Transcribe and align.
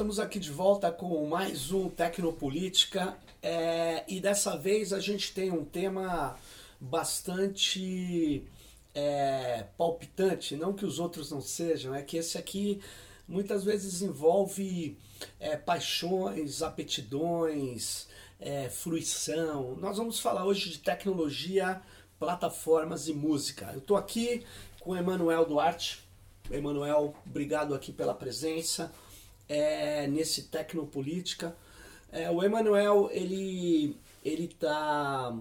Estamos 0.00 0.18
aqui 0.18 0.38
de 0.38 0.50
volta 0.50 0.90
com 0.90 1.26
mais 1.26 1.72
um 1.72 1.90
Tecnopolítica 1.90 3.18
é, 3.42 4.02
e 4.08 4.18
dessa 4.18 4.56
vez 4.56 4.94
a 4.94 4.98
gente 4.98 5.34
tem 5.34 5.50
um 5.50 5.62
tema 5.62 6.38
bastante 6.80 8.42
é, 8.94 9.66
palpitante, 9.76 10.56
não 10.56 10.72
que 10.72 10.86
os 10.86 10.98
outros 10.98 11.30
não 11.30 11.42
sejam, 11.42 11.94
é 11.94 12.00
que 12.00 12.16
esse 12.16 12.38
aqui 12.38 12.80
muitas 13.28 13.62
vezes 13.62 14.00
envolve 14.00 14.96
é, 15.38 15.58
paixões, 15.58 16.62
aptidões, 16.62 18.08
é, 18.40 18.70
fruição. 18.70 19.76
Nós 19.76 19.98
vamos 19.98 20.18
falar 20.18 20.46
hoje 20.46 20.70
de 20.70 20.78
tecnologia, 20.78 21.78
plataformas 22.18 23.06
e 23.06 23.12
música. 23.12 23.68
Eu 23.74 23.80
estou 23.80 23.98
aqui 23.98 24.46
com 24.80 24.92
o 24.92 24.96
Emanuel 24.96 25.44
Duarte. 25.44 26.02
Emanuel, 26.50 27.14
obrigado 27.26 27.74
aqui 27.74 27.92
pela 27.92 28.14
presença 28.14 28.90
é, 29.50 30.06
nesse 30.06 30.44
Tecnopolítica. 30.44 31.56
É, 32.12 32.30
o 32.30 32.42
Emanuel, 32.42 33.10
ele 33.12 33.98
ele 34.24 34.44
está 34.44 35.36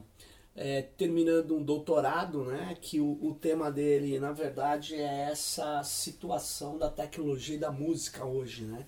é, 0.55 0.81
terminando 0.81 1.55
um 1.55 1.63
doutorado, 1.63 2.43
né? 2.45 2.75
Que 2.81 2.99
o, 2.99 3.19
o, 3.21 3.35
tema 3.35 3.71
dele, 3.71 4.19
na 4.19 4.31
verdade, 4.31 4.95
é 4.95 5.29
essa 5.31 5.83
situação 5.83 6.77
da 6.77 6.89
tecnologia 6.89 7.55
e 7.55 7.59
da 7.59 7.71
música 7.71 8.25
hoje, 8.25 8.63
né? 8.63 8.85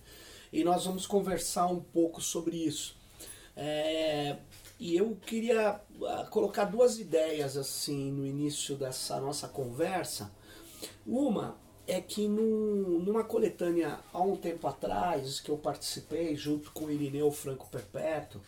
E 0.51 0.63
nós 0.63 0.85
vamos 0.85 1.05
conversar 1.05 1.67
um 1.67 1.79
pouco 1.81 2.21
sobre 2.21 2.57
isso. 2.57 2.95
É, 3.55 4.37
e 4.79 4.95
eu 4.97 5.17
queria 5.25 5.79
ah, 6.07 6.27
colocar 6.29 6.65
duas 6.65 6.97
ideias 6.99 7.55
assim 7.57 8.11
no 8.11 8.25
início 8.25 8.75
dessa 8.75 9.19
nossa 9.19 9.47
conversa. 9.47 10.31
Uma 11.05 11.57
é 11.91 12.01
que 12.01 12.27
num, 12.27 12.99
numa 12.99 13.23
coletânea 13.23 13.99
há 14.13 14.21
um 14.21 14.35
tempo 14.35 14.67
atrás 14.67 15.39
que 15.39 15.49
eu 15.49 15.57
participei 15.57 16.35
junto 16.35 16.71
com 16.71 16.89
Irineu 16.89 17.31
Franco 17.31 17.69
Perpétuo, 17.69 18.41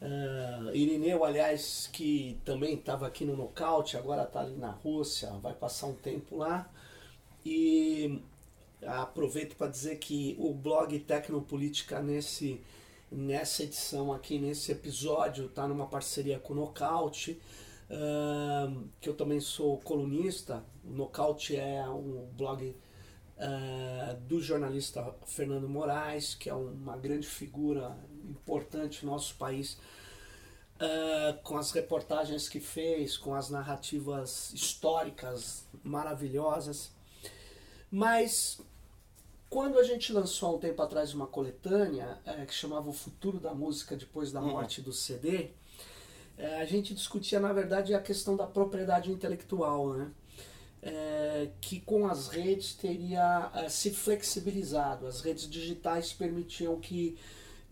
Uh, 0.00 0.74
Irineu, 0.74 1.24
aliás, 1.24 1.88
que 1.90 2.38
também 2.44 2.74
estava 2.74 3.06
aqui 3.06 3.24
no 3.24 3.34
Nocaute, 3.34 3.96
agora 3.96 4.24
está 4.24 4.40
ali 4.40 4.54
na 4.54 4.70
Rússia, 4.70 5.30
vai 5.42 5.54
passar 5.54 5.86
um 5.86 5.94
tempo 5.94 6.36
lá. 6.36 6.70
E 7.44 8.20
aproveito 8.86 9.56
para 9.56 9.68
dizer 9.68 9.96
que 9.96 10.36
o 10.38 10.52
blog 10.52 10.98
Tecnopolítica 10.98 12.02
nesse, 12.02 12.60
nessa 13.10 13.62
edição 13.62 14.12
aqui, 14.12 14.38
nesse 14.38 14.70
episódio, 14.70 15.46
está 15.46 15.66
numa 15.66 15.86
parceria 15.86 16.38
com 16.38 16.52
o 16.52 16.56
Nocaute, 16.56 17.40
uh, 17.90 18.88
que 19.00 19.08
eu 19.08 19.14
também 19.14 19.40
sou 19.40 19.78
colunista. 19.78 20.64
O 20.84 20.90
Nocaute 20.90 21.56
é 21.56 21.88
um 21.88 22.28
blog 22.32 22.76
uh, 23.36 24.16
do 24.20 24.40
jornalista 24.40 25.14
Fernando 25.26 25.68
Moraes, 25.68 26.34
que 26.34 26.48
é 26.48 26.54
uma 26.54 26.96
grande 26.96 27.26
figura 27.26 27.96
importante 28.24 29.04
no 29.04 29.12
nosso 29.12 29.36
país, 29.36 29.78
uh, 30.76 31.40
com 31.42 31.56
as 31.56 31.70
reportagens 31.70 32.48
que 32.48 32.60
fez, 32.60 33.16
com 33.16 33.34
as 33.34 33.50
narrativas 33.50 34.52
históricas 34.52 35.66
maravilhosas. 35.82 36.94
Mas 37.90 38.60
quando 39.48 39.78
a 39.78 39.84
gente 39.84 40.12
lançou 40.12 40.50
há 40.50 40.52
um 40.56 40.58
tempo 40.58 40.82
atrás 40.82 41.14
uma 41.14 41.26
coletânea 41.26 42.18
é, 42.24 42.44
que 42.44 42.52
chamava 42.52 42.88
O 42.88 42.92
Futuro 42.92 43.38
da 43.38 43.54
Música 43.54 43.96
Depois 43.96 44.32
da 44.32 44.40
uhum. 44.40 44.50
Morte 44.50 44.82
do 44.82 44.92
CD, 44.92 45.50
a 46.38 46.64
gente 46.64 46.94
discutia, 46.94 47.40
na 47.40 47.52
verdade, 47.52 47.94
a 47.94 48.00
questão 48.00 48.36
da 48.36 48.46
propriedade 48.46 49.10
intelectual, 49.10 49.94
né? 49.94 50.10
É, 50.82 51.48
que 51.60 51.80
com 51.80 52.06
as 52.06 52.28
redes 52.28 52.74
teria 52.74 53.50
é, 53.54 53.68
se 53.68 53.90
flexibilizado. 53.90 55.06
As 55.06 55.20
redes 55.20 55.48
digitais 55.48 56.12
permitiam 56.12 56.78
que 56.78 57.18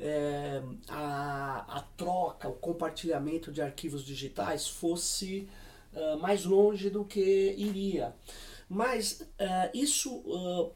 é, 0.01 0.61
a, 0.89 1.77
a, 1.77 1.81
troca, 1.97 2.49
o 2.49 2.55
compartilhamento 2.55 3.53
de 3.53 3.63
arquivos 3.63 4.05
digitais 4.05 4.67
fosse 4.67 5.49
uh, 5.93 6.19
mais 6.19 6.45
longe 6.45 6.91
do 6.91 7.05
que 7.05 7.55
iria. 7.57 8.13
Mas 8.69 9.23
isso 9.73 10.73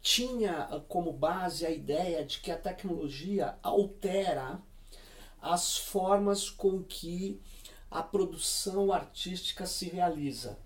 tinha 0.00 0.82
como 0.88 1.12
base 1.12 1.66
a 1.66 1.70
ideia 1.70 2.24
de 2.24 2.38
que 2.38 2.50
a 2.50 2.56
tecnologia 2.56 3.56
altera 3.62 4.62
as 5.40 5.76
formas 5.76 6.50
com 6.50 6.82
que 6.82 7.40
a 7.90 8.02
produção 8.02 8.92
artística 8.92 9.66
se 9.66 9.88
realiza. 9.88 10.58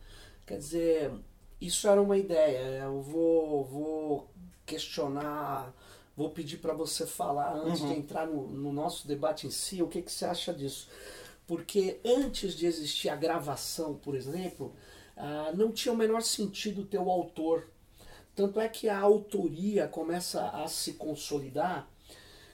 Quer 0.46 0.58
dizer, 0.58 1.12
isso 1.60 1.88
era 1.88 2.00
uma 2.00 2.16
ideia. 2.16 2.82
Eu 2.84 3.00
vou, 3.00 3.64
vou 3.64 4.30
questionar 4.66 5.72
Vou 6.16 6.28
pedir 6.28 6.58
para 6.58 6.74
você 6.74 7.06
falar, 7.06 7.54
antes 7.54 7.80
uhum. 7.80 7.88
de 7.88 7.94
entrar 7.94 8.26
no, 8.26 8.46
no, 8.46 8.72
nosso 8.72 9.08
debate 9.08 9.46
em 9.46 9.50
si, 9.50 9.82
o 9.82 9.88
que, 9.88 10.02
que 10.02 10.12
você 10.12 10.26
acha 10.26 10.52
disso. 10.52 10.88
Porque 11.46 12.00
antes 12.04 12.54
de 12.54 12.66
existir 12.66 13.08
a 13.08 13.16
gravação, 13.16 13.94
por 13.94 14.14
exemplo, 14.14 14.74
ah, 15.16 15.52
não 15.54 15.72
tinha 15.72 15.92
o 15.92 15.96
menor 15.96 16.22
sentido 16.22 16.84
ter 16.84 16.98
o 16.98 17.10
autor. 17.10 17.66
Tanto 18.34 18.60
é 18.60 18.68
que 18.68 18.88
a 18.88 18.98
autoria 18.98 19.88
começa 19.88 20.48
a 20.50 20.68
se 20.68 20.94
consolidar 20.94 21.88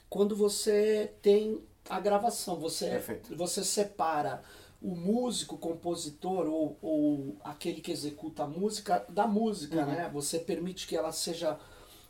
quando 0.09 0.35
você 0.35 1.13
tem 1.21 1.61
a 1.89 1.99
gravação. 1.99 2.57
Você, 2.59 3.01
você 3.35 3.63
separa 3.63 4.41
o 4.81 4.95
músico, 4.95 5.55
o 5.55 5.57
compositor 5.57 6.47
ou, 6.47 6.77
ou 6.81 7.35
aquele 7.43 7.81
que 7.81 7.91
executa 7.91 8.43
a 8.43 8.47
música 8.47 9.05
da 9.09 9.27
música, 9.27 9.79
uhum. 9.79 9.85
né? 9.85 10.09
Você 10.13 10.39
permite 10.39 10.87
que 10.87 10.95
ela 10.95 11.11
seja 11.11 11.59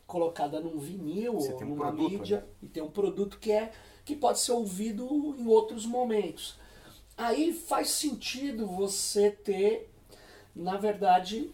colocada 0.06 0.60
num 0.60 0.78
vinil 0.78 1.36
ou 1.36 1.60
numa 1.60 1.86
produto, 1.86 2.10
mídia 2.10 2.38
né? 2.38 2.46
e 2.64 2.68
tem 2.68 2.82
um 2.82 2.90
produto 2.90 3.38
que 3.38 3.52
é 3.52 3.72
que 4.04 4.16
pode 4.16 4.40
ser 4.40 4.52
ouvido 4.52 5.36
em 5.38 5.46
outros 5.46 5.86
momentos. 5.86 6.58
Aí 7.16 7.52
faz 7.52 7.90
sentido 7.90 8.66
você 8.66 9.30
ter, 9.30 9.90
na 10.54 10.76
verdade, 10.76 11.52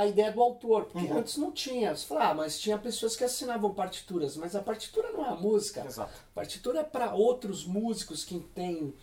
a 0.00 0.06
ideia 0.06 0.32
do 0.32 0.42
autor, 0.42 0.86
porque 0.86 1.10
uhum. 1.10 1.18
antes 1.18 1.36
não 1.36 1.52
tinha. 1.52 1.94
Você 1.94 2.06
fala, 2.06 2.30
ah, 2.30 2.34
mas 2.34 2.58
tinha 2.58 2.78
pessoas 2.78 3.16
que 3.16 3.24
assinavam 3.24 3.74
partituras, 3.74 4.36
mas 4.36 4.56
a 4.56 4.62
partitura 4.62 5.12
não 5.12 5.24
é 5.24 5.28
a 5.28 5.34
música. 5.34 5.84
Exato. 5.84 6.12
A 6.12 6.34
partitura 6.34 6.80
é 6.80 6.84
para 6.84 7.14
outros 7.14 7.66
músicos 7.66 8.24
que 8.24 8.38
têm 8.40 8.94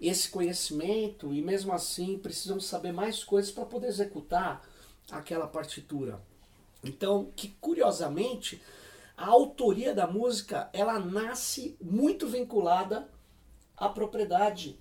esse 0.00 0.30
conhecimento 0.30 1.34
e 1.34 1.42
mesmo 1.42 1.72
assim 1.72 2.18
precisam 2.18 2.58
saber 2.58 2.92
mais 2.92 3.22
coisas 3.22 3.50
para 3.50 3.66
poder 3.66 3.88
executar 3.88 4.62
aquela 5.10 5.46
partitura. 5.46 6.20
Então, 6.82 7.30
que 7.36 7.48
curiosamente, 7.60 8.62
a 9.16 9.26
autoria 9.26 9.94
da 9.94 10.06
música, 10.06 10.70
ela 10.72 10.98
nasce 10.98 11.76
muito 11.80 12.26
vinculada 12.26 13.06
à 13.76 13.88
propriedade 13.90 14.78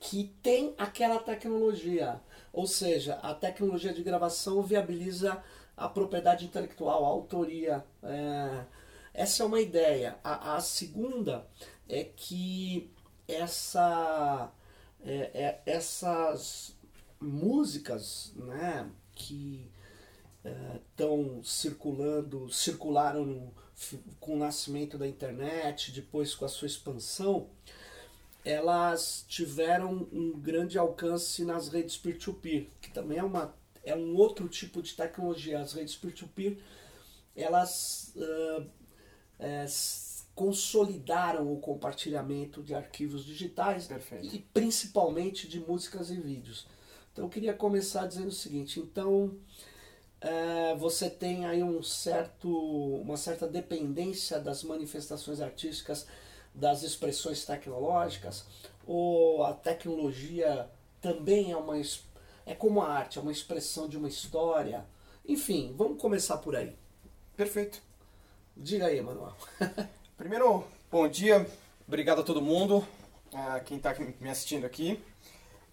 que 0.00 0.32
tem 0.42 0.74
aquela 0.78 1.18
tecnologia. 1.18 2.20
Ou 2.54 2.68
seja, 2.68 3.14
a 3.16 3.34
tecnologia 3.34 3.92
de 3.92 4.02
gravação 4.02 4.62
viabiliza 4.62 5.42
a 5.76 5.88
propriedade 5.88 6.44
intelectual, 6.44 7.04
a 7.04 7.08
autoria. 7.08 7.84
É, 8.00 8.64
essa 9.12 9.42
é 9.42 9.46
uma 9.46 9.60
ideia. 9.60 10.16
A, 10.22 10.54
a 10.54 10.60
segunda 10.60 11.46
é 11.88 12.04
que 12.04 12.90
essa, 13.26 14.52
é, 15.04 15.30
é, 15.34 15.62
essas 15.66 16.76
músicas 17.20 18.32
né, 18.36 18.88
que 19.16 19.68
estão 20.92 21.42
circulando, 21.42 22.52
circularam 22.52 23.24
no, 23.24 23.52
com 24.20 24.34
o 24.34 24.38
nascimento 24.38 24.96
da 24.96 25.08
internet, 25.08 25.90
depois 25.90 26.34
com 26.34 26.44
a 26.44 26.48
sua 26.48 26.66
expansão, 26.66 27.48
elas 28.44 29.24
tiveram 29.26 30.06
um 30.12 30.38
grande 30.38 30.78
alcance 30.78 31.44
nas 31.44 31.68
redes 31.68 31.96
peer-to-peer, 31.96 32.68
que 32.80 32.90
também 32.90 33.18
é, 33.18 33.24
uma, 33.24 33.54
é 33.82 33.96
um 33.96 34.14
outro 34.14 34.48
tipo 34.48 34.82
de 34.82 34.94
tecnologia. 34.94 35.60
As 35.60 35.72
redes 35.72 35.96
peer-to-peer, 35.96 36.58
elas 37.34 38.12
uh, 38.16 38.66
é, 39.38 39.64
consolidaram 40.34 41.50
o 41.52 41.58
compartilhamento 41.58 42.62
de 42.62 42.74
arquivos 42.74 43.24
digitais 43.24 43.86
Perfeito. 43.86 44.34
e 44.34 44.38
principalmente 44.52 45.48
de 45.48 45.58
músicas 45.60 46.10
e 46.10 46.16
vídeos. 46.16 46.66
Então 47.12 47.24
eu 47.24 47.30
queria 47.30 47.54
começar 47.54 48.06
dizendo 48.06 48.28
o 48.28 48.32
seguinte, 48.32 48.78
então 48.78 49.38
é, 50.20 50.74
você 50.74 51.08
tem 51.08 51.46
aí 51.46 51.62
um 51.62 51.82
certo, 51.82 52.48
uma 53.00 53.16
certa 53.16 53.46
dependência 53.46 54.40
das 54.40 54.64
manifestações 54.64 55.40
artísticas, 55.40 56.06
das 56.54 56.82
expressões 56.82 57.44
tecnológicas, 57.44 58.44
ou 58.86 59.44
a 59.44 59.52
tecnologia 59.52 60.70
também 61.00 61.50
é 61.50 61.56
uma 61.56 61.76
é 62.46 62.54
como 62.54 62.80
a 62.80 62.88
arte, 62.88 63.18
é 63.18 63.22
uma 63.22 63.32
expressão 63.32 63.88
de 63.88 63.96
uma 63.96 64.08
história. 64.08 64.84
Enfim, 65.26 65.74
vamos 65.76 66.00
começar 66.00 66.38
por 66.38 66.54
aí. 66.54 66.76
Perfeito. 67.36 67.82
Diga 68.56 68.86
aí, 68.86 69.00
Manuel. 69.00 69.34
Primeiro, 70.16 70.64
bom 70.90 71.08
dia, 71.08 71.46
obrigado 71.88 72.20
a 72.20 72.24
todo 72.24 72.40
mundo, 72.40 72.86
a 73.32 73.58
quem 73.60 73.78
está 73.78 73.94
me 74.20 74.28
assistindo 74.28 74.64
aqui 74.64 75.02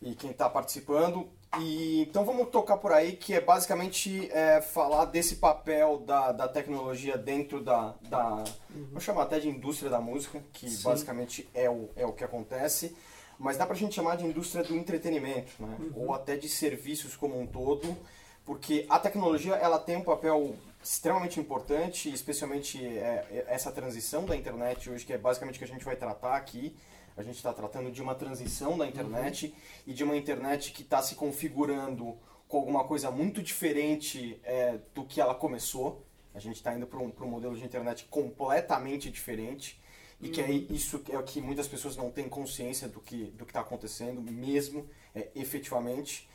e 0.01 0.16
quem 0.16 0.31
está 0.31 0.50
participando. 0.50 1.30
E, 1.59 2.03
então 2.03 2.24
vamos 2.24 2.50
tocar 2.50 2.77
por 2.77 2.94
aí, 2.94 3.13
que 3.13 3.33
é 3.33 3.42
basicamente 3.42 4.30
é, 4.31 4.62
falar 4.62 5.06
desse 5.06 5.36
papel 5.36 5.98
da, 5.98 6.31
da 6.31 6.48
tecnologia 6.48 7.18
dentro 7.18 7.62
da, 7.62 7.94
da 8.09 8.36
uhum. 8.74 8.88
vou 8.92 9.01
chamar 9.01 9.24
até 9.24 9.38
de 9.38 9.50
indústria 9.50 9.89
da 9.89 10.00
música, 10.00 10.42
que 10.53 10.69
Sim. 10.69 10.83
basicamente 10.83 11.50
é 11.53 11.69
o, 11.69 11.89
é 11.98 12.06
o 12.06 12.13
que 12.13 12.24
acontece, 12.24 12.95
mas 13.38 13.57
dá 13.57 13.65
pra 13.65 13.75
gente 13.75 13.94
chamar 13.94 14.15
de 14.15 14.25
indústria 14.25 14.63
do 14.63 14.74
entretenimento, 14.74 15.51
né? 15.59 15.75
Uhum. 15.80 16.07
ou 16.07 16.13
até 16.13 16.38
de 16.38 16.48
serviços 16.48 17.18
como 17.18 17.38
um 17.38 17.45
todo, 17.45 17.98
porque 18.45 18.86
a 18.89 18.98
tecnologia 18.98 19.56
ela 19.56 19.77
tem 19.77 19.98
um 19.98 20.03
papel 20.03 20.56
extremamente 20.81 21.39
importante, 21.39 22.12
especialmente 22.13 22.83
é, 22.86 23.45
essa 23.48 23.71
transição 23.71 24.25
da 24.25 24.38
internet 24.38 24.89
hoje, 24.89 25.06
que 25.06 25.12
é 25.12 25.18
basicamente 25.18 25.56
o 25.56 25.59
que 25.59 25.65
a 25.65 25.68
gente 25.68 25.83
vai 25.83 25.98
tratar 25.98 26.36
aqui, 26.36 26.75
a 27.21 27.23
gente 27.23 27.38
está 27.38 27.53
tratando 27.53 27.91
de 27.91 28.01
uma 28.01 28.15
transição 28.15 28.77
da 28.77 28.85
internet 28.85 29.47
uhum. 29.47 29.53
e 29.88 29.94
de 29.94 30.03
uma 30.03 30.18
internet 30.18 30.71
que 30.71 30.81
está 30.81 31.01
se 31.01 31.15
configurando 31.15 32.18
com 32.47 32.57
alguma 32.57 32.83
coisa 32.83 33.09
muito 33.09 33.41
diferente 33.41 34.39
é, 34.44 34.79
do 34.94 35.06
que 35.06 35.21
ela 35.21 35.33
começou. 35.33 36.06
A 36.33 36.39
gente 36.39 36.57
está 36.57 36.73
indo 36.75 36.85
para 36.85 37.00
um, 37.00 37.13
um 37.21 37.27
modelo 37.27 37.56
de 37.56 37.63
internet 37.63 38.06
completamente 38.09 39.09
diferente. 39.09 39.79
E 40.19 40.29
que 40.29 40.39
é 40.39 40.51
isso 40.51 41.01
é 41.09 41.18
o 41.18 41.23
que 41.23 41.41
muitas 41.41 41.68
pessoas 41.68 41.97
não 41.97 42.12
têm 42.12 42.29
consciência 42.29 42.88
do 42.88 43.00
que 43.00 43.25
do 43.31 43.44
está 43.44 43.62
acontecendo, 43.62 44.21
mesmo, 44.21 44.88
é, 45.15 45.29
efetivamente. 45.33 46.29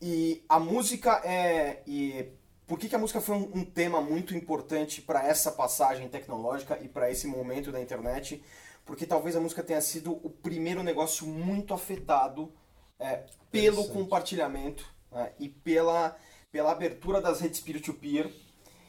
E 0.00 0.44
a 0.48 0.60
música 0.60 1.20
é. 1.24 1.82
E 1.88 2.28
por 2.68 2.78
que, 2.78 2.88
que 2.88 2.94
a 2.94 2.98
música 2.98 3.20
foi 3.20 3.34
um, 3.34 3.50
um 3.52 3.64
tema 3.64 4.00
muito 4.00 4.32
importante 4.32 5.02
para 5.02 5.26
essa 5.26 5.50
passagem 5.50 6.08
tecnológica 6.08 6.78
e 6.80 6.88
para 6.88 7.10
esse 7.10 7.26
momento 7.26 7.72
da 7.72 7.80
internet? 7.80 8.40
Porque 8.86 9.04
talvez 9.04 9.34
a 9.34 9.40
música 9.40 9.64
tenha 9.64 9.80
sido 9.80 10.12
o 10.22 10.30
primeiro 10.30 10.82
negócio 10.82 11.26
muito 11.26 11.74
afetado 11.74 12.52
é, 12.98 13.24
pelo 13.50 13.88
compartilhamento 13.88 14.86
né, 15.10 15.32
e 15.40 15.48
pela, 15.48 16.16
pela 16.52 16.70
abertura 16.70 17.20
das 17.20 17.40
redes 17.40 17.60
peer-to-peer. 17.60 18.32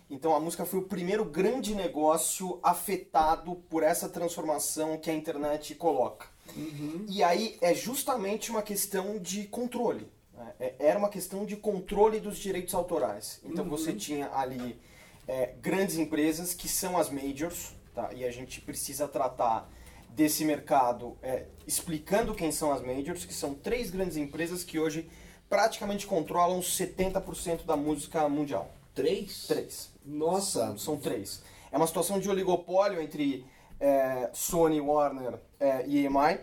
Então 0.10 0.34
a 0.34 0.40
música 0.40 0.66
foi 0.66 0.80
o 0.80 0.84
primeiro 0.84 1.26
grande 1.26 1.76
negócio 1.76 2.60
afetado 2.64 3.56
por 3.70 3.84
essa 3.84 4.08
transformação 4.08 4.98
que 4.98 5.10
a 5.10 5.14
internet 5.14 5.74
coloca. 5.76 6.28
Uhum. 6.56 7.06
E 7.10 7.24
aí 7.24 7.58
é 7.60 7.74
justamente 7.74 8.52
uma 8.52 8.62
questão 8.62 9.18
de 9.18 9.48
controle. 9.48 10.08
Né? 10.32 10.54
É, 10.60 10.76
era 10.80 11.00
uma 11.00 11.10
questão 11.10 11.44
de 11.44 11.58
controle 11.58 12.20
dos 12.20 12.38
direitos 12.38 12.76
autorais. 12.76 13.42
Então 13.44 13.66
uhum. 13.66 13.72
você 13.72 13.92
tinha 13.92 14.30
ali 14.32 14.80
é, 15.28 15.56
grandes 15.60 15.98
empresas 15.98 16.54
que 16.54 16.70
são 16.70 16.98
as 16.98 17.10
majors, 17.10 17.74
tá? 17.94 18.14
e 18.14 18.24
a 18.24 18.32
gente 18.32 18.62
precisa 18.62 19.08
tratar 19.08 19.70
desse 20.10 20.44
mercado, 20.44 21.18
é, 21.22 21.46
explicando 21.66 22.34
quem 22.34 22.52
são 22.52 22.72
as 22.72 22.82
majors, 22.82 23.26
que 23.26 23.34
são 23.34 23.54
três 23.54 23.90
grandes 23.92 24.18
empresas 24.18 24.64
que 24.64 24.80
hoje 24.80 25.10
praticamente 25.50 26.08
controlam 26.08 26.60
70% 26.60 27.66
da 27.66 27.76
música 27.76 28.28
mundial. 28.28 28.72
Três? 28.94 29.46
Três. 29.48 29.92
Nossa! 30.06 30.68
São, 30.68 30.78
são 30.78 30.98
três. 30.98 31.42
É 31.72 31.78
uma 31.78 31.88
situação 31.88 32.20
de 32.20 32.30
oligopólio 32.30 33.02
entre 33.02 33.46
é, 33.80 34.30
Sony, 34.34 34.82
Warner 34.82 35.40
é, 35.60 35.86
e 35.88 36.06
EMI. 36.06 36.40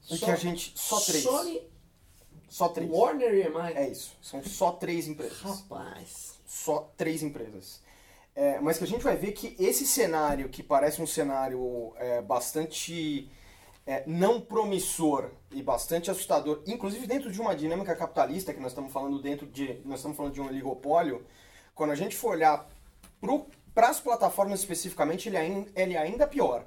Só, 0.00 0.24
que 0.24 0.30
a 0.30 0.36
gente. 0.36 0.72
Só 0.74 1.00
três. 1.00 1.22
Sony. 1.22 1.62
Só 2.48 2.68
três. 2.68 2.90
Warner 2.90 3.34
e 3.34 3.42
EMI? 3.42 3.72
É 3.74 3.88
isso. 3.88 4.16
São 4.22 4.42
só 4.42 4.72
três 4.72 5.08
empresas. 5.08 5.40
Rapaz. 5.40 6.34
Só 6.46 6.90
três 6.96 7.22
empresas. 7.22 7.80
É, 8.36 8.60
mas 8.60 8.76
que 8.76 8.84
a 8.84 8.86
gente 8.86 9.02
vai 9.02 9.16
ver 9.16 9.32
que 9.32 9.56
esse 9.58 9.86
cenário, 9.86 10.50
que 10.50 10.62
parece 10.62 11.00
um 11.00 11.06
cenário 11.06 11.94
é, 11.96 12.20
bastante 12.20 13.30
é, 13.86 14.04
não 14.06 14.38
promissor 14.40 15.30
e 15.50 15.62
bastante 15.62 16.10
assustador, 16.10 16.62
inclusive 16.66 17.06
dentro 17.06 17.32
de 17.32 17.40
uma 17.40 17.56
dinâmica 17.56 17.96
capitalista 17.96 18.52
que 18.52 18.60
nós 18.60 18.72
estamos 18.72 18.92
falando 18.92 19.22
dentro 19.22 19.46
de 19.46 19.80
nós 19.86 20.00
estamos 20.00 20.18
falando 20.18 20.34
de 20.34 20.40
um 20.42 20.48
oligopólio, 20.48 21.24
quando 21.74 21.92
a 21.92 21.94
gente 21.94 22.14
for 22.14 22.32
olhar 22.32 22.68
para 23.74 23.88
as 23.88 24.00
plataformas 24.00 24.60
especificamente, 24.60 25.30
ele, 25.30 25.66
ele 25.74 25.94
é 25.94 25.98
ainda 25.98 26.26
pior. 26.26 26.66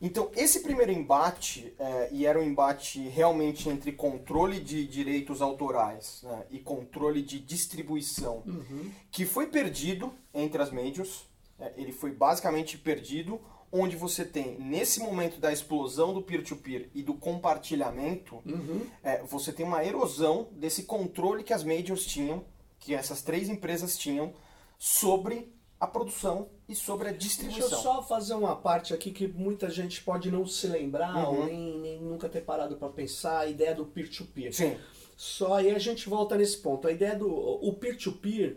Então, 0.00 0.30
esse 0.36 0.60
primeiro 0.60 0.92
embate, 0.92 1.74
é, 1.78 2.08
e 2.12 2.24
era 2.24 2.38
um 2.38 2.42
embate 2.42 3.00
realmente 3.08 3.68
entre 3.68 3.92
controle 3.92 4.60
de 4.60 4.86
direitos 4.86 5.42
autorais 5.42 6.20
né, 6.22 6.46
e 6.50 6.58
controle 6.60 7.20
de 7.20 7.40
distribuição, 7.40 8.42
uhum. 8.46 8.90
que 9.10 9.26
foi 9.26 9.48
perdido 9.48 10.12
entre 10.32 10.62
as 10.62 10.70
majors, 10.70 11.26
é, 11.58 11.72
ele 11.76 11.90
foi 11.90 12.12
basicamente 12.12 12.78
perdido, 12.78 13.40
onde 13.72 13.96
você 13.96 14.24
tem, 14.24 14.58
nesse 14.58 15.00
momento 15.00 15.40
da 15.40 15.52
explosão 15.52 16.14
do 16.14 16.22
peer-to-peer 16.22 16.82
-peer 16.82 16.90
e 16.94 17.02
do 17.02 17.14
compartilhamento, 17.14 18.36
uhum. 18.46 18.86
é, 19.02 19.22
você 19.24 19.52
tem 19.52 19.66
uma 19.66 19.84
erosão 19.84 20.48
desse 20.52 20.84
controle 20.84 21.42
que 21.42 21.52
as 21.52 21.64
majors 21.64 22.06
tinham, 22.06 22.44
que 22.78 22.94
essas 22.94 23.20
três 23.20 23.48
empresas 23.48 23.98
tinham, 23.98 24.32
sobre 24.78 25.52
a 25.80 25.86
produção 25.86 26.48
e 26.68 26.74
sobre 26.74 27.08
a 27.08 27.12
distribuição. 27.12 27.68
Deixa 27.68 27.76
eu 27.76 27.82
só 27.82 28.02
fazer 28.02 28.34
uma 28.34 28.56
parte 28.56 28.92
aqui 28.92 29.10
que 29.10 29.28
muita 29.28 29.70
gente 29.70 30.02
pode 30.02 30.30
não 30.30 30.44
se 30.46 30.66
lembrar 30.66 31.14
uhum. 31.16 31.38
ou 31.38 31.46
nem, 31.46 31.78
nem, 31.78 32.00
nunca 32.00 32.28
ter 32.28 32.40
parado 32.40 32.76
para 32.76 32.88
pensar, 32.88 33.40
a 33.40 33.46
ideia 33.46 33.74
do 33.74 33.86
peer-to-peer. 33.86 34.50
-peer. 34.50 34.52
Sim. 34.52 34.76
Só 35.16 35.54
aí 35.54 35.70
a 35.70 35.78
gente 35.78 36.08
volta 36.08 36.36
nesse 36.36 36.58
ponto. 36.58 36.86
A 36.86 36.92
ideia 36.92 37.16
do 37.16 37.28
o 37.28 37.72
peer-to-peer, 37.74 38.56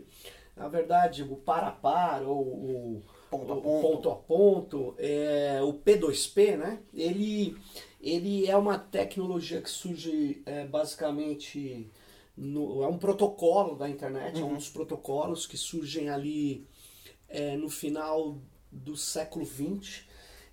na 0.56 0.68
verdade, 0.68 1.22
o 1.22 1.36
par 1.36 1.64
a 1.64 1.70
par 1.70 2.22
ou 2.22 2.40
o 2.40 3.02
ponto 3.30 3.52
a 3.52 3.56
ponto, 3.56 3.80
ponto, 3.80 4.10
a 4.10 4.16
ponto 4.16 4.94
é, 4.98 5.60
o 5.62 5.72
P2P, 5.72 6.56
né? 6.56 6.80
Ele, 6.92 7.56
ele 8.00 8.46
é 8.46 8.56
uma 8.56 8.78
tecnologia 8.78 9.62
que 9.62 9.70
surge 9.70 10.42
é, 10.44 10.66
basicamente... 10.66 11.90
No, 12.34 12.82
é 12.82 12.86
um 12.86 12.96
protocolo 12.96 13.76
da 13.76 13.86
internet, 13.86 14.36
uhum. 14.36 14.40
é 14.40 14.44
um 14.44 14.48
uhum. 14.52 14.56
dos 14.56 14.70
protocolos 14.70 15.46
que 15.46 15.58
surgem 15.58 16.08
ali 16.08 16.66
é, 17.32 17.56
no 17.56 17.68
final 17.68 18.38
do 18.70 18.96
século 18.96 19.44
XX. 19.44 20.04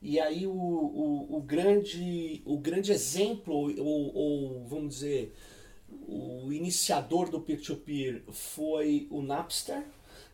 E 0.02 0.20
aí 0.20 0.48
o, 0.48 0.52
o, 0.52 1.38
o 1.38 1.42
grande, 1.42 2.42
o 2.46 2.58
grande 2.58 2.92
exemplo, 2.92 3.54
ou, 3.54 4.16
ou, 4.16 4.66
vamos 4.66 4.96
dizer, 4.96 5.36
o 6.08 6.52
iniciador 6.52 7.30
do 7.30 7.42
peer-to-peer 7.42 8.22
-peer 8.24 8.34
foi 8.34 9.08
o 9.12 9.22
Napster, 9.22 9.84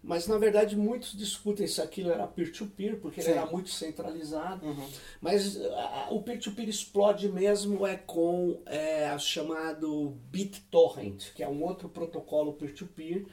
mas 0.03 0.27
na 0.27 0.37
verdade 0.37 0.75
muitos 0.75 1.17
discutem 1.17 1.65
se 1.65 1.81
aquilo 1.81 2.11
era 2.11 2.27
peer-to-peer, 2.27 2.91
-peer, 2.91 3.01
porque 3.01 3.21
Sim. 3.21 3.31
ele 3.31 3.39
era 3.39 3.51
muito 3.51 3.69
centralizado. 3.69 4.63
Uhum. 4.63 4.87
Mas 5.19 5.59
a, 5.59 6.09
o 6.11 6.21
peer-to-peer 6.21 6.67
-peer 6.67 6.69
explode 6.69 7.27
mesmo 7.29 7.87
é 7.87 7.95
com 7.95 8.61
é, 8.67 9.11
o 9.15 9.19
chamado 9.19 10.15
BitTorrent, 10.29 11.33
que 11.33 11.41
é 11.41 11.49
um 11.49 11.63
outro 11.63 11.89
protocolo 11.89 12.53
peer-to-peer, 12.53 13.23
-peer, 13.23 13.25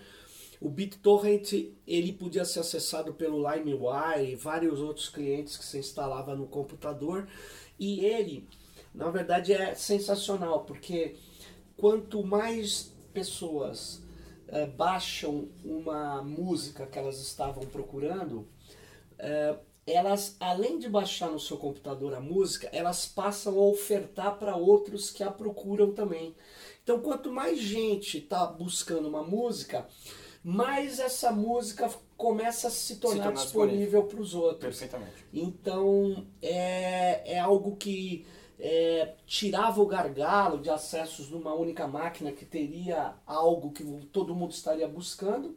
o 0.62 0.69
BitTorrent 0.69 1.73
ele 1.85 2.12
podia 2.12 2.45
ser 2.45 2.61
acessado 2.61 3.12
pelo 3.12 3.38
LimeWire 3.38 4.31
e 4.31 4.37
vários 4.37 4.78
outros 4.78 5.09
clientes 5.09 5.57
que 5.57 5.64
você 5.64 5.81
instalava 5.81 6.37
no 6.37 6.47
computador. 6.47 7.26
E 7.81 8.04
ele, 8.04 8.49
na 8.95 9.11
verdade, 9.11 9.52
é 9.52 9.75
sensacional, 9.75 10.61
porque 10.64 11.16
quanto 11.76 12.23
mais 12.23 12.92
pessoas 13.12 14.02
é, 14.47 14.64
baixam 14.66 15.49
uma 15.64 16.23
música 16.23 16.87
que 16.87 16.97
elas 16.97 17.19
estavam 17.19 17.66
procurando, 17.66 18.47
é, 19.19 19.57
elas, 19.85 20.37
além 20.38 20.78
de 20.78 20.88
baixar 20.88 21.28
no 21.28 21.40
seu 21.40 21.57
computador 21.57 22.14
a 22.14 22.21
música, 22.21 22.69
elas 22.73 23.04
passam 23.04 23.59
a 23.59 23.66
ofertar 23.66 24.38
para 24.38 24.54
outros 24.54 25.11
que 25.11 25.25
a 25.25 25.31
procuram 25.31 25.92
também. 25.92 26.37
Então, 26.85 27.00
quanto 27.00 27.33
mais 27.33 27.59
gente 27.59 28.19
está 28.19 28.47
buscando 28.47 29.09
uma 29.09 29.25
música, 29.25 29.88
mais 30.44 30.99
essa 30.99 31.30
música 31.30 31.90
começa 32.16 32.68
a 32.68 32.70
se 32.70 32.96
tornar, 32.96 33.16
se 33.16 33.22
tornar 33.22 33.42
disponível 33.42 34.04
para 34.04 34.20
os 34.20 34.34
outros. 34.34 34.61
Perfeitamente. 34.61 35.25
Então 35.32 36.26
é, 36.40 37.34
é 37.34 37.38
algo 37.38 37.76
que 37.76 38.26
é, 38.58 39.14
tirava 39.26 39.80
o 39.80 39.87
gargalo 39.87 40.61
de 40.61 40.70
acessos 40.70 41.28
numa 41.28 41.52
única 41.52 41.87
máquina 41.87 42.30
que 42.30 42.44
teria 42.44 43.14
algo 43.26 43.72
que 43.72 43.84
todo 44.12 44.34
mundo 44.34 44.52
estaria 44.52 44.87
buscando, 44.87 45.56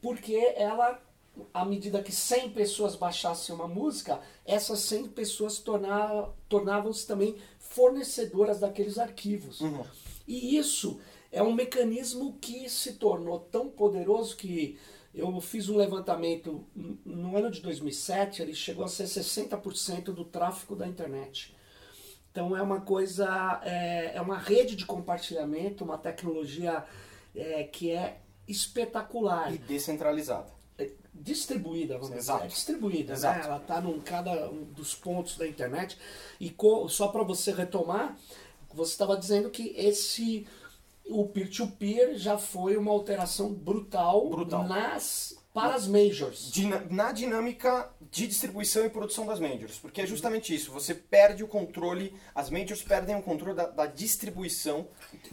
porque 0.00 0.52
ela, 0.54 1.00
à 1.54 1.64
medida 1.64 2.02
que 2.02 2.12
100 2.12 2.50
pessoas 2.50 2.94
baixassem 2.94 3.54
uma 3.54 3.66
música, 3.66 4.20
essas 4.44 4.80
100 4.80 5.08
pessoas 5.08 5.62
tornavam-se 6.48 7.06
também 7.06 7.36
fornecedoras 7.58 8.60
daqueles 8.60 8.98
arquivos. 8.98 9.62
Uhum. 9.62 9.84
E 10.26 10.58
isso 10.58 11.00
é 11.30 11.42
um 11.42 11.52
mecanismo 11.52 12.38
que 12.40 12.68
se 12.68 12.94
tornou 12.94 13.38
tão 13.38 13.68
poderoso 13.68 14.36
que 14.36 14.78
eu 15.14 15.40
fiz 15.40 15.68
um 15.68 15.76
levantamento 15.76 16.64
no 17.04 17.36
ano 17.36 17.50
de 17.50 17.60
2007, 17.60 18.42
ele 18.42 18.54
chegou 18.54 18.84
a 18.84 18.88
ser 18.88 19.04
60% 19.04 20.04
do 20.04 20.24
tráfego 20.24 20.76
da 20.76 20.86
internet. 20.86 21.54
Então 22.30 22.56
é 22.56 22.62
uma 22.62 22.80
coisa, 22.80 23.60
é, 23.64 24.12
é 24.14 24.20
uma 24.20 24.38
rede 24.38 24.76
de 24.76 24.86
compartilhamento, 24.86 25.82
uma 25.82 25.98
tecnologia 25.98 26.84
é, 27.34 27.64
que 27.64 27.90
é 27.90 28.20
espetacular. 28.46 29.52
E 29.52 29.58
descentralizada. 29.58 30.46
É, 30.78 30.90
distribuída, 31.12 31.98
vamos 31.98 32.16
Exato. 32.16 32.38
dizer. 32.38 32.52
É 32.52 32.54
distribuída, 32.54 33.12
né? 33.12 33.18
Exato. 33.18 33.38
né? 33.38 33.44
Ela 33.44 33.56
está 33.56 33.80
em 33.80 34.00
cada 34.00 34.50
um 34.50 34.64
dos 34.64 34.94
pontos 34.94 35.36
da 35.36 35.48
internet. 35.48 35.98
E 36.38 36.50
co, 36.50 36.88
só 36.88 37.08
para 37.08 37.24
você 37.24 37.52
retomar, 37.52 38.16
você 38.72 38.92
estava 38.92 39.16
dizendo 39.16 39.50
que 39.50 39.74
esse 39.76 40.46
o 41.08 41.26
peer-to-peer 41.28 42.16
já 42.16 42.38
foi 42.38 42.76
uma 42.76 42.90
alteração 42.92 43.52
brutal, 43.52 44.28
Brutal. 44.28 44.66
nas 44.66 45.36
para 45.52 45.74
as 45.74 45.88
majors. 45.88 46.50
Dina- 46.52 46.86
na 46.88 47.10
dinâmica 47.10 47.90
de 48.10 48.26
distribuição 48.28 48.84
e 48.86 48.90
produção 48.90 49.26
das 49.26 49.40
majors, 49.40 49.76
porque 49.78 50.00
é 50.02 50.06
justamente 50.06 50.54
isso, 50.54 50.70
você 50.70 50.94
perde 50.94 51.42
o 51.42 51.48
controle, 51.48 52.14
as 52.34 52.48
majors 52.48 52.82
perdem 52.82 53.16
o 53.16 53.22
controle 53.22 53.56
da, 53.56 53.66
da 53.66 53.86
distribuição 53.86 54.86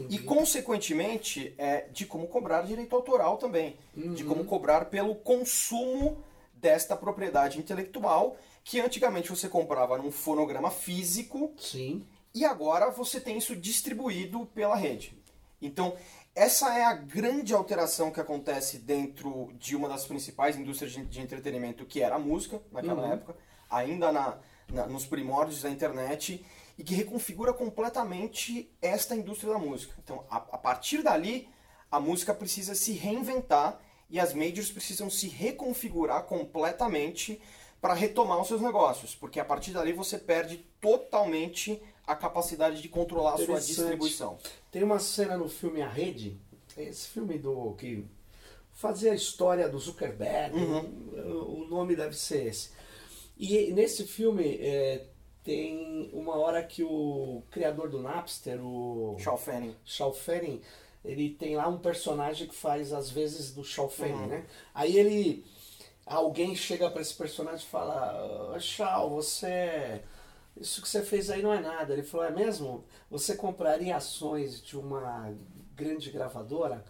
e, 0.09 0.17
consequentemente, 0.17 1.53
é, 1.57 1.87
de 1.91 2.05
como 2.05 2.27
cobrar 2.27 2.63
direito 2.63 2.95
autoral 2.95 3.37
também, 3.37 3.77
de 3.95 4.23
como 4.23 4.43
cobrar 4.45 4.85
pelo 4.85 5.13
consumo 5.15 6.23
desta 6.53 6.95
propriedade 6.95 7.59
intelectual, 7.59 8.35
que 8.63 8.79
antigamente 8.79 9.29
você 9.29 9.47
comprava 9.47 9.97
num 9.97 10.11
fonograma 10.11 10.71
físico 10.71 11.53
Sim. 11.57 12.03
e 12.33 12.43
agora 12.43 12.89
você 12.89 13.19
tem 13.19 13.37
isso 13.37 13.55
distribuído 13.55 14.45
pela 14.47 14.75
rede. 14.75 15.15
Então, 15.65 15.95
essa 16.33 16.73
é 16.77 16.83
a 16.83 16.93
grande 16.93 17.53
alteração 17.53 18.11
que 18.11 18.19
acontece 18.19 18.77
dentro 18.77 19.51
de 19.57 19.75
uma 19.75 19.87
das 19.89 20.05
principais 20.05 20.55
indústrias 20.57 20.91
de, 21.09 21.21
entretenimento, 21.21 21.85
que 21.85 22.01
era 22.01 22.15
a 22.15 22.19
música, 22.19 22.61
naquela 22.71 23.01
Uhum. 23.03 23.13
época, 23.13 23.35
ainda 23.69 24.11
na, 24.11 24.37
na- 24.71 24.85
nos 24.87 25.05
primórdios 25.05 25.61
da 25.61 25.69
internet, 25.69 26.45
e 26.77 26.83
que 26.83 26.93
reconfigura 26.93 27.53
completamente 27.53 28.69
esta 28.81 29.15
indústria 29.15 29.53
da 29.53 29.59
música. 29.59 29.93
Então, 30.03 30.25
a, 30.29 30.37
a 30.37 30.57
partir 30.57 31.01
dali, 31.01 31.47
a 31.89 31.99
música 31.99 32.33
precisa 32.33 32.75
se 32.75 32.91
reinventar 32.91 33.79
e 34.09 34.19
as 34.19 34.33
majors 34.33 34.69
precisam 34.71 35.09
se 35.09 35.27
reconfigurar 35.29 36.23
completamente 36.23 37.41
para 37.79 37.93
retomar 37.93 38.41
os 38.41 38.47
seus 38.47 38.61
negócios, 38.61 39.15
porque 39.15 39.39
a 39.39 39.45
partir 39.45 39.71
dali 39.71 39.93
você 39.93 40.17
perde 40.17 40.57
totalmente 40.81 41.81
a 42.05 42.15
capacidade 42.15 42.81
de 42.81 42.89
controlar 42.89 43.33
a 43.35 43.37
sua 43.37 43.59
distribuição. 43.59 44.37
Tem 44.75 44.83
uma 44.83 44.99
cena 44.99 45.37
no 45.37 45.47
filme 45.47 45.81
A 45.81 45.87
Rede, 45.87 46.37
esse 46.77 47.07
filme 47.07 47.37
do 47.37 47.71
que 47.77 48.03
fazia 48.73 49.13
a 49.13 49.15
história 49.15 49.69
do 49.69 49.79
Zuckerberg, 49.79 50.53
o, 50.53 51.61
o 51.61 51.67
nome 51.69 51.95
deve 51.95 52.13
ser 52.13 52.47
esse. 52.47 52.71
E 53.37 53.71
nesse 53.71 54.03
filme 54.03 54.57
é, 54.59 55.05
tem 55.45 56.09
uma 56.11 56.35
hora 56.35 56.61
que 56.61 56.83
o 56.83 57.41
criador 57.51 57.89
do 57.89 58.01
Napster, 58.01 58.59
o 58.61 59.15
Shaw 59.17 59.37
Fanning. 59.37 59.73
Shaw 59.85 60.13
Fanning, 60.13 60.61
ele 61.05 61.29
tem 61.29 61.55
lá 61.55 61.69
um 61.69 61.77
personagem 61.79 62.45
que 62.45 62.53
faz 62.55 62.91
às 62.91 63.09
vezes 63.09 63.53
do 63.53 63.63
Shaw 63.63 63.87
Fanning, 63.89 64.23
Uhum. 64.23 64.27
né? 64.27 64.45
Aí 64.73 64.97
ele 64.97 65.45
alguém 66.05 66.53
chega 66.53 66.91
para 66.91 67.01
esse 67.01 67.13
personagem 67.13 67.65
e 67.65 67.69
fala: 67.69 68.51
"Ah, 68.53 68.59
Shaw, 68.59 69.09
você 69.09 70.01
isso 70.57 70.81
que 70.81 70.87
você 70.89 71.01
fez 71.03 71.29
aí 71.29 71.41
não 71.41 71.53
é 71.53 71.59
nada". 71.59 71.93
Ele 71.93 72.03
falou: 72.03 72.25
"É 72.25 72.31
mesmo? 72.31 72.83
Você 73.09 73.35
compraria 73.35 73.95
ações 73.95 74.61
de 74.61 74.77
uma 74.77 75.33
grande 75.75 76.09
gravadora?" 76.11 76.83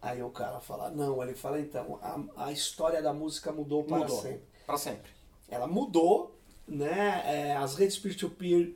Aí 0.00 0.22
o 0.22 0.30
cara 0.30 0.60
fala: 0.60 0.90
"Não". 0.90 1.22
Ele 1.22 1.34
fala: 1.34 1.60
"Então, 1.60 1.98
a, 2.02 2.46
a 2.46 2.52
história 2.52 3.02
da 3.02 3.12
música 3.12 3.50
mudou 3.52 3.84
para 3.84 3.98
Mudou. 3.98 4.20
sempre" 4.22 4.42
Para 4.66 4.78
sempre. 4.78 5.10
ela 5.48 5.66
mudou, 5.66 6.36
né? 6.66 7.22
É, 7.24 7.56
as 7.56 7.74
redes 7.74 7.98
peer-to-peer 7.98 8.74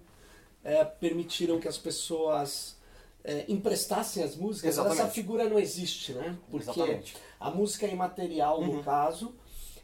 é, 0.64 0.84
permitiram 0.84 1.60
que 1.60 1.68
as 1.68 1.76
pessoas 1.78 2.76
é, 3.24 3.44
emprestassem 3.48 4.22
as 4.22 4.34
músicas. 4.34 4.70
Exatamente. 4.74 5.00
Essa 5.02 5.10
figura 5.10 5.48
não 5.48 5.58
existe, 5.58 6.12
né? 6.12 6.36
Porque 6.50 6.70
Exatamente. 6.70 7.16
a 7.38 7.50
música 7.50 7.86
é 7.86 7.90
imaterial 7.92 8.60
Uhum. 8.60 8.76
no 8.76 8.82
caso 8.82 9.34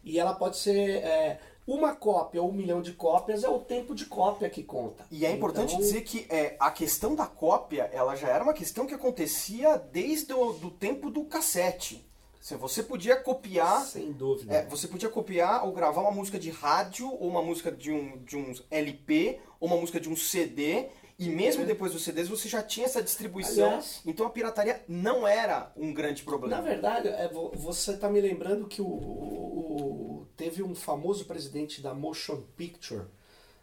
e 0.02 0.18
ela 0.18 0.34
pode 0.34 0.56
ser 0.56 1.02
é, 1.04 1.40
uma 1.68 1.94
cópia 1.94 2.42
ou 2.42 2.48
um 2.48 2.54
milhão 2.54 2.80
de 2.80 2.94
cópias 2.94 3.44
é 3.44 3.48
o 3.48 3.58
tempo 3.58 3.94
de 3.94 4.06
cópia 4.06 4.48
que 4.48 4.62
conta. 4.62 5.04
E 5.10 5.26
é 5.26 5.30
importante 5.30 5.74
Então, 5.74 5.84
dizer 5.84 6.00
que 6.00 6.26
é, 6.30 6.56
a 6.58 6.70
questão 6.70 7.14
da 7.14 7.26
cópia, 7.26 7.90
ela 7.92 8.16
já 8.16 8.28
era 8.28 8.42
uma 8.42 8.54
questão 8.54 8.86
que 8.86 8.94
acontecia 8.94 9.76
desde 9.76 10.32
o 10.32 10.54
do 10.54 10.70
tempo 10.70 11.10
do 11.10 11.24
cassete. 11.24 12.08
Se 12.40 12.54
Você 12.54 12.82
podia 12.82 13.16
copiar 13.16 13.84
sem 13.84 14.10
dúvida. 14.12 14.54
É, 14.54 14.64
você 14.64 14.88
podia 14.88 15.10
copiar 15.10 15.66
ou 15.66 15.72
gravar 15.72 16.00
uma 16.00 16.10
música 16.10 16.38
de 16.38 16.50
rádio, 16.50 17.06
ou 17.06 17.28
uma 17.28 17.42
música 17.42 17.70
de 17.70 17.92
um, 17.92 18.16
de 18.24 18.38
um 18.38 18.54
LP, 18.70 19.38
ou 19.60 19.68
uma 19.68 19.76
música 19.76 20.00
de 20.00 20.08
um 20.08 20.16
CD, 20.16 20.88
e 21.18 21.28
mesmo 21.28 21.64
depois 21.66 21.92
dos 21.92 22.02
CDs 22.04 22.28
você 22.28 22.48
já 22.48 22.62
tinha 22.62 22.86
essa 22.86 23.02
distribuição. 23.02 23.66
Aliás- 23.66 24.00
então 24.06 24.26
a 24.26 24.30
pirataria 24.30 24.82
não 24.86 25.26
era 25.26 25.72
um 25.76 25.92
grande 25.92 26.22
problema. 26.22 26.56
Na 26.56 26.62
verdade, 26.62 27.08
é, 27.08 27.26
vo- 27.28 27.50
você 27.56 27.92
está 27.92 28.08
me 28.08 28.20
lembrando 28.20 28.66
que 28.68 28.80
o, 28.80 28.86
o- 28.86 30.26
teve 30.36 30.62
um 30.62 30.74
famoso 30.74 31.24
presidente 31.24 31.80
da 31.80 31.92
Motion 31.92 32.42
Picture 32.56 33.06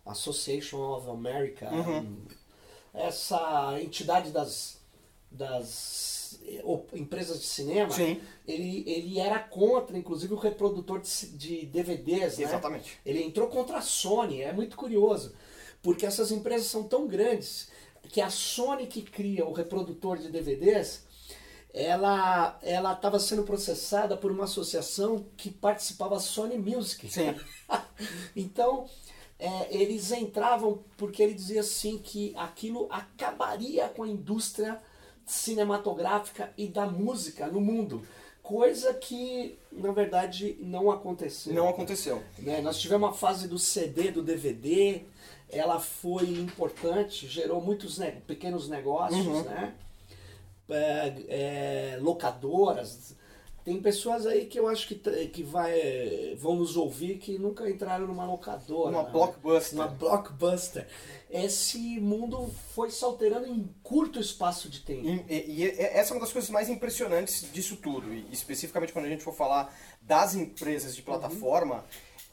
Association 0.06 0.78
of 0.96 1.10
America, 1.10 1.70
Uhum. 1.72 1.98
um, 2.00 2.18
essa 2.94 3.78
entidade 3.82 4.32
das, 4.32 4.80
das 5.32 6.40
eh, 6.46 6.64
empresas 6.94 7.40
de 7.40 7.46
cinema, 7.46 7.90
Sim. 7.92 8.22
ele, 8.48 8.84
ele 8.88 9.20
era 9.20 9.40
contra, 9.40 9.98
inclusive, 9.98 10.34
o 10.34 10.38
reprodutor 10.38 11.02
de, 11.02 11.28
de 11.38 11.66
DVDs. 11.66 12.38
né? 12.38 12.44
Exatamente. 12.46 13.00
Ele 13.06 13.24
entrou 13.24 13.48
contra 13.48 13.78
a 13.78 13.82
Sony, 13.82 14.42
é 14.42 14.54
muito 14.54 14.76
curioso, 14.78 15.34
porque 15.86 16.04
essas 16.04 16.32
empresas 16.32 16.66
são 16.66 16.82
tão 16.82 17.06
grandes 17.06 17.70
que 18.10 18.20
a 18.20 18.32
Sony 18.32 18.88
que 18.88 19.04
cria 19.04 19.46
o 19.46 19.54
reprodutor 19.54 20.18
de 20.18 20.30
DVDs, 20.30 21.04
ela 21.72 22.58
ela 22.64 22.94
estava 22.94 23.20
sendo 23.20 23.44
processada 23.44 24.18
por 24.18 24.32
uma 24.32 24.46
associação 24.46 25.28
que 25.38 25.52
participava 25.52 26.20
Sony 26.20 26.58
Music. 26.58 27.08
Sim. 27.08 27.36
então 28.36 28.90
é, 29.38 29.68
eles 29.70 30.12
entravam 30.12 30.84
porque 30.98 31.22
ele 31.22 31.36
dizia 31.36 31.60
assim 31.60 32.00
que 32.00 32.34
aquilo 32.36 32.88
acabaria 32.90 33.88
com 33.88 34.02
a 34.02 34.08
indústria 34.08 34.82
cinematográfica 35.24 36.52
e 36.58 36.68
da 36.68 36.88
música 36.88 37.46
no 37.46 37.62
mundo. 37.62 38.02
Coisa 38.42 38.92
que, 38.94 39.58
na 39.72 39.92
verdade, 39.92 40.56
não 40.62 40.92
aconteceu 40.92 41.52
Não 41.54 41.68
aconteceu. 41.68 42.24
né? 42.38 42.62
Nós 42.62 42.80
tivemos 42.80 43.08
uma 43.08 43.16
fase 43.16 43.48
do 43.48 43.58
CD, 43.58 44.12
do 44.12 44.22
DVD, 44.22 45.04
ela 45.50 45.80
foi 45.80 46.26
importante, 46.30 47.28
gerou 47.28 47.62
muitos 47.62 47.98
ne- 47.98 48.12
pequenos 48.28 48.68
negócios, 48.70 49.26
Uhum. 49.26 49.44
né? 49.44 49.74
É, 50.68 51.14
é, 51.94 51.98
locadoras. 52.02 53.16
Tem 53.64 53.82
pessoas 53.82 54.28
aí 54.28 54.46
que 54.46 54.60
eu 54.60 54.68
acho 54.68 54.88
que, 54.88 54.96
que 55.30 55.42
vai, 55.42 56.36
vão 56.38 56.56
nos 56.56 56.78
ouvir 56.78 57.18
que 57.18 57.40
nunca 57.40 57.68
entraram 57.68 58.06
numa 58.06 58.24
locadora. 58.26 58.92
Uma 58.92 59.04
né? 59.04 59.10
blockbuster. 59.12 59.74
Uma 59.80 59.88
blockbuster. 59.88 60.88
Esse 61.32 62.00
mundo 62.00 62.52
foi 62.76 62.92
se 62.92 63.04
alterando 63.04 63.48
em 63.48 63.68
curto 63.82 64.20
espaço 64.20 64.70
de 64.70 64.82
tempo. 64.82 65.08
E, 65.08 65.26
e- 65.34 65.52
e 65.64 65.70
essa 65.80 66.14
é 66.14 66.16
uma 66.16 66.22
das 66.22 66.32
coisas 66.32 66.50
mais 66.52 66.70
impressionantes 66.70 67.52
disso 67.52 67.76
tudo. 67.78 68.14
E 68.14 68.28
especificamente 68.32 68.94
quando 68.94 69.06
a 69.06 69.10
gente 69.10 69.24
for 69.24 69.34
falar 69.34 69.76
das 70.00 70.36
empresas 70.36 70.96
de 70.96 71.02
plataforma, 71.02 71.84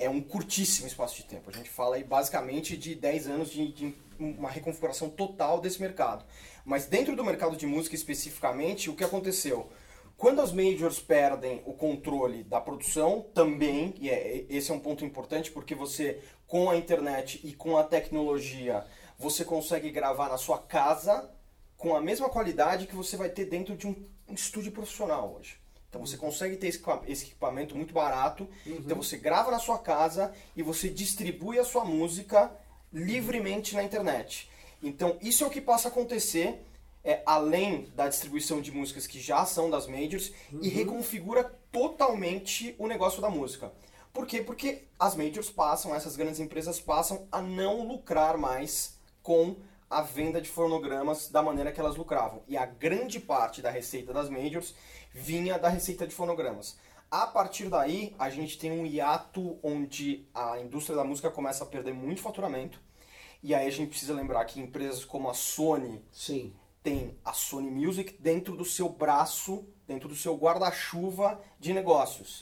é 0.02 0.10
um 0.10 0.20
curtíssimo 0.20 0.86
espaço 0.86 1.16
de 1.16 1.24
tempo. 1.24 1.48
A 1.50 1.52
gente 1.52 1.70
fala 1.70 1.96
aí 1.96 2.04
basicamente 2.04 2.76
de 2.76 2.94
10 2.94 3.28
anos 3.28 3.50
de, 3.50 3.72
de 3.72 3.94
uma 4.18 4.50
reconfiguração 4.50 5.08
total 5.08 5.60
desse 5.60 5.80
mercado. 5.80 6.24
Mas 6.64 6.86
dentro 6.86 7.16
do 7.16 7.24
mercado 7.24 7.56
de 7.56 7.66
música 7.66 7.94
especificamente, 7.94 8.90
o 8.90 8.94
que 8.94 9.04
aconteceu? 9.04 9.70
Quando 10.16 10.40
as 10.40 10.52
majors 10.52 11.00
perdem 11.00 11.62
o 11.64 11.72
controle 11.72 12.44
da 12.44 12.60
produção, 12.60 13.26
também, 13.34 13.94
e 13.98 14.08
é- 14.08 14.46
esse 14.48 14.70
é 14.70 14.74
um 14.74 14.78
ponto 14.78 15.04
importante, 15.04 15.50
porque 15.50 15.74
você, 15.74 16.20
com 16.46 16.70
a 16.70 16.76
internet 16.76 17.40
e 17.42 17.52
com 17.52 17.76
a 17.76 17.82
tecnologia, 17.82 18.84
você 19.18 19.44
consegue 19.44 19.90
gravar 19.90 20.28
na 20.28 20.38
sua 20.38 20.58
casa 20.58 21.30
com 21.76 21.96
a 21.96 22.00
mesma 22.00 22.28
qualidade 22.28 22.86
que 22.86 22.94
você 22.94 23.16
vai 23.16 23.28
ter 23.28 23.46
dentro 23.46 23.76
de 23.76 23.86
um 23.86 23.96
estúdio 24.30 24.70
profissional 24.70 25.34
hoje. 25.36 25.61
Então 25.92 26.06
você 26.06 26.16
consegue 26.16 26.56
ter 26.56 26.68
esse 26.68 26.78
equipa- 26.78 27.02
esse 27.06 27.24
equipamento 27.26 27.76
muito 27.76 27.92
barato, 27.92 28.48
então 28.66 28.96
você 28.96 29.18
grava 29.18 29.50
na 29.50 29.58
sua 29.58 29.78
casa 29.78 30.32
e 30.56 30.62
você 30.62 30.88
distribui 30.88 31.58
a 31.58 31.64
sua 31.64 31.84
música 31.84 32.50
livremente 32.90 33.74
na 33.74 33.82
internet. 33.82 34.48
Então 34.82 35.18
isso 35.20 35.44
é 35.44 35.46
o 35.46 35.50
que 35.50 35.60
passa 35.60 35.88
a 35.88 35.90
acontecer 35.90 36.64
é, 37.04 37.20
além 37.26 37.92
da 37.94 38.08
distribuição 38.08 38.62
de 38.62 38.72
músicas 38.72 39.06
que 39.06 39.20
já 39.20 39.44
são 39.44 39.68
das 39.68 39.86
majors 39.86 40.32
e 40.62 40.68
reconfigura 40.70 41.44
totalmente 41.70 42.74
o 42.78 42.86
negócio 42.86 43.20
da 43.20 43.28
música. 43.28 43.70
Por 44.14 44.26
quê? 44.26 44.40
Porque 44.40 44.84
as 44.98 45.14
majors 45.14 45.50
passam, 45.50 45.94
essas 45.94 46.16
grandes 46.16 46.40
empresas 46.40 46.80
passam 46.80 47.26
a 47.30 47.42
não 47.42 47.86
lucrar 47.86 48.38
mais 48.38 48.96
com 49.22 49.56
a 49.90 50.00
venda 50.00 50.40
de 50.40 50.48
fonogramas 50.48 51.28
da 51.28 51.42
maneira 51.42 51.70
que 51.70 51.78
elas 51.78 51.96
lucravam. 51.96 52.42
E 52.48 52.56
a 52.56 52.64
grande 52.64 53.20
parte 53.20 53.60
da 53.60 53.70
receita 53.70 54.10
das 54.10 54.30
majors 54.30 54.74
vinha 55.14 55.58
da 55.58 55.68
receita 55.68 56.06
de 56.06 56.14
fonogramas. 56.14 56.78
A 57.10 57.26
partir 57.26 57.68
daí, 57.68 58.14
a 58.18 58.30
gente 58.30 58.58
tem 58.58 58.70
um 58.70 58.86
hiato 58.86 59.58
onde 59.62 60.26
a 60.34 60.58
indústria 60.58 60.96
da 60.96 61.04
música 61.04 61.30
começa 61.30 61.62
a 61.62 61.66
perder 61.66 61.92
muito 61.92 62.22
faturamento. 62.22 62.80
E 63.42 63.54
aí 63.54 63.66
a 63.66 63.70
gente 63.70 63.90
precisa 63.90 64.14
lembrar 64.14 64.44
que 64.46 64.60
empresas 64.60 65.04
como 65.04 65.28
a 65.28 65.34
Sony 65.34 66.02
Sim. 66.10 66.54
tem 66.82 67.18
a 67.22 67.34
Sony 67.34 67.70
Music 67.70 68.16
dentro 68.18 68.56
do 68.56 68.64
seu 68.64 68.88
braço, 68.88 69.66
dentro 69.86 70.08
do 70.08 70.14
seu 70.14 70.34
guarda-chuva 70.36 71.38
de 71.60 71.74
negócios. 71.74 72.40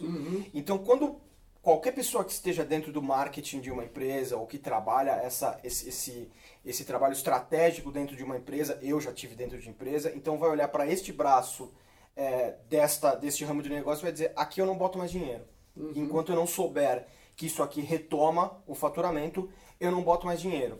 Então, 0.55 0.79
quando 0.79 1.21
qualquer 1.63 1.93
pessoa 1.93 2.25
que 2.25 2.31
esteja 2.33 2.65
dentro 2.65 2.93
do 2.93 3.03
marketing 3.03 3.61
de 3.61 3.71
uma 3.73 3.85
empresa 3.85 4.37
ou 4.37 4.47
que 4.47 4.59
trabalha 4.59 5.13
essa, 5.13 5.59
esse, 5.65 5.89
esse, 5.89 6.31
esse 6.65 6.85
trabalho 6.85 7.13
estratégico 7.13 7.91
dentro 7.91 8.15
de 8.15 8.23
uma 8.23 8.37
empresa, 8.37 8.79
eu 8.83 9.01
já 9.01 9.13
tive 9.13 9.35
dentro 9.35 9.59
de 9.59 9.69
empresa, 9.69 10.13
então 10.15 10.39
vai 10.39 10.49
olhar 10.49 10.69
para 10.69 10.87
este 10.87 11.13
braço 11.13 11.73
é, 12.21 12.57
desta, 12.69 13.15
deste 13.15 13.47
ramo 13.47 13.63
de 13.63 13.71
negócio 13.71 14.03
vai 14.03 14.13
dizer, 14.13 14.31
aqui 14.37 14.61
eu 14.61 14.67
não 14.67 14.77
boto 14.77 14.99
mais 14.99 15.11
dinheiro. 15.11 15.43
Uhum. 15.75 15.93
Enquanto 15.97 16.31
eu 16.31 16.37
não 16.37 16.47
souber 16.47 17.07
que 17.35 17.47
isso 17.47 17.63
aqui 17.63 17.81
retoma 17.81 18.63
o 18.67 18.75
faturamento, 18.75 19.49
eu 19.81 19.91
não 19.91 20.03
boto 20.03 20.27
mais 20.27 20.39
dinheiro. 20.39 20.79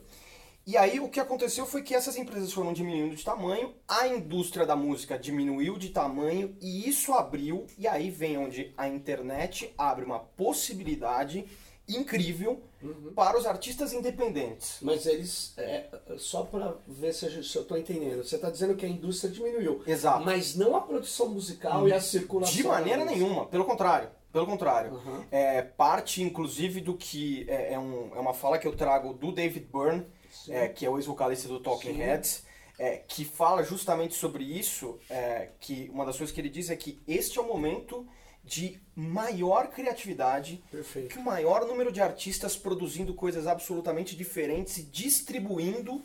E 0.67 0.77
aí 0.77 0.99
o 0.99 1.09
que 1.09 1.19
aconteceu 1.19 1.65
foi 1.65 1.81
que 1.81 1.95
essas 1.95 2.15
empresas 2.15 2.53
foram 2.53 2.71
diminuindo 2.71 3.15
de 3.15 3.25
tamanho, 3.25 3.73
a 3.87 4.07
indústria 4.07 4.67
da 4.67 4.75
música 4.75 5.17
diminuiu 5.17 5.79
de 5.79 5.89
tamanho 5.89 6.55
e 6.61 6.87
isso 6.87 7.11
abriu, 7.13 7.65
e 7.75 7.87
aí 7.87 8.11
vem 8.11 8.37
onde 8.37 8.71
a 8.77 8.87
internet 8.87 9.73
abre 9.75 10.05
uma 10.05 10.19
possibilidade 10.19 11.45
incrível 11.89 12.61
uhum. 12.83 13.13
para 13.13 13.37
os 13.37 13.45
artistas 13.45 13.93
independentes. 13.93 14.77
Mas 14.81 15.05
eles, 15.05 15.53
é, 15.57 15.87
só 16.17 16.43
para 16.43 16.75
ver 16.87 17.13
se, 17.13 17.25
eu 17.25 17.41
estou 17.41 17.77
entendendo, 17.77 18.23
você 18.23 18.35
está 18.35 18.49
dizendo 18.49 18.75
que 18.75 18.85
a 18.85 18.89
indústria 18.89 19.31
diminuiu. 19.31 19.83
Exato. 19.85 20.23
Mas 20.25 20.55
não 20.55 20.75
a 20.75 20.81
produção 20.81 21.29
musical 21.29 21.87
e 21.87 21.93
a 21.93 22.01
circulação. 22.01 22.55
De 22.55 22.63
maneira 22.63 23.05
nenhuma, 23.05 23.45
pelo 23.45 23.65
contrário. 23.65 24.09
Pelo 24.31 24.45
contrário. 24.45 24.93
Uhum. 24.93 25.25
É, 25.29 25.61
parte, 25.61 26.23
inclusive, 26.23 26.79
do 26.79 26.95
que 26.95 27.45
é, 27.49 27.73
é, 27.73 27.79
um, 27.79 28.11
é 28.15 28.19
uma 28.19 28.33
fala 28.33 28.57
que 28.57 28.67
eu 28.67 28.75
trago 28.75 29.13
do 29.13 29.31
David 29.31 29.67
Byrne, 29.71 30.05
é, 30.47 30.69
que 30.69 30.85
é 30.85 30.89
o 30.89 30.97
ex-vocalista 30.97 31.47
do 31.49 31.59
Talking 31.59 31.93
Sim. 31.93 31.97
Heads, 31.97 32.45
é, 32.79 32.97
que 32.97 33.25
fala 33.25 33.63
justamente 33.63 34.15
sobre 34.15 34.43
isso, 34.43 34.97
é, 35.09 35.49
que 35.59 35.89
uma 35.93 36.05
das 36.05 36.17
coisas 36.17 36.33
que 36.33 36.39
ele 36.39 36.49
diz 36.49 36.69
é 36.69 36.75
que 36.75 36.99
este 37.07 37.37
é 37.37 37.41
o 37.41 37.47
momento 37.47 38.07
de 38.43 38.79
maior 38.95 39.69
criatividade, 39.69 40.63
Perfeito. 40.71 41.09
que 41.09 41.19
o 41.19 41.23
maior 41.23 41.65
número 41.65 41.91
de 41.91 42.01
artistas 42.01 42.55
produzindo 42.55 43.13
coisas 43.13 43.47
absolutamente 43.47 44.15
diferentes 44.15 44.77
e 44.77 44.83
distribuindo 44.83 46.01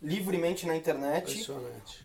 livremente 0.00 0.66
na 0.66 0.76
internet. 0.76 1.46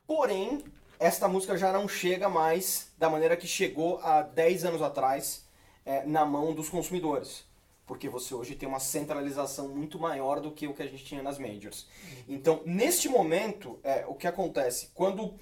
Porém, 0.06 0.64
esta 1.00 1.28
música 1.28 1.58
já 1.58 1.72
não 1.72 1.88
chega 1.88 2.28
mais 2.28 2.92
da 2.98 3.10
maneira 3.10 3.38
que 3.38 3.48
chegou 3.48 4.00
há 4.00 4.22
10 4.22 4.66
anos 4.66 4.82
atrás 4.82 5.46
é, 5.86 6.06
na 6.06 6.26
mão 6.26 6.54
dos 6.54 6.68
consumidores 6.68 7.46
porque 7.86 8.10
você 8.10 8.34
hoje 8.34 8.56
tem 8.56 8.68
uma 8.68 8.80
centralização 8.80 9.70
muito 9.70 10.00
maior 10.00 10.40
do 10.40 10.52
que 10.52 10.68
o 10.68 10.74
que 10.74 10.82
a 10.82 10.88
gente 10.88 11.06
tinha 11.06 11.22
nas 11.22 11.38
majors. 11.38 11.88
Então, 12.28 12.62
neste 12.66 13.08
momento, 13.08 13.80
é, 13.84 14.06
o 14.08 14.16
que 14.16 14.28
acontece? 14.28 14.90
Quando 14.94 15.36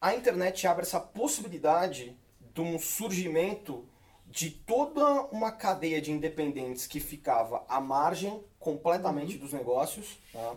a 0.00 0.14
internet 0.14 0.66
abre 0.66 0.82
essa 0.82 0.98
possibilidade 0.98 2.16
de 2.54 2.60
um 2.60 2.78
surgimento 2.78 3.86
de 4.30 4.48
toda 4.48 5.24
uma 5.32 5.50
cadeia 5.50 6.00
de 6.00 6.12
independentes 6.12 6.86
que 6.86 7.00
ficava 7.00 7.64
à 7.68 7.80
margem 7.80 8.42
completamente 8.60 9.34
uhum. 9.34 9.40
dos 9.40 9.52
negócios, 9.52 10.18
tá? 10.32 10.54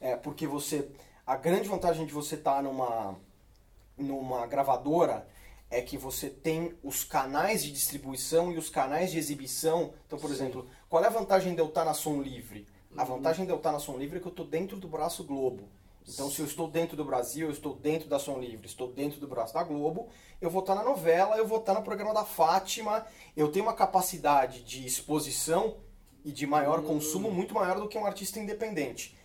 é, 0.00 0.16
porque 0.16 0.46
você 0.46 0.88
a 1.26 1.36
grande 1.36 1.68
vantagem 1.68 2.06
de 2.06 2.12
você 2.12 2.36
estar 2.36 2.56
tá 2.56 2.62
numa 2.62 3.16
numa 3.98 4.46
gravadora 4.46 5.26
é 5.68 5.82
que 5.82 5.98
você 5.98 6.30
tem 6.30 6.76
os 6.84 7.02
canais 7.02 7.64
de 7.64 7.72
distribuição 7.72 8.52
e 8.52 8.58
os 8.58 8.68
canais 8.68 9.10
de 9.10 9.18
exibição. 9.18 9.92
Então, 10.06 10.16
por 10.16 10.28
Sim. 10.28 10.34
exemplo, 10.34 10.68
qual 10.88 11.02
é 11.02 11.08
a 11.08 11.10
vantagem 11.10 11.54
de 11.54 11.60
eu 11.60 11.66
estar 11.66 11.84
na 11.84 11.94
Som 11.94 12.22
Livre? 12.22 12.68
A 12.96 13.02
uhum. 13.02 13.16
vantagem 13.16 13.44
de 13.44 13.50
eu 13.50 13.56
estar 13.56 13.72
na 13.72 13.80
Som 13.80 13.96
Livre 13.96 14.18
é 14.18 14.20
que 14.20 14.26
eu 14.28 14.30
estou 14.30 14.46
dentro 14.46 14.76
do 14.76 14.86
braço 14.86 15.24
Globo. 15.24 15.68
Então, 16.08 16.30
se 16.30 16.40
eu 16.40 16.46
estou 16.46 16.68
dentro 16.68 16.96
do 16.96 17.04
Brasil, 17.04 17.48
eu 17.48 17.52
estou 17.52 17.74
dentro 17.74 18.08
da 18.08 18.18
Som 18.18 18.38
Livre, 18.38 18.66
estou 18.66 18.92
dentro 18.92 19.18
do 19.18 19.26
braço 19.26 19.52
da 19.52 19.64
Globo, 19.64 20.08
eu 20.40 20.48
vou 20.48 20.60
estar 20.60 20.74
na 20.74 20.84
novela, 20.84 21.36
eu 21.36 21.46
vou 21.46 21.58
estar 21.58 21.74
no 21.74 21.82
programa 21.82 22.14
da 22.14 22.24
Fátima, 22.24 23.04
eu 23.36 23.50
tenho 23.50 23.64
uma 23.64 23.74
capacidade 23.74 24.62
de 24.62 24.86
exposição 24.86 25.78
e 26.24 26.30
de 26.30 26.46
maior 26.46 26.78
uhum. 26.78 26.86
consumo 26.86 27.30
muito 27.30 27.54
maior 27.54 27.80
do 27.80 27.88
que 27.88 27.98
um 27.98 28.06
artista 28.06 28.38
independente. 28.38 29.16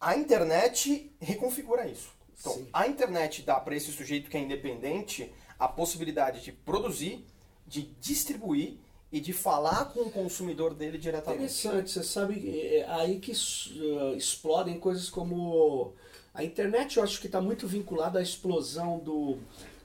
A 0.00 0.16
internet 0.16 1.12
reconfigura 1.20 1.88
isso. 1.88 2.12
Então, 2.38 2.52
Sim. 2.52 2.68
a 2.72 2.86
internet 2.86 3.42
dá 3.42 3.58
para 3.58 3.74
esse 3.74 3.90
sujeito 3.90 4.30
que 4.30 4.36
é 4.36 4.40
independente 4.40 5.32
a 5.58 5.66
possibilidade 5.66 6.40
de 6.42 6.52
produzir, 6.52 7.26
de 7.66 7.82
distribuir 8.00 8.78
e 9.10 9.20
de 9.20 9.32
falar 9.32 9.86
com 9.86 10.02
o 10.02 10.10
consumidor 10.10 10.74
dele 10.74 10.98
diretamente. 10.98 11.42
Interessante, 11.42 11.90
você 11.90 12.04
sabe, 12.04 12.48
é, 12.48 12.78
é 12.78 12.90
aí 12.90 13.18
que 13.18 13.32
uh, 13.32 14.14
explodem 14.16 14.78
coisas 14.78 15.08
como 15.10 15.94
a 16.34 16.44
internet, 16.44 16.96
eu 16.96 17.02
acho 17.02 17.20
que 17.20 17.26
está 17.26 17.40
muito 17.40 17.66
vinculada 17.66 18.18
à 18.18 18.22
explosão 18.22 18.98
do 18.98 19.38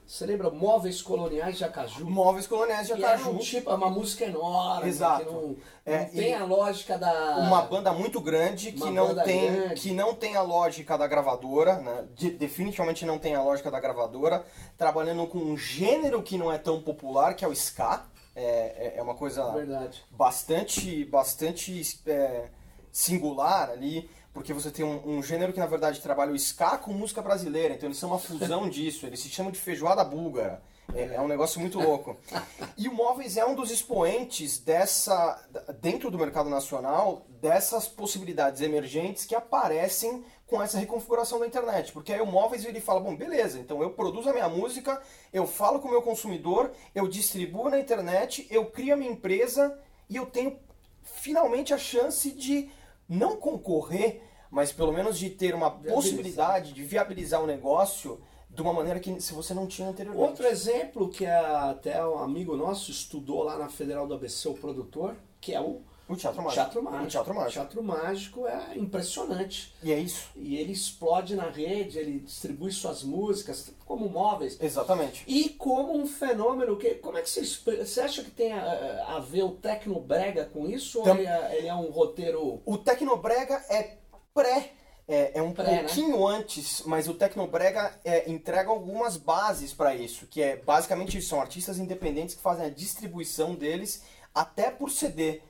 você 0.06 0.26
lembra 0.26 0.50
Móveis 0.50 1.00
Coloniais 1.00 1.56
de 1.56 1.64
Acaju? 1.64 2.04
Móveis 2.08 2.46
Coloniais 2.46 2.86
de 2.86 2.92
Acaju. 2.92 3.30
É 3.30 3.32
um 3.32 3.38
tipo, 3.38 3.74
uma 3.74 3.88
música 3.88 4.24
enorme. 4.26 4.88
Exato. 4.88 5.32
Não, 5.32 5.56
é, 5.84 6.04
tem 6.04 6.34
a 6.34 6.44
lógica 6.44 6.98
da. 6.98 7.38
Uma 7.38 7.62
banda 7.62 7.90
muito 7.92 8.20
grande 8.20 8.72
que 8.72 8.90
não, 8.90 9.14
tem, 9.14 9.50
grande. 9.50 9.80
que 9.80 9.92
não 9.92 10.14
tem 10.14 10.36
a 10.36 10.42
lógica 10.42 10.98
da 10.98 11.06
gravadora, 11.06 11.78
né? 11.78 12.04
De, 12.14 12.30
definitivamente 12.30 13.06
não 13.06 13.18
tem 13.18 13.34
a 13.34 13.42
lógica 13.42 13.70
da 13.70 13.80
gravadora, 13.80 14.44
trabalhando 14.76 15.26
com 15.26 15.38
um 15.38 15.56
gênero 15.56 16.22
que 16.22 16.36
não 16.36 16.52
é 16.52 16.58
tão 16.58 16.82
popular, 16.82 17.34
que 17.34 17.44
é 17.44 17.48
o 17.48 17.52
ska. 17.52 18.04
É, 18.36 18.42
é, 18.42 18.94
é 18.98 19.02
uma 19.02 19.14
coisa 19.14 19.52
Verdade. 19.52 20.04
bastante, 20.10 21.04
bastante 21.04 21.80
é, 22.06 22.48
singular 22.92 23.70
ali 23.70 24.10
porque 24.34 24.52
você 24.52 24.68
tem 24.70 24.84
um, 24.84 25.00
um, 25.08 25.22
gênero 25.22 25.52
que 25.52 25.60
na 25.60 25.66
verdade 25.66 26.00
trabalha 26.00 26.32
o 26.32 26.36
ska 26.36 26.76
com 26.76 26.92
música 26.92 27.22
brasileira, 27.22 27.72
então 27.72 27.86
eles 27.86 27.96
são 27.96 28.10
uma 28.10 28.18
fusão 28.18 28.68
disso, 28.68 29.06
eles 29.06 29.20
se 29.20 29.28
chamam 29.28 29.52
de 29.52 29.60
feijoada 29.60 30.04
búlgara. 30.04 30.60
É, 30.92 31.14
é, 31.14 31.20
um 31.20 31.28
negócio 31.28 31.60
muito 31.60 31.80
louco. 31.80 32.16
E 32.76 32.88
o 32.88 32.92
Móveis 32.92 33.36
é 33.36 33.46
um 33.46 33.54
dos 33.54 33.70
expoentes 33.70 34.58
dessa, 34.58 35.40
dentro 35.80 36.10
do 36.10 36.18
mercado 36.18 36.50
nacional, 36.50 37.24
dessas 37.40 37.86
possibilidades 37.86 38.60
emergentes 38.60 39.24
que 39.24 39.34
aparecem 39.34 40.24
com 40.44 40.60
essa 40.60 40.76
reconfiguração 40.76 41.38
da 41.38 41.46
internet. 41.46 41.92
Porque 41.92 42.12
aí 42.12 42.20
o 42.20 42.26
Móveis 42.26 42.64
ele 42.64 42.80
fala, 42.80 42.98
bom, 42.98 43.14
beleza, 43.14 43.60
então 43.60 43.80
eu 43.80 43.90
produzo 43.90 44.28
a 44.28 44.32
minha 44.32 44.48
música, 44.48 45.00
eu 45.32 45.46
falo 45.46 45.78
com 45.78 45.86
o 45.86 45.90
meu 45.92 46.02
consumidor, 46.02 46.72
eu 46.92 47.06
distribuo 47.06 47.70
na 47.70 47.78
internet, 47.78 48.44
eu 48.50 48.66
crio 48.66 48.94
a 48.94 48.96
minha 48.96 49.12
empresa 49.12 49.78
e 50.10 50.16
eu 50.16 50.26
tenho 50.26 50.58
finalmente 51.04 51.72
a 51.72 51.78
chance 51.78 52.32
de 52.32 52.68
não 53.08 53.36
concorrer, 53.36 54.22
mas 54.50 54.72
pelo 54.72 54.92
menos 54.92 55.18
de 55.18 55.30
ter 55.30 55.54
uma 55.54 55.70
possibilidade 55.70 56.72
de 56.72 56.82
viabilizar 56.82 57.42
o 57.42 57.46
negócio 57.46 58.20
de 58.48 58.62
uma 58.62 58.72
maneira 58.72 59.00
que 59.00 59.20
se 59.20 59.34
você 59.34 59.52
não 59.52 59.66
tinha 59.66 59.88
anteriormente. 59.88 60.28
Outro 60.28 60.46
exemplo 60.46 61.08
que 61.08 61.24
é 61.24 61.34
até 61.34 62.04
um 62.06 62.18
amigo 62.18 62.56
nosso 62.56 62.90
estudou 62.90 63.42
lá 63.42 63.58
na 63.58 63.68
Federal 63.68 64.06
do 64.06 64.14
ABC, 64.14 64.48
o 64.48 64.54
produtor, 64.54 65.16
que 65.40 65.52
é 65.52 65.60
o 65.60 65.82
o 66.08 66.16
teatro 66.16 66.42
mágico. 66.42 66.54
Teatro 66.54 66.82
mágico. 66.82 67.04
O 67.04 67.10
teatro 67.10 67.34
mágico. 67.34 67.52
Teatro 67.52 67.82
mágico 67.82 68.46
é 68.46 68.76
impressionante. 68.76 69.74
E 69.82 69.92
é 69.92 69.98
isso. 69.98 70.28
E 70.36 70.56
ele 70.56 70.72
explode 70.72 71.34
na 71.34 71.48
rede, 71.48 71.98
ele 71.98 72.20
distribui 72.20 72.72
suas 72.72 73.02
músicas 73.02 73.72
como 73.86 74.08
móveis. 74.08 74.58
Exatamente. 74.60 75.24
E 75.26 75.48
como 75.50 75.96
um 75.96 76.06
fenômeno 76.06 76.76
que. 76.76 76.94
Como 76.96 77.16
é 77.16 77.22
que 77.22 77.30
você, 77.30 77.42
você 77.42 78.00
acha 78.00 78.22
que 78.22 78.30
tem 78.30 78.52
a, 78.52 79.16
a 79.16 79.20
ver 79.20 79.44
o 79.44 79.52
Tecnobrega 79.52 80.44
com 80.46 80.68
isso? 80.68 81.00
Ou 81.00 81.08
ele 81.08 81.26
é, 81.26 81.58
ele 81.58 81.68
é 81.68 81.74
um 81.74 81.90
roteiro. 81.90 82.60
O 82.66 82.76
Tecnobrega 82.76 83.64
é 83.70 83.96
pré 84.34 84.72
é, 85.06 85.38
é, 85.38 85.42
um 85.42 85.52
Pré, 85.52 85.64
né? 85.64 85.78
pouquinho 85.80 86.28
né? 86.28 86.36
antes, 86.36 86.82
mas 86.86 87.08
o 87.08 87.14
Tecnobrega 87.14 87.98
é, 88.04 88.30
entrega 88.30 88.70
algumas 88.70 89.18
bases 89.18 89.72
para 89.74 89.94
isso, 89.94 90.26
que 90.26 90.40
é 90.40 90.56
basicamente 90.56 91.20
são 91.20 91.40
artistas 91.40 91.78
independentes 91.78 92.34
que 92.34 92.42
fazem 92.42 92.64
a 92.64 92.70
distribuição 92.70 93.54
deles 93.54 94.02
até 94.34 94.70
por 94.70 94.90
CD 94.90 95.42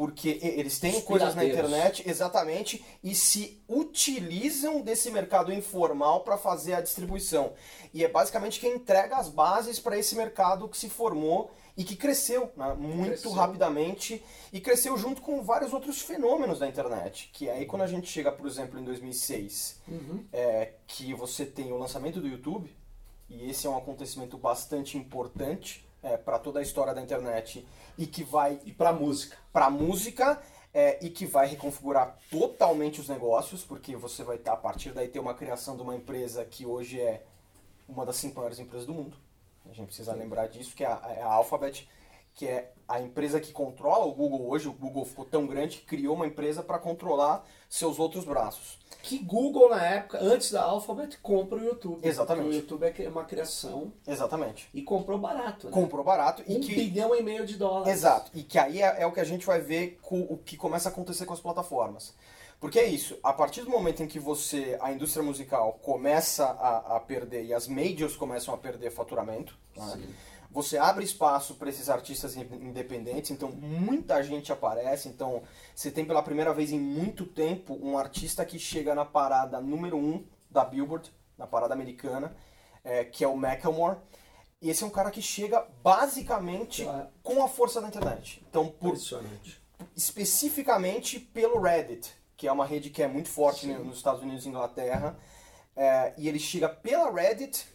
porque 0.00 0.38
eles 0.40 0.78
têm 0.78 0.98
coisas 1.02 1.34
na 1.34 1.44
internet, 1.44 2.08
exatamente, 2.08 2.82
e 3.04 3.14
se 3.14 3.62
utilizam 3.68 4.80
desse 4.80 5.10
mercado 5.10 5.52
informal 5.52 6.20
para 6.20 6.38
fazer 6.38 6.72
a 6.72 6.80
distribuição. 6.80 7.52
E 7.92 8.02
é 8.02 8.08
basicamente 8.08 8.58
quem 8.58 8.76
entrega 8.76 9.18
as 9.18 9.28
bases 9.28 9.78
para 9.78 9.98
esse 9.98 10.16
mercado 10.16 10.66
que 10.70 10.78
se 10.78 10.88
formou 10.88 11.50
e 11.76 11.84
que 11.84 11.96
cresceu 11.96 12.50
né, 12.56 12.74
muito 12.78 13.08
cresceu. 13.08 13.32
rapidamente 13.32 14.24
e 14.50 14.58
cresceu 14.58 14.96
junto 14.96 15.20
com 15.20 15.42
vários 15.42 15.70
outros 15.74 16.00
fenômenos 16.00 16.60
da 16.60 16.66
internet. 16.66 17.28
Que 17.30 17.50
aí 17.50 17.66
quando 17.66 17.82
a 17.82 17.86
gente 17.86 18.08
chega, 18.08 18.32
por 18.32 18.46
exemplo, 18.46 18.80
em 18.80 18.84
2006, 18.84 19.82
uhum. 19.86 20.24
é, 20.32 20.76
que 20.86 21.12
você 21.12 21.44
tem 21.44 21.72
o 21.72 21.76
lançamento 21.76 22.22
do 22.22 22.26
YouTube, 22.26 22.74
e 23.28 23.50
esse 23.50 23.66
é 23.66 23.70
um 23.70 23.76
acontecimento 23.76 24.38
bastante 24.38 24.96
importante 24.96 25.86
é, 26.02 26.16
para 26.16 26.38
toda 26.38 26.58
a 26.58 26.62
história 26.62 26.94
da 26.94 27.00
internet 27.00 27.66
e 27.96 28.06
que 28.06 28.22
vai 28.22 28.60
e 28.64 28.72
para 28.72 28.92
música, 28.92 29.36
para 29.52 29.68
música 29.70 30.40
é, 30.72 30.98
e 31.04 31.10
que 31.10 31.26
vai 31.26 31.46
reconfigurar 31.46 32.16
totalmente 32.30 33.00
os 33.00 33.08
negócios, 33.08 33.62
porque 33.64 33.96
você 33.96 34.22
vai 34.22 34.36
estar 34.36 34.52
a 34.52 34.56
partir 34.56 34.92
daí 34.92 35.08
ter 35.08 35.18
uma 35.18 35.34
criação 35.34 35.76
de 35.76 35.82
uma 35.82 35.94
empresa 35.94 36.44
que 36.44 36.64
hoje 36.64 37.00
é 37.00 37.24
uma 37.88 38.06
das 38.06 38.16
cinco 38.16 38.36
maiores 38.36 38.58
empresas 38.58 38.86
do 38.86 38.94
mundo. 38.94 39.16
A 39.68 39.72
gente 39.72 39.86
precisa 39.86 40.12
Sim. 40.12 40.18
lembrar 40.18 40.46
disso, 40.46 40.74
que 40.74 40.84
é 40.84 40.86
a, 40.86 41.14
é 41.16 41.22
a 41.22 41.32
Alphabet, 41.32 41.88
que 42.34 42.46
é 42.46 42.72
a 42.90 43.00
empresa 43.00 43.38
que 43.38 43.52
controla 43.52 44.04
o 44.04 44.12
Google 44.12 44.48
hoje, 44.48 44.66
o 44.66 44.72
Google 44.72 45.04
ficou 45.04 45.24
tão 45.24 45.46
grande 45.46 45.78
que 45.78 45.86
criou 45.86 46.16
uma 46.16 46.26
empresa 46.26 46.60
para 46.60 46.76
controlar 46.76 47.46
seus 47.68 48.00
outros 48.00 48.24
braços. 48.24 48.80
Que 49.00 49.16
Google, 49.18 49.70
na 49.70 49.80
época, 49.80 50.18
antes 50.20 50.50
da 50.50 50.62
Alphabet, 50.62 51.16
compra 51.22 51.56
o 51.56 51.64
YouTube. 51.64 52.06
Exatamente. 52.06 52.48
O 52.48 52.52
YouTube 52.52 52.84
é 52.84 53.08
uma 53.08 53.24
criação 53.24 53.92
Exatamente. 54.04 54.68
e 54.74 54.82
comprou 54.82 55.18
barato. 55.18 55.68
Né? 55.68 55.72
Comprou 55.72 56.04
barato 56.04 56.42
e 56.48 56.56
um 56.56 56.60
que. 56.60 56.74
bilhão 56.74 57.14
e 57.14 57.22
meio 57.22 57.46
de 57.46 57.56
dólares. 57.56 57.92
Exato. 57.92 58.32
E 58.34 58.42
que 58.42 58.58
aí 58.58 58.82
é, 58.82 59.02
é 59.02 59.06
o 59.06 59.12
que 59.12 59.20
a 59.20 59.24
gente 59.24 59.46
vai 59.46 59.60
ver 59.60 60.00
com 60.02 60.22
o 60.22 60.36
que 60.36 60.56
começa 60.56 60.88
a 60.88 60.92
acontecer 60.92 61.24
com 61.24 61.32
as 61.32 61.40
plataformas. 61.40 62.12
Porque 62.58 62.78
é 62.78 62.86
isso, 62.86 63.18
a 63.22 63.32
partir 63.32 63.62
do 63.62 63.70
momento 63.70 64.02
em 64.02 64.06
que 64.06 64.18
você, 64.18 64.76
a 64.82 64.92
indústria 64.92 65.22
musical 65.22 65.78
começa 65.80 66.44
a, 66.44 66.96
a 66.96 67.00
perder 67.00 67.44
e 67.44 67.54
as 67.54 67.66
majors 67.66 68.16
começam 68.16 68.52
a 68.52 68.58
perder 68.58 68.90
faturamento, 68.90 69.56
né? 69.74 69.98
Você 70.50 70.78
abre 70.78 71.04
espaço 71.04 71.54
para 71.54 71.70
esses 71.70 71.88
artistas 71.88 72.36
in- 72.36 72.40
independentes, 72.60 73.30
então 73.30 73.50
muita 73.52 74.20
gente 74.22 74.52
aparece, 74.52 75.08
então 75.08 75.42
você 75.74 75.90
tem 75.90 76.04
pela 76.04 76.22
primeira 76.22 76.52
vez 76.52 76.72
em 76.72 76.80
muito 76.80 77.24
tempo 77.24 77.78
um 77.80 77.96
artista 77.96 78.44
que 78.44 78.58
chega 78.58 78.94
na 78.94 79.04
parada 79.04 79.60
número 79.60 79.96
um 79.96 80.24
da 80.50 80.64
Billboard, 80.64 81.12
na 81.38 81.46
parada 81.46 81.72
americana, 81.72 82.34
é, 82.82 83.04
que 83.04 83.22
é 83.22 83.28
o 83.28 83.36
Macklemore, 83.36 83.98
e 84.60 84.68
esse 84.68 84.82
é 84.82 84.86
um 84.86 84.90
cara 84.90 85.10
que 85.10 85.22
chega 85.22 85.64
basicamente 85.82 86.84
com 87.22 87.44
a 87.44 87.48
força 87.48 87.80
da 87.80 87.86
internet. 87.88 88.44
Então, 88.50 88.66
por, 88.68 88.94
especificamente 89.96 91.18
pelo 91.20 91.60
Reddit, 91.60 92.12
que 92.36 92.48
é 92.48 92.52
uma 92.52 92.66
rede 92.66 92.90
que 92.90 93.02
é 93.02 93.06
muito 93.06 93.28
forte 93.28 93.66
né, 93.66 93.78
nos 93.78 93.98
Estados 93.98 94.22
Unidos 94.22 94.44
e 94.44 94.48
Inglaterra. 94.48 95.16
É, 95.76 96.12
e 96.18 96.28
ele 96.28 96.38
chega 96.38 96.68
pela 96.68 97.10
Reddit, 97.10 97.66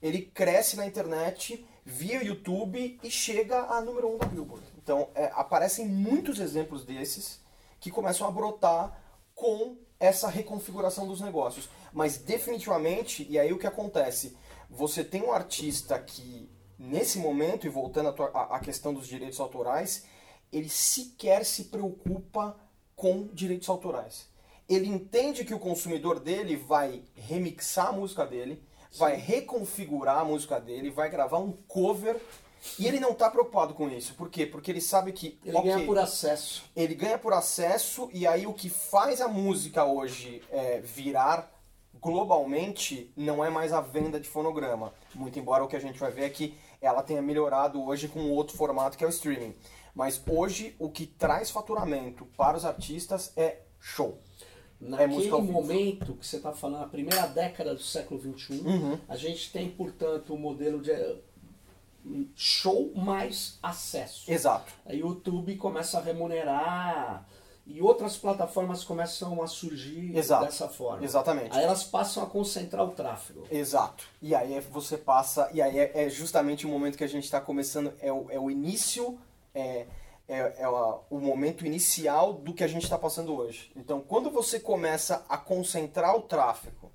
ele 0.00 0.22
cresce 0.22 0.76
na 0.76 0.86
internet 0.86 1.66
via 1.84 2.22
YouTube 2.22 2.98
e 3.02 3.10
chega 3.10 3.62
a 3.64 3.80
número 3.80 4.14
um 4.14 4.18
da 4.18 4.26
Billboard. 4.26 4.64
Então 4.82 5.08
é, 5.14 5.30
aparecem 5.34 5.86
muitos 5.86 6.38
exemplos 6.38 6.84
desses 6.84 7.40
que 7.80 7.90
começam 7.90 8.26
a 8.26 8.30
brotar 8.30 9.00
com 9.34 9.76
essa 9.98 10.28
reconfiguração 10.28 11.06
dos 11.06 11.20
negócios. 11.20 11.68
Mas 11.92 12.16
definitivamente, 12.16 13.26
e 13.28 13.38
aí 13.38 13.52
o 13.52 13.58
que 13.58 13.66
acontece? 13.66 14.36
Você 14.68 15.04
tem 15.04 15.22
um 15.22 15.32
artista 15.32 15.98
que, 15.98 16.50
nesse 16.78 17.18
momento, 17.18 17.66
e 17.66 17.70
voltando 17.70 18.08
à 18.34 18.58
questão 18.60 18.94
dos 18.94 19.06
direitos 19.06 19.38
autorais, 19.38 20.06
ele 20.52 20.68
sequer 20.68 21.44
se 21.44 21.64
preocupa 21.64 22.56
com 22.96 23.26
direitos 23.32 23.68
autorais. 23.68 24.28
Ele 24.68 24.86
entende 24.86 25.44
que 25.44 25.54
o 25.54 25.58
consumidor 25.58 26.20
dele 26.20 26.56
vai 26.56 27.02
remixar 27.14 27.88
a 27.88 27.92
música 27.92 28.26
dele, 28.26 28.62
vai 28.96 29.16
reconfigurar 29.16 30.18
a 30.18 30.24
música 30.24 30.60
dele, 30.60 30.90
vai 30.90 31.08
gravar 31.10 31.38
um 31.38 31.52
cover 31.68 32.20
e 32.78 32.86
ele 32.86 33.00
não 33.00 33.10
está 33.10 33.28
preocupado 33.30 33.74
com 33.74 33.88
isso. 33.88 34.14
Por 34.14 34.30
quê? 34.30 34.46
Porque 34.46 34.70
ele 34.70 34.80
sabe 34.80 35.12
que 35.12 35.38
Ele 35.44 35.56
ok, 35.56 35.72
ganha 35.72 35.86
por 35.86 35.98
acesso. 35.98 36.64
ele 36.76 36.94
ganha 36.94 37.18
por 37.18 37.32
acesso 37.32 38.08
e 38.12 38.26
aí 38.26 38.46
o 38.46 38.52
que 38.52 38.68
faz 38.68 39.20
a 39.20 39.28
música 39.28 39.84
hoje 39.84 40.42
é, 40.50 40.80
virar 40.80 41.50
globalmente 42.00 43.12
não 43.16 43.44
é 43.44 43.50
mais 43.50 43.72
a 43.72 43.80
venda 43.80 44.18
de 44.20 44.28
fonograma. 44.28 44.92
Muito 45.14 45.38
embora 45.38 45.64
o 45.64 45.68
que 45.68 45.76
a 45.76 45.80
gente 45.80 45.98
vai 45.98 46.10
ver 46.10 46.24
é 46.24 46.30
que 46.30 46.54
ela 46.80 47.02
tenha 47.02 47.22
melhorado 47.22 47.82
hoje 47.82 48.08
com 48.08 48.30
outro 48.30 48.56
formato 48.56 48.96
que 48.98 49.04
é 49.04 49.06
o 49.06 49.10
streaming. 49.10 49.54
Mas 49.94 50.20
hoje 50.28 50.74
o 50.78 50.90
que 50.90 51.06
traz 51.06 51.50
faturamento 51.50 52.26
para 52.36 52.56
os 52.56 52.64
artistas 52.64 53.32
é 53.36 53.58
show. 53.78 54.18
Naquele 54.90 55.30
ao 55.30 55.40
vivo. 55.40 55.52
momento 55.52 56.14
que 56.14 56.26
você 56.26 56.36
está 56.36 56.52
falando, 56.52 56.82
a 56.82 56.86
primeira 56.88 57.26
década 57.26 57.74
do 57.74 57.82
século 57.82 58.20
XXI, 58.20 58.60
Uhum. 58.66 58.98
a 59.08 59.16
gente 59.16 59.52
tem, 59.52 59.70
portanto, 59.70 60.34
o 60.34 60.38
modelo 60.38 60.80
de 60.82 60.90
eh, 60.90 61.16
show 62.34 62.92
mais 62.94 63.58
acesso. 63.62 64.30
Exato. 64.30 64.72
A 64.84 64.92
YouTube 64.92 65.56
começa 65.56 65.98
a 65.98 66.02
remunerar 66.02 67.26
e 67.64 67.80
outras 67.80 68.16
plataformas 68.16 68.82
começam 68.82 69.40
a 69.40 69.46
surgir 69.46 70.16
Exato. 70.16 70.46
dessa 70.46 70.68
forma. 70.68 71.04
Exatamente. 71.04 71.56
Aí 71.56 71.62
elas 71.64 71.84
passam 71.84 72.22
a 72.22 72.26
concentrar 72.26 72.84
o 72.84 72.90
tráfego. 72.90 73.46
Exato. 73.50 74.04
E 74.20 74.34
aí 74.34 74.54
é- 74.54 74.60
você 74.60 74.96
passa. 74.98 75.48
E 75.54 75.62
aí 75.62 75.78
é, 75.78 75.92
é 76.06 76.10
justamente 76.10 76.66
o 76.66 76.68
momento 76.68 76.98
que 76.98 77.04
a 77.04 77.08
gente 77.08 77.24
está 77.24 77.40
começando. 77.40 77.92
É 78.00 78.12
o, 78.12 78.26
é 78.30 78.38
o 78.38 78.50
início. 78.50 79.16
É, 79.54 79.86
é, 80.32 80.62
é 80.62 80.68
o 80.68 81.18
momento 81.18 81.66
inicial 81.66 82.32
do 82.32 82.54
que 82.54 82.64
a 82.64 82.66
gente 82.66 82.84
está 82.84 82.96
passando 82.96 83.34
hoje. 83.36 83.70
Então, 83.76 84.00
quando 84.00 84.30
você 84.30 84.58
começa 84.58 85.24
a 85.28 85.36
concentrar 85.36 86.16
o 86.16 86.22
tráfego, 86.22 86.90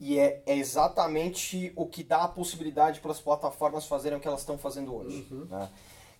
e 0.00 0.18
é, 0.18 0.42
é 0.46 0.56
exatamente 0.56 1.72
o 1.74 1.86
que 1.86 2.04
dá 2.04 2.22
a 2.22 2.28
possibilidade 2.28 3.00
para 3.00 3.10
as 3.10 3.20
plataformas 3.20 3.86
fazerem 3.86 4.16
o 4.16 4.20
que 4.20 4.28
elas 4.28 4.40
estão 4.40 4.56
fazendo 4.56 4.94
hoje. 4.94 5.26
né? 5.50 5.68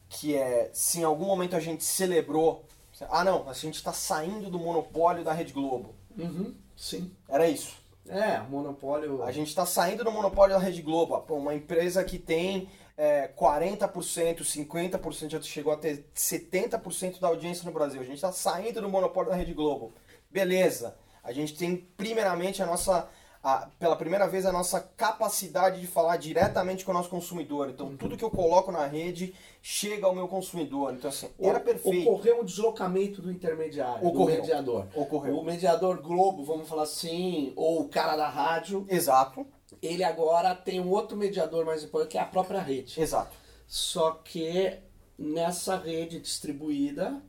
Que 0.08 0.34
é, 0.36 0.70
se 0.72 1.00
em 1.00 1.04
algum 1.04 1.26
momento 1.26 1.54
a 1.54 1.60
gente 1.60 1.84
celebrou. 1.84 2.64
Ah, 3.08 3.22
não, 3.22 3.48
a 3.48 3.52
gente 3.52 3.76
está 3.76 3.92
saindo 3.92 4.50
do 4.50 4.58
monopólio 4.58 5.22
da 5.22 5.32
Rede 5.32 5.52
Globo. 5.52 5.94
Uhum, 6.18 6.56
sim. 6.76 7.12
Era 7.28 7.48
isso. 7.48 7.76
É, 8.08 8.40
monopólio. 8.40 9.22
A 9.22 9.30
gente 9.30 9.48
está 9.48 9.64
saindo 9.64 10.02
do 10.02 10.10
monopólio 10.10 10.56
da 10.56 10.60
Rede 10.60 10.82
Globo. 10.82 11.22
Uma 11.28 11.54
empresa 11.54 12.02
que 12.02 12.18
tem 12.18 12.68
é, 12.98 13.28
40%, 13.28 14.40
50%, 14.42 15.30
já 15.30 15.40
chegou 15.40 15.72
a 15.72 15.76
ter 15.76 16.04
70% 16.14 17.20
da 17.20 17.28
audiência 17.28 17.64
no 17.64 17.72
Brasil. 17.72 18.00
A 18.00 18.04
gente 18.04 18.16
está 18.16 18.32
saindo 18.32 18.80
do 18.82 18.88
monopólio 18.88 19.30
da 19.30 19.36
Rede 19.36 19.54
Globo. 19.54 19.92
Beleza. 20.30 20.96
A 21.22 21.32
gente 21.32 21.56
tem 21.56 21.76
primeiramente 21.96 22.62
a 22.62 22.66
nossa. 22.66 23.08
a- 23.40 23.68
pela 23.78 23.94
primeira 23.94 24.26
vez 24.26 24.44
a 24.44 24.50
nossa 24.52 24.80
capacidade 24.80 25.80
de 25.80 25.86
falar 25.86 26.16
diretamente 26.16 26.84
com 26.84 26.90
o 26.90 26.94
nosso 26.94 27.08
consumidor. 27.08 27.70
Então 27.70 27.96
tudo 27.96 28.16
que 28.16 28.24
eu 28.24 28.30
coloco 28.32 28.72
na 28.72 28.84
rede 28.84 29.32
chega 29.62 30.06
ao 30.06 30.14
meu 30.14 30.26
consumidor. 30.26 30.92
Então 30.92 31.08
assim, 31.08 31.28
era 31.38 31.60
perfeito. 31.60 32.10
Ocorreu 32.10 32.40
um 32.40 32.44
deslocamento 32.44 33.22
do 33.22 33.30
intermediário, 33.30 34.04
Ocorreu. 34.06 34.36
do 34.36 34.42
mediador. 34.42 34.86
Ocorreu. 34.92 35.38
O 35.38 35.44
mediador 35.44 36.02
Globo, 36.02 36.44
vamos 36.44 36.68
falar 36.68 36.82
assim, 36.82 37.52
ou 37.54 37.82
o 37.82 37.88
cara 37.88 38.16
da 38.16 38.28
rádio, 38.28 38.84
Exato, 38.88 39.46
ele 39.82 40.02
agora 40.04 40.54
tem 40.54 40.80
um 40.80 40.88
outro 40.90 41.16
mediador 41.16 41.64
mais 41.64 41.82
importante, 41.84 42.10
que 42.12 42.18
é 42.18 42.20
a 42.20 42.26
própria 42.26 42.60
rede. 42.60 43.00
exato. 43.00 43.36
Só 43.66 44.12
que 44.12 44.78
nessa 45.18 45.76
rede 45.76 46.18
distribuída, 46.20 47.20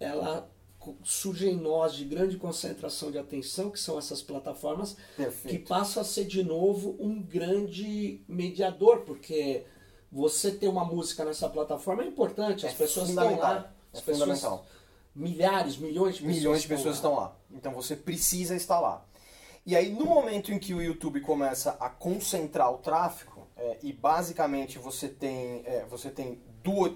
ela 0.00 0.50
co- 0.78 0.96
surgem 1.04 1.54
nós 1.56 1.94
de 1.94 2.04
grande 2.04 2.36
concentração 2.36 3.10
de 3.10 3.18
atenção, 3.18 3.70
que 3.70 3.78
são 3.78 3.98
essas 3.98 4.20
plataformas, 4.22 4.94
que 5.16 5.22
Perfeito. 5.22 5.68
passam 5.68 6.00
a 6.02 6.04
ser 6.04 6.24
de 6.24 6.42
novo 6.42 6.96
um 6.98 7.22
grande 7.22 8.20
mediador, 8.28 9.00
porque 9.02 9.64
você 10.10 10.50
ter 10.50 10.68
uma 10.68 10.84
música 10.84 11.24
nessa 11.24 11.48
plataforma 11.48 12.02
é 12.02 12.06
importante, 12.06 12.66
as 12.66 12.72
É 12.72 12.76
pessoas 12.76 13.08
estão 13.08 13.38
lá, 13.38 13.72
É 13.92 13.96
as 13.96 14.00
pessoas, 14.02 14.18
fundamental. 14.40 14.66
milhares, 15.14 15.76
milhões 15.76 16.16
de 16.16 16.22
pessoas, 16.22 16.36
milhões 16.38 16.62
de 16.62 16.68
pessoas 16.68 16.96
estão 16.96 17.14
lá. 17.14 17.36
Então 17.52 17.72
você 17.72 17.94
precisa 17.94 18.56
estar 18.56 18.80
lá. 18.80 19.04
E 19.66 19.74
aí, 19.74 19.90
no 19.92 20.04
momento 20.04 20.52
em 20.52 20.58
que 20.58 20.74
o 20.74 20.82
YouTube 20.82 21.20
começa 21.20 21.72
a 21.80 21.88
concentrar 21.88 22.70
o 22.72 22.78
tráfego, 22.78 23.46
é, 23.56 23.78
e 23.82 23.92
basicamente 23.92 24.78
você 24.78 25.08
tem, 25.08 25.62
é, 25.64 25.84
você 25.88 26.10
tem 26.10 26.40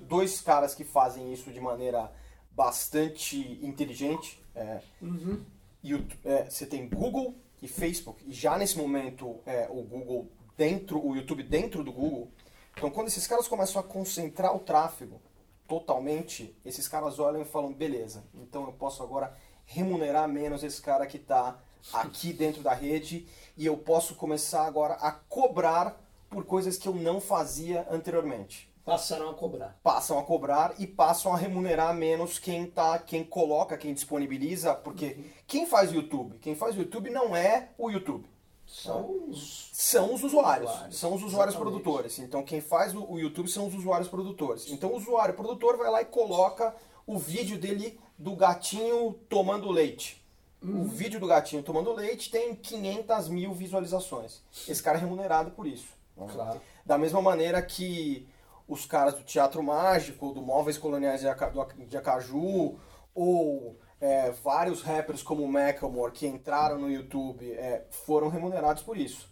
dois 0.06 0.40
caras 0.40 0.74
que 0.74 0.84
fazem 0.84 1.32
isso 1.32 1.50
de 1.50 1.60
maneira 1.60 2.10
bastante 2.50 3.58
inteligente. 3.62 4.42
é, 4.54 4.80
Uhum. 5.00 5.44
YouTube- 5.84 6.18
é, 6.24 6.50
você 6.50 6.66
tem 6.66 6.88
Google 6.88 7.36
e 7.62 7.68
Facebook, 7.68 8.24
e 8.28 8.32
já 8.32 8.58
nesse 8.58 8.76
momento 8.76 9.38
é, 9.46 9.68
o 9.70 9.80
Google 9.82 10.28
dentro, 10.56 10.98
o 11.06 11.14
YouTube 11.14 11.44
dentro 11.44 11.84
do 11.84 11.92
Google. 11.92 12.28
Então, 12.76 12.90
quando 12.90 13.06
esses 13.06 13.24
caras 13.26 13.46
começam 13.46 13.80
a 13.80 13.84
concentrar 13.84 14.54
o 14.54 14.58
tráfego 14.58 15.20
totalmente, 15.68 16.56
esses 16.64 16.88
caras 16.88 17.20
olham 17.20 17.40
e 17.42 17.44
falam: 17.44 17.72
beleza, 17.72 18.24
então 18.34 18.64
eu 18.66 18.72
posso 18.72 19.00
agora 19.02 19.32
remunerar 19.64 20.28
menos 20.28 20.64
esse 20.64 20.82
cara 20.82 21.06
que 21.06 21.18
está 21.18 21.56
aqui 21.92 22.32
dentro 22.32 22.62
da 22.62 22.74
rede 22.74 23.26
e 23.56 23.66
eu 23.66 23.76
posso 23.76 24.14
começar 24.14 24.66
agora 24.66 24.94
a 24.94 25.10
cobrar 25.12 26.00
por 26.30 26.44
coisas 26.44 26.76
que 26.76 26.88
eu 26.88 26.94
não 26.94 27.20
fazia 27.20 27.86
anteriormente 27.90 28.68
passaram 28.88 29.28
a 29.28 29.34
cobrar. 29.34 29.78
passam 29.82 30.18
a 30.18 30.22
cobrar 30.22 30.74
e 30.78 30.86
passam 30.86 31.30
a 31.32 31.36
remunerar 31.36 31.94
menos 31.94 32.38
quem 32.38 32.66
tá, 32.66 32.98
quem 32.98 33.22
coloca, 33.22 33.76
quem 33.76 33.92
disponibiliza, 33.92 34.74
porque 34.74 35.18
quem 35.46 35.66
faz 35.66 35.92
o 35.92 35.94
YouTube, 35.96 36.38
quem 36.38 36.54
faz 36.54 36.74
o 36.74 36.78
YouTube 36.78 37.10
não 37.10 37.36
é 37.36 37.68
o 37.76 37.90
YouTube, 37.90 38.26
São 38.66 39.28
os... 39.28 39.68
são 39.74 40.14
os 40.14 40.24
usuários, 40.24 40.70
Usuários, 40.70 40.96
são 40.98 41.14
os 41.14 41.22
usuários 41.22 41.54
exatamente. 41.54 41.82
produtores. 41.82 42.18
Então 42.18 42.42
quem 42.42 42.62
faz 42.62 42.94
o 42.94 43.18
YouTube 43.18 43.48
são 43.48 43.66
os 43.66 43.74
usuários 43.74 44.08
produtores. 44.08 44.70
Então 44.70 44.90
o 44.90 44.96
usuário 44.96 45.34
produtor 45.34 45.76
vai 45.76 45.90
lá 45.90 46.00
e 46.00 46.06
coloca 46.06 46.74
o 47.06 47.18
vídeo 47.18 47.58
dele 47.58 48.00
do 48.18 48.34
gatinho 48.34 49.12
tomando 49.28 49.70
leite. 49.70 50.17
O 50.62 50.84
vídeo 50.84 51.20
do 51.20 51.26
gatinho 51.26 51.62
tomando 51.62 51.92
leite 51.92 52.30
tem 52.30 52.54
500 52.54 53.28
mil 53.28 53.52
visualizações. 53.54 54.42
Esse 54.66 54.82
cara 54.82 54.98
é 54.98 55.00
remunerado 55.00 55.52
por 55.52 55.66
isso. 55.66 55.88
Claro. 56.32 56.60
Da 56.84 56.98
mesma 56.98 57.22
maneira 57.22 57.62
que 57.62 58.28
os 58.66 58.84
caras 58.84 59.14
do 59.14 59.22
Teatro 59.22 59.62
Mágico, 59.62 60.32
do 60.32 60.42
Móveis 60.42 60.76
Coloniais 60.76 61.20
de 61.20 61.96
Acaju, 61.96 62.76
ou 63.14 63.78
é, 64.00 64.30
vários 64.30 64.82
rappers 64.82 65.22
como 65.22 65.42
o 65.42 65.48
Macklemore 65.48 66.12
que 66.12 66.26
entraram 66.26 66.78
no 66.78 66.90
YouTube 66.90 67.50
é, 67.52 67.84
foram 67.90 68.28
remunerados 68.28 68.82
por 68.82 68.96
isso. 68.96 69.28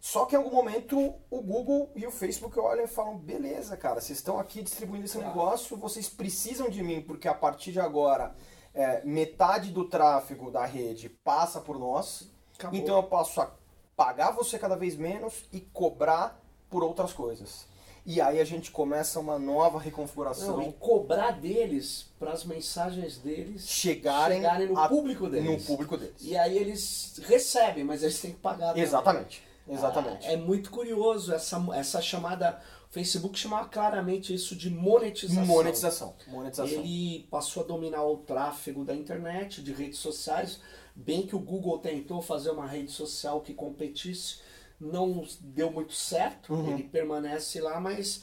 Só 0.00 0.26
que 0.26 0.34
em 0.34 0.38
algum 0.38 0.54
momento 0.54 1.14
o 1.30 1.40
Google 1.40 1.90
e 1.96 2.06
o 2.06 2.10
Facebook 2.10 2.58
olham 2.58 2.84
e 2.84 2.88
falam: 2.88 3.16
beleza, 3.16 3.74
cara, 3.74 4.02
vocês 4.02 4.18
estão 4.18 4.38
aqui 4.38 4.62
distribuindo 4.62 5.06
esse 5.06 5.16
negócio, 5.16 5.78
vocês 5.78 6.10
precisam 6.10 6.68
de 6.68 6.82
mim, 6.82 7.00
porque 7.00 7.26
a 7.26 7.32
partir 7.32 7.72
de 7.72 7.80
agora 7.80 8.34
é, 8.74 9.02
metade 9.04 9.70
do 9.70 9.84
tráfego 9.84 10.50
da 10.50 10.64
rede 10.64 11.08
passa 11.08 11.60
por 11.60 11.78
nós, 11.78 12.28
Acabou. 12.58 12.78
então 12.78 12.96
eu 12.96 13.02
posso 13.04 13.40
a- 13.40 13.50
pagar 13.96 14.32
você 14.32 14.58
cada 14.58 14.74
vez 14.76 14.96
menos 14.96 15.44
e 15.52 15.60
cobrar 15.60 16.40
por 16.68 16.82
outras 16.82 17.12
coisas. 17.12 17.66
E 18.06 18.20
aí 18.20 18.38
a 18.38 18.44
gente 18.44 18.70
começa 18.70 19.18
uma 19.18 19.38
nova 19.38 19.78
reconfiguração. 19.78 20.58
Não, 20.58 20.62
e 20.68 20.72
cobrar 20.74 21.30
deles 21.30 22.06
para 22.18 22.32
as 22.32 22.44
mensagens 22.44 23.16
deles 23.16 23.66
chegarem, 23.66 24.38
chegarem 24.42 24.66
no 24.68 24.78
a- 24.78 24.88
público 24.88 25.28
deles. 25.30 25.48
No 25.48 25.66
público 25.66 25.96
deles. 25.96 26.16
E 26.20 26.36
aí 26.36 26.58
eles 26.58 27.18
recebem, 27.26 27.82
mas 27.84 28.02
eles 28.02 28.20
têm 28.20 28.32
que 28.32 28.40
pagar. 28.40 28.68
também. 28.68 28.82
Exatamente. 28.82 29.42
Exatamente. 29.66 30.26
Ah, 30.26 30.32
é 30.32 30.36
muito 30.36 30.70
curioso 30.70 31.32
essa, 31.32 31.56
essa 31.74 32.02
chamada. 32.02 32.60
O 32.94 32.96
Facebook 32.96 33.36
chamava 33.36 33.68
claramente 33.68 34.32
isso 34.32 34.54
de 34.54 34.70
monetização. 34.70 35.44
monetização. 35.44 36.14
Monetização. 36.28 36.78
Ele 36.78 37.26
passou 37.28 37.64
a 37.64 37.66
dominar 37.66 38.04
o 38.04 38.18
tráfego 38.18 38.84
da 38.84 38.94
internet, 38.94 39.60
de 39.64 39.72
redes 39.72 39.98
sociais, 39.98 40.60
bem 40.94 41.26
que 41.26 41.34
o 41.34 41.40
Google 41.40 41.80
tentou 41.80 42.22
fazer 42.22 42.50
uma 42.50 42.68
rede 42.68 42.92
social 42.92 43.40
que 43.40 43.52
competisse, 43.52 44.36
não 44.80 45.26
deu 45.40 45.72
muito 45.72 45.92
certo, 45.92 46.54
Uhum. 46.54 46.72
ele 46.72 46.84
permanece 46.84 47.60
lá, 47.60 47.80
mas 47.80 48.22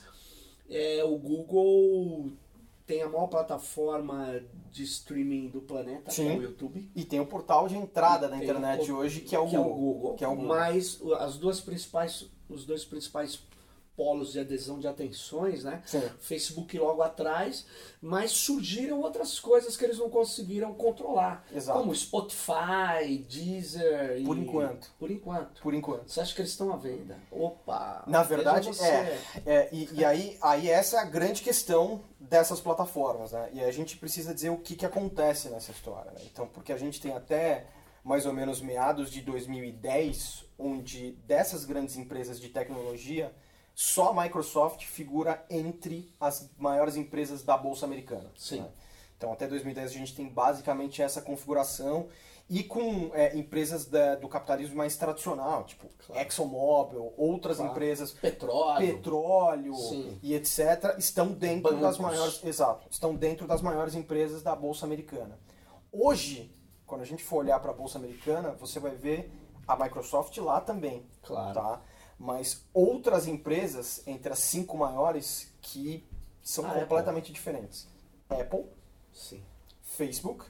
é, 0.69 1.03
o 1.03 1.17
Google 1.17 2.31
tem 2.87 3.01
a 3.01 3.09
maior 3.09 3.27
plataforma 3.27 4.41
de 4.71 4.83
streaming 4.83 5.49
do 5.49 5.59
planeta, 5.59 6.03
que 6.03 6.13
Sim. 6.13 6.29
é 6.29 6.37
o 6.37 6.43
YouTube. 6.43 6.89
E 6.95 7.03
tem 7.03 7.19
o 7.19 7.25
portal 7.25 7.67
de 7.67 7.75
entrada 7.75 8.29
da 8.29 8.37
internet 8.37 8.89
o- 8.89 8.95
hoje, 8.95 9.19
que 9.19 9.35
é 9.35 9.39
o 9.39 9.47
Google. 9.47 10.13
Que 10.15 10.23
é 10.23 10.27
o 10.29 10.31
Google. 10.31 10.47
Mas 10.47 10.97
o- 11.01 11.13
as 11.13 11.35
duas 11.37 11.59
principais, 11.59 12.25
os 12.47 12.63
dois 12.65 12.85
principais 12.85 13.37
polos 13.95 14.31
de 14.31 14.39
adesão 14.39 14.79
de 14.79 14.87
atenções, 14.87 15.63
né? 15.63 15.81
Sim. 15.85 16.01
Facebook 16.19 16.77
logo 16.79 17.01
atrás, 17.01 17.65
mas 18.01 18.31
surgiram 18.31 19.01
outras 19.01 19.39
coisas 19.39 19.77
que 19.77 19.85
eles 19.85 19.99
não 19.99 20.09
conseguiram 20.09 20.73
controlar, 20.73 21.45
Exato. 21.53 21.79
como 21.79 21.93
Spotify, 21.93 23.17
Deezer 23.29 24.19
e 24.19 24.23
Por 24.23 24.37
enquanto. 24.37 24.91
Por 24.97 25.11
enquanto. 25.11 25.61
Por 25.61 25.73
enquanto. 25.73 26.09
Você 26.09 26.21
acha 26.21 26.33
que 26.33 26.41
eles 26.41 26.51
estão 26.51 26.73
à 26.73 26.77
venda? 26.77 27.17
Opa! 27.31 28.03
Na 28.07 28.23
verdade, 28.23 28.69
é. 28.81 29.19
é, 29.45 29.69
e 29.71 29.91
e 29.91 30.05
aí, 30.05 30.37
aí 30.41 30.69
essa 30.69 30.97
é 30.97 30.99
a 30.99 31.05
grande 31.05 31.41
questão 31.41 32.03
dessas 32.19 32.59
plataformas, 32.59 33.31
né? 33.31 33.49
E 33.53 33.61
a 33.61 33.71
gente 33.71 33.97
precisa 33.97 34.33
dizer 34.33 34.49
o 34.49 34.57
que, 34.57 34.75
que 34.75 34.85
acontece 34.85 35.49
nessa 35.49 35.71
história, 35.71 36.11
né? 36.11 36.21
Então, 36.31 36.47
porque 36.47 36.71
a 36.71 36.77
gente 36.77 37.01
tem 37.01 37.13
até 37.13 37.67
mais 38.03 38.25
ou 38.25 38.33
menos 38.33 38.61
meados 38.61 39.11
de 39.11 39.21
2010, 39.21 40.45
onde 40.57 41.11
dessas 41.27 41.65
grandes 41.65 41.97
empresas 41.97 42.39
de 42.39 42.49
tecnologia, 42.49 43.33
só 43.83 44.09
a 44.09 44.23
Microsoft 44.23 44.85
figura 44.85 45.43
entre 45.49 46.13
as 46.19 46.47
maiores 46.57 46.95
empresas 46.95 47.41
da 47.41 47.57
Bolsa 47.57 47.83
Americana. 47.85 48.29
Sim. 48.37 48.59
né? 48.61 48.69
Então, 49.17 49.33
até 49.33 49.47
2010 49.47 49.89
a 49.91 49.93
gente 49.93 50.15
tem 50.15 50.27
basicamente 50.29 51.01
essa 51.01 51.19
configuração 51.21 52.07
e 52.47 52.63
com 52.63 53.09
é, 53.13 53.35
empresas 53.35 53.85
da- 53.85 54.15
do 54.15 54.27
capitalismo 54.27 54.75
mais 54.75 54.95
tradicional, 54.97 55.63
tipo 55.63 55.87
Claro. 56.05 56.21
ExxonMobil, 56.21 57.13
outras 57.17 57.57
Claro. 57.57 57.71
empresas 57.71 58.11
Petróleo. 58.11 58.77
petróleo 58.95 59.75
Sim. 59.75 60.19
e 60.21 60.33
etc 60.35 60.95
estão 60.99 61.31
dentro 61.31 61.71
das 61.79 61.97
Bancos. 61.97 61.99
maiores 61.99 62.43
exato 62.43 62.87
estão 62.91 63.15
dentro 63.15 63.47
das 63.47 63.61
maiores 63.63 63.95
empresas 63.95 64.43
da 64.43 64.55
bolsa 64.55 64.85
americana 64.85 65.39
hoje 65.91 66.53
quando 66.85 67.01
a 67.01 67.05
gente 67.05 67.23
for 67.23 67.37
olhar 67.37 67.59
para 67.59 67.71
a 67.71 67.73
bolsa 67.73 67.97
americana 67.97 68.51
você 68.59 68.79
vai 68.79 68.95
ver 68.95 69.31
a 69.67 69.75
Microsoft 69.75 70.35
lá 70.37 70.59
também 70.61 71.05
Claro. 71.23 71.53
tá 71.53 71.81
mas 72.21 72.63
outras 72.73 73.27
empresas 73.27 74.05
entre 74.05 74.31
as 74.31 74.39
cinco 74.39 74.77
maiores 74.77 75.51
que 75.61 76.07
são 76.43 76.69
A 76.69 76.73
completamente 76.73 77.33
diferentes 77.33 77.87
Apple 78.29 78.65
Sim. 79.11 79.43
Facebook 79.81 80.45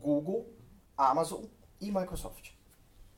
Google 0.00 0.48
Amazon 0.96 1.42
e 1.80 1.90
Microsoft 1.90 2.50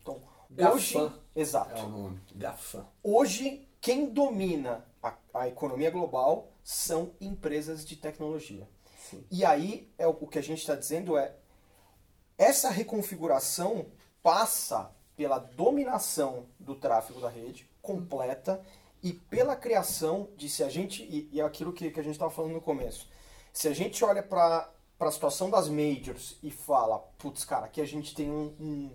então 0.00 0.20
GAFAM. 0.50 0.74
hoje 0.74 1.12
exato 1.34 1.80
É 1.80 1.82
o 1.82 1.88
nome. 1.88 2.20
GAFA. 2.34 2.86
Hoje, 3.02 3.68
quem 3.80 4.10
domina 4.10 4.84
a, 5.02 5.14
a 5.34 5.48
economia 5.48 5.90
global 5.90 6.52
são 6.62 7.12
empresas 7.20 7.84
de 7.84 7.96
tecnologia. 7.96 8.68
Sim. 9.10 9.24
E 9.30 9.44
aí, 9.44 9.92
é 9.98 10.06
o, 10.06 10.10
o 10.10 10.26
que 10.28 10.38
a 10.38 10.42
gente 10.42 10.60
está 10.60 10.74
dizendo 10.74 11.18
é, 11.18 11.34
essa 12.38 12.70
reconfiguração 12.70 13.86
passa 14.22 14.90
pela 15.16 15.38
dominação 15.38 16.46
do 16.58 16.74
tráfego 16.74 17.20
da 17.20 17.28
rede 17.28 17.68
completa 17.84 18.60
e 19.02 19.12
pela 19.12 19.54
criação 19.54 20.30
de, 20.34 20.48
se 20.48 20.64
a 20.64 20.68
gente, 20.68 21.02
e, 21.02 21.28
e 21.30 21.40
é 21.40 21.44
aquilo 21.44 21.72
que, 21.72 21.90
que 21.90 22.00
a 22.00 22.02
gente 22.02 22.14
estava 22.14 22.30
falando 22.30 22.54
no 22.54 22.60
começo, 22.60 23.08
se 23.52 23.68
a 23.68 23.74
gente 23.74 24.02
olha 24.02 24.22
para 24.22 24.72
a 24.98 25.10
situação 25.10 25.50
das 25.50 25.68
majors 25.68 26.38
e 26.42 26.50
fala, 26.50 26.98
putz, 27.18 27.44
cara, 27.44 27.66
aqui 27.66 27.80
a 27.82 27.86
gente 27.86 28.14
tem 28.14 28.30
um, 28.30 28.54
um 28.58 28.90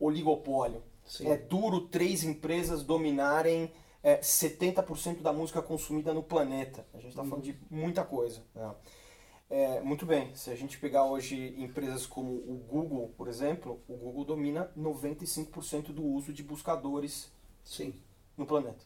oligopólio, 0.00 0.82
Sim. 1.04 1.28
é 1.28 1.36
duro 1.36 1.82
três 1.88 2.24
empresas 2.24 2.82
dominarem 2.82 3.70
é, 4.02 4.18
70% 4.18 5.20
da 5.20 5.32
música 5.32 5.60
consumida 5.60 6.14
no 6.14 6.22
planeta. 6.22 6.86
A 6.94 6.98
gente 6.98 7.10
está 7.10 7.22
falando 7.22 7.42
de 7.42 7.58
muita 7.70 8.04
coisa. 8.04 8.42
né? 8.54 8.74
É, 9.50 9.80
muito 9.80 10.04
bem, 10.04 10.34
se 10.34 10.50
a 10.50 10.54
gente 10.54 10.78
pegar 10.78 11.04
hoje 11.04 11.54
empresas 11.58 12.06
como 12.06 12.32
o 12.32 12.64
Google, 12.68 13.12
por 13.16 13.28
exemplo, 13.28 13.82
o 13.88 13.94
Google 13.94 14.24
domina 14.24 14.70
95% 14.76 15.92
do 15.92 16.04
uso 16.04 16.32
de 16.32 16.42
buscadores 16.42 17.30
Sim. 17.68 17.92
no 18.36 18.46
planeta. 18.46 18.78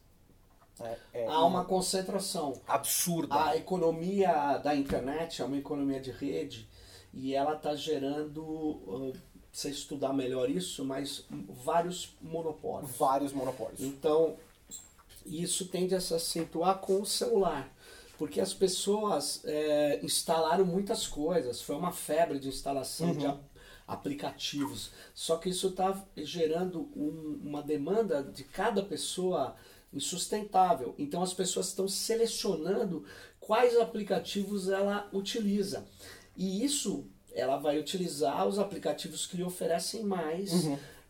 É, 0.80 0.98
é 1.14 1.26
Há 1.28 1.44
uma 1.44 1.64
concentração. 1.64 2.60
absurda. 2.66 3.34
A 3.50 3.56
economia 3.56 4.58
da 4.58 4.74
internet 4.74 5.40
é 5.40 5.44
uma 5.44 5.56
economia 5.56 6.00
de 6.00 6.10
rede 6.10 6.68
e 7.14 7.34
ela 7.34 7.54
está 7.54 7.74
gerando, 7.76 9.12
você 9.52 9.68
estudar 9.70 10.12
melhor 10.12 10.50
isso, 10.50 10.84
mas 10.84 11.24
vários 11.64 12.14
monopólios. 12.20 12.90
Vários 12.96 13.32
monopólios. 13.32 13.80
Então, 13.80 14.36
isso 15.24 15.68
tende 15.68 15.94
a 15.94 16.00
se 16.00 16.14
acentuar 16.14 16.78
com 16.78 17.00
o 17.02 17.06
celular, 17.06 17.70
porque 18.18 18.40
as 18.40 18.52
pessoas 18.54 19.42
é, 19.44 20.00
instalaram 20.02 20.64
muitas 20.64 21.06
coisas, 21.06 21.60
foi 21.62 21.76
uma 21.76 21.92
febre 21.92 22.38
de 22.40 22.48
instalação 22.48 23.14
de 23.14 23.26
a- 23.26 23.38
aplicativos. 23.92 24.90
Só 25.14 25.36
que 25.36 25.48
isso 25.50 25.68
está 25.68 26.02
gerando 26.16 26.90
um- 26.96 27.40
uma 27.44 27.62
demanda 27.62 28.22
de 28.22 28.44
cada 28.44 28.82
pessoa 28.82 29.54
insustentável. 29.92 30.94
Então 30.98 31.22
as 31.22 31.34
pessoas 31.34 31.68
estão 31.68 31.86
selecionando 31.88 33.04
quais 33.40 33.76
aplicativos 33.78 34.68
ela 34.68 35.08
utiliza. 35.12 35.86
E 36.36 36.64
isso 36.64 37.06
ela 37.34 37.56
vai 37.58 37.78
utilizar 37.78 38.46
os 38.46 38.58
aplicativos 38.58 39.26
que 39.26 39.36
lhe 39.36 39.42
oferecem 39.44 40.02
mais 40.04 40.50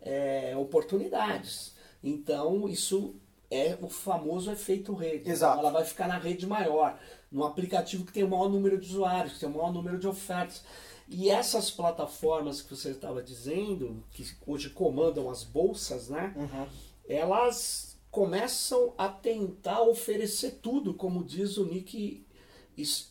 é, 0.04 0.56
oportunidades. 0.56 1.74
Então 2.02 2.68
isso 2.68 3.14
é 3.50 3.78
o 3.80 3.88
famoso 3.88 4.50
efeito 4.50 4.94
rede. 4.94 5.30
Exato. 5.30 5.58
Então, 5.58 5.68
ela 5.68 5.78
vai 5.78 5.84
ficar 5.84 6.08
na 6.08 6.18
rede 6.18 6.46
maior, 6.46 6.98
no 7.30 7.44
aplicativo 7.44 8.04
que 8.04 8.12
tem 8.12 8.24
o 8.24 8.28
maior 8.28 8.48
número 8.48 8.78
de 8.80 8.86
usuários, 8.88 9.34
que 9.34 9.40
tem 9.40 9.48
o 9.48 9.52
maior 9.52 9.70
número 9.72 9.98
de 9.98 10.08
ofertas. 10.08 10.64
E 11.08 11.28
essas 11.30 11.70
plataformas 11.70 12.62
que 12.62 12.74
você 12.74 12.90
estava 12.90 13.22
dizendo, 13.22 14.02
que 14.10 14.24
hoje 14.46 14.70
comandam 14.70 15.28
as 15.30 15.44
bolsas, 15.44 16.08
né? 16.08 16.32
Uhum. 16.36 16.66
Elas 17.08 17.96
começam 18.10 18.92
a 18.96 19.08
tentar 19.08 19.82
oferecer 19.82 20.58
tudo, 20.62 20.94
como 20.94 21.24
diz 21.24 21.56
o 21.58 21.64
Nick 21.66 22.24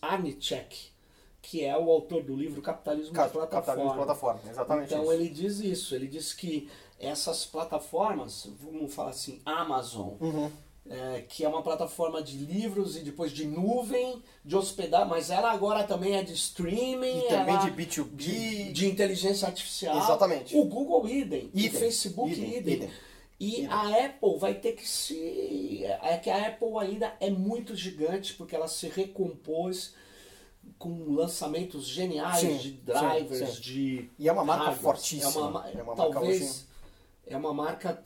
Arnicek, 0.02 0.90
que 1.42 1.64
é 1.64 1.78
o 1.78 1.90
autor 1.92 2.24
do 2.24 2.36
livro 2.36 2.62
Capitalismo 2.62 3.14
Ca- 3.14 3.28
de 3.28 3.34
Plataforma. 3.34 3.62
Capitalismo 3.66 3.90
de 3.90 4.06
plataforma, 4.06 4.42
exatamente 4.50 4.86
Então 4.94 5.04
isso. 5.04 5.12
ele 5.14 5.30
diz 5.30 5.60
isso, 5.60 5.96
ele 5.96 6.08
diz 6.08 6.34
que 6.34 6.70
essas 7.00 7.46
plataformas, 7.46 8.48
vamos 8.60 8.94
falar 8.94 9.10
assim, 9.12 9.42
Amazon, 9.46 10.14
Uhum. 10.20 10.52
É, 10.92 11.22
que 11.22 11.44
é 11.46 11.48
uma 11.48 11.62
plataforma 11.64 12.22
de 12.22 12.38
livros 12.38 12.98
e 12.98 13.00
depois 13.02 13.32
de 13.32 13.46
nuvem, 13.46 14.22
de 14.44 14.56
hospedar, 14.56 15.08
mas 15.08 15.30
ela 15.30 15.52
agora 15.52 15.84
também 15.86 16.16
é 16.16 16.22
de 16.24 16.34
streaming, 16.34 17.20
E 17.20 17.28
também 17.30 17.58
de 17.60 17.72
B2B. 17.72 18.16
de, 18.16 18.72
de 18.74 18.88
inteligência 18.88 19.48
artificial. 19.48 19.98
Exatamente. 19.98 20.56
O 20.56 20.66
Google 20.66 21.08
idem, 21.08 21.50
Idem, 21.54 21.70
o 21.70 21.74
Facebook 21.74 22.32
idem, 22.34 22.58
idem. 22.58 22.74
idem. 22.76 22.90
E 23.40 23.50
Idem. 23.62 23.68
a 23.68 24.06
Apple 24.06 24.38
vai 24.38 24.54
ter 24.54 24.74
que 24.74 24.88
se. 24.88 25.84
É 26.04 26.18
que 26.18 26.30
a 26.30 26.48
Apple 26.50 26.78
ainda 26.80 27.12
é 27.20 27.30
muito 27.32 27.76
gigante, 27.76 28.34
porque 28.36 28.56
ela 28.56 28.68
se 28.68 28.88
recompôs 28.88 29.96
com 30.78 31.14
lançamentos 31.16 31.88
geniais 31.88 32.40
Sim, 32.40 32.58
de 32.58 32.70
sim, 32.70 32.80
drivers, 32.84 33.56
sim. 33.56 33.62
de. 33.62 34.10
E 34.20 34.28
é 34.30 34.32
uma 34.32 34.46
marca 34.46 34.66
hardwares. 34.66 34.84
fortíssima. 35.02 35.32
É 35.32 35.38
uma, 35.40 35.50
ma- 35.52 35.70
É 35.70 35.82
uma 35.82 35.96
marca 35.96 36.12
talvez. 36.14 36.68
É 37.26 37.38
uma 37.38 37.54
marca, 37.54 38.04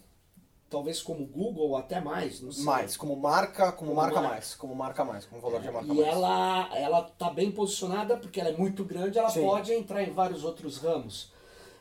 talvez 0.76 1.02
como 1.02 1.26
Google, 1.26 1.70
ou 1.70 1.78
até 1.78 2.02
mais, 2.02 2.42
não 2.42 2.52
sei. 2.52 2.64
Mais, 2.66 2.98
como 2.98 3.16
marca, 3.16 3.72
como, 3.72 3.92
Como 3.92 4.02
marca 4.02 4.16
marca. 4.20 4.30
mais, 4.30 4.56
como 4.56 4.76
marca 4.76 5.06
mais, 5.06 5.26
como 5.26 5.42
valor 5.42 5.62
de 5.62 5.72
marca 5.72 5.86
E 5.94 5.96
mais. 5.96 6.08
ela 6.08 6.70
ela 6.78 7.02
tá 7.18 7.30
bem 7.30 7.50
posicionada 7.50 8.18
porque 8.18 8.42
ela 8.42 8.50
é 8.50 8.58
muito 8.58 8.84
grande, 8.84 9.18
ela 9.18 9.30
Sim. 9.30 9.42
pode 9.44 9.74
entrar 9.74 10.04
em 10.04 10.12
vários 10.12 10.44
outros 10.44 10.78
ramos. 10.78 11.32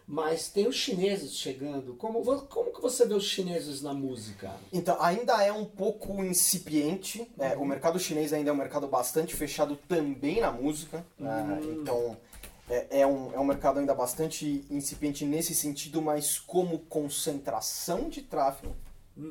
mas 0.07 0.49
tem 0.49 0.69
os 0.69 0.77
chineses 0.77 1.33
chegando. 1.35 1.95
Como, 1.95 2.23
como 2.47 2.73
que 2.73 2.81
você 2.83 3.07
vê 3.07 3.15
os 3.15 3.25
chineses 3.25 3.81
na 3.83 3.95
música? 3.95 4.53
Então, 4.73 4.97
ainda 5.01 5.43
é 5.43 5.51
um 5.51 5.65
pouco 5.65 6.23
incipiente. 6.23 7.27
É, 7.39 7.57
o 7.57 7.65
mercado 7.65 7.99
chinês 7.99 8.33
ainda 8.33 8.51
é 8.51 8.53
um 8.53 8.57
mercado 8.57 8.87
bastante 8.87 9.35
fechado 9.35 9.77
também 9.89 10.41
na 10.43 10.53
música. 10.53 11.05
né? 11.19 11.59
então, 11.63 12.17
é, 12.69 13.01
é 13.01 13.07
um, 13.07 13.33
é 13.33 13.39
um 13.39 13.45
mercado 13.45 13.79
ainda 13.79 13.95
bastante 13.95 14.65
incipiente 14.71 15.25
nesse 15.25 15.55
sentido, 15.55 16.01
mas 16.01 16.39
como 16.39 16.79
concentração 16.79 18.09
de 18.09 18.23
tráfego, 18.23 18.75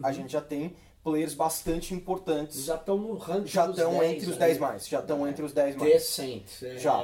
a 0.01 0.11
gente 0.11 0.31
já 0.31 0.41
tem 0.41 0.75
players 1.03 1.33
bastante 1.33 1.93
importantes. 1.93 2.63
Já 2.63 2.75
estão 2.75 2.97
no 2.97 3.15
ranking 3.15 3.47
Já 3.47 3.69
estão 3.69 3.99
10, 3.99 4.11
entre 4.13 4.29
os 4.29 4.37
né? 4.37 4.47
10 4.47 4.57
mais. 4.57 4.87
Já 4.87 4.99
estão 4.99 5.27
entre 5.27 5.43
os 5.43 5.53
10 5.53 5.75
mais. 5.75 5.91
Tencent. 5.91 6.63
É, 6.63 6.77
Já. 6.77 7.03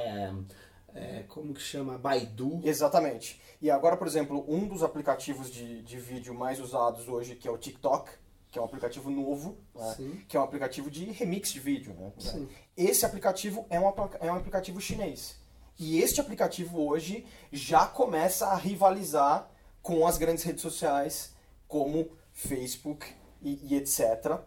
é, 0.95 1.23
como 1.27 1.53
que 1.53 1.61
chama? 1.61 1.97
Baidu. 1.97 2.61
Exatamente. 2.63 3.41
E 3.61 3.69
agora, 3.69 3.97
por 3.97 4.07
exemplo, 4.07 4.45
um 4.47 4.67
dos 4.67 4.83
aplicativos 4.83 5.51
de, 5.51 5.81
de 5.81 5.97
vídeo 5.99 6.33
mais 6.33 6.59
usados 6.59 7.09
hoje, 7.09 7.35
que 7.35 7.47
é 7.47 7.51
o 7.51 7.57
TikTok, 7.57 8.09
que 8.49 8.57
é 8.57 8.61
um 8.61 8.65
aplicativo 8.65 9.09
novo, 9.11 9.57
né? 9.75 9.95
Que 10.27 10.37
é 10.37 10.39
um 10.39 10.43
aplicativo 10.43 10.89
de 10.89 11.05
remix 11.05 11.51
de 11.51 11.59
vídeo. 11.59 11.93
Né? 11.93 12.11
Sim. 12.17 12.47
Esse 12.75 13.05
aplicativo 13.05 13.65
é 13.69 13.79
um, 13.79 13.85
é 14.21 14.31
um 14.31 14.35
aplicativo 14.35 14.79
chinês. 14.79 15.38
E 15.79 15.99
este 16.01 16.19
aplicativo 16.19 16.85
hoje 16.85 17.25
já 17.51 17.85
começa 17.87 18.47
a 18.47 18.55
rivalizar 18.55 19.49
com 19.81 20.05
as 20.05 20.17
grandes 20.17 20.43
redes 20.43 20.61
sociais, 20.61 21.33
como 21.67 22.09
Facebook 22.33 23.07
e, 23.41 23.59
e 23.63 23.75
etc. 23.77 24.01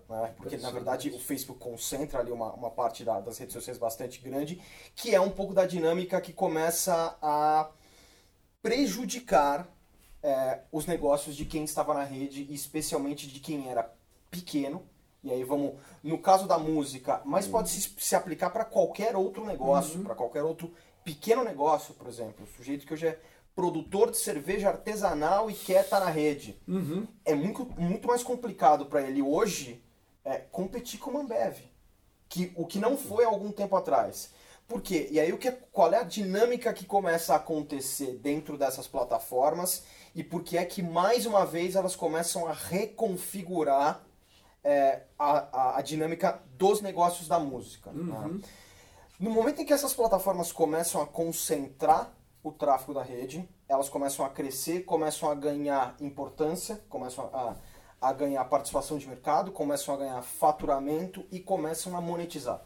né? 0.08 0.34
Porque, 0.36 0.58
na 0.58 0.70
verdade, 0.70 1.08
o 1.10 1.18
Facebook 1.18 1.58
concentra 1.58 2.20
ali 2.20 2.30
uma, 2.30 2.52
uma 2.52 2.70
parte 2.70 3.02
da- 3.02 3.18
das 3.20 3.38
redes 3.38 3.54
sociais 3.54 3.78
bastante 3.78 4.20
grande, 4.20 4.60
que 4.94 5.14
é 5.14 5.20
um 5.20 5.30
pouco 5.30 5.54
da 5.54 5.64
dinâmica 5.66 6.20
que 6.20 6.32
começa 6.34 7.16
a 7.22 7.70
prejudicar 8.60 9.66
é, 10.22 10.60
os 10.70 10.86
negócios 10.86 11.34
de 11.34 11.44
quem 11.44 11.64
estava 11.64 11.94
na 11.94 12.04
rede, 12.04 12.46
e 12.48 12.54
especialmente 12.54 13.26
de 13.26 13.40
quem 13.40 13.68
era 13.68 13.90
pequeno. 14.30 14.82
E 15.24 15.30
aí 15.30 15.42
vamos, 15.44 15.74
no 16.02 16.18
caso 16.18 16.46
da 16.46 16.58
música, 16.58 17.22
mas 17.24 17.46
pode 17.46 17.70
se, 17.70 17.94
se 17.98 18.14
aplicar 18.14 18.50
para 18.50 18.64
qualquer 18.64 19.16
outro 19.16 19.44
negócio, 19.46 20.00
para 20.02 20.14
qualquer 20.14 20.42
outro 20.42 20.72
pequeno 21.04 21.44
negócio, 21.44 21.94
por 21.94 22.06
exemplo. 22.08 22.44
O 22.44 22.56
sujeito 22.56 22.86
que 22.86 22.94
hoje 22.94 23.06
é 23.08 23.18
produtor 23.54 24.10
de 24.10 24.16
cerveja 24.18 24.68
artesanal 24.70 25.50
e 25.50 25.54
quer 25.54 25.84
estar 25.84 26.00
na 26.00 26.10
rede. 26.10 26.58
É 27.24 27.34
muito, 27.34 27.64
muito 27.78 28.08
mais 28.08 28.22
complicado 28.22 28.86
para 28.86 29.02
ele 29.02 29.20
hoje 29.22 29.82
é, 30.24 30.38
competir 30.38 30.98
com 30.98 31.12
o 31.12 31.18
Ambev 31.18 31.56
que 32.28 32.50
o 32.56 32.64
que 32.66 32.78
não 32.78 32.96
foi 32.96 33.24
há 33.24 33.28
algum 33.28 33.52
tempo 33.52 33.76
atrás. 33.76 34.30
Por 34.66 34.80
quê? 34.80 35.08
E 35.10 35.20
aí 35.20 35.30
o 35.32 35.36
que 35.36 35.48
é- 35.48 35.58
qual 35.70 35.92
é 35.92 35.98
a 35.98 36.02
dinâmica 36.02 36.72
que 36.72 36.86
começa 36.86 37.34
a 37.34 37.36
acontecer 37.36 38.12
dentro 38.22 38.56
dessas 38.56 38.86
plataformas 38.88 39.84
e 40.14 40.24
por 40.24 40.42
que 40.42 40.56
é 40.56 40.64
que 40.64 40.82
mais 40.82 41.26
uma 41.26 41.44
vez 41.44 41.76
elas 41.76 41.94
começam 41.94 42.46
a 42.46 42.52
reconfigurar 42.52 44.02
é, 44.64 45.02
a, 45.18 45.30
a, 45.52 45.78
a 45.78 45.82
dinâmica 45.82 46.40
dos 46.56 46.80
negócios 46.80 47.26
da 47.28 47.38
música. 47.38 47.90
né? 47.90 48.40
No 49.22 49.30
momento 49.30 49.62
em 49.62 49.64
que 49.64 49.72
essas 49.72 49.94
plataformas 49.94 50.50
começam 50.50 51.00
a 51.00 51.06
concentrar 51.06 52.12
o 52.42 52.50
tráfego 52.50 52.92
da 52.92 53.04
rede, 53.04 53.48
elas 53.68 53.88
começam 53.88 54.26
a 54.26 54.28
crescer, 54.28 54.80
começam 54.80 55.30
a 55.30 55.34
ganhar 55.36 55.94
importância, 56.00 56.82
começam 56.88 57.30
a, 57.32 57.54
a 58.00 58.12
ganhar 58.12 58.44
participação 58.46 58.98
de 58.98 59.06
mercado, 59.06 59.52
começam 59.52 59.94
a 59.94 59.96
ganhar 59.96 60.20
faturamento 60.22 61.24
e 61.30 61.38
começam 61.38 61.96
a 61.96 62.00
monetizar. 62.00 62.62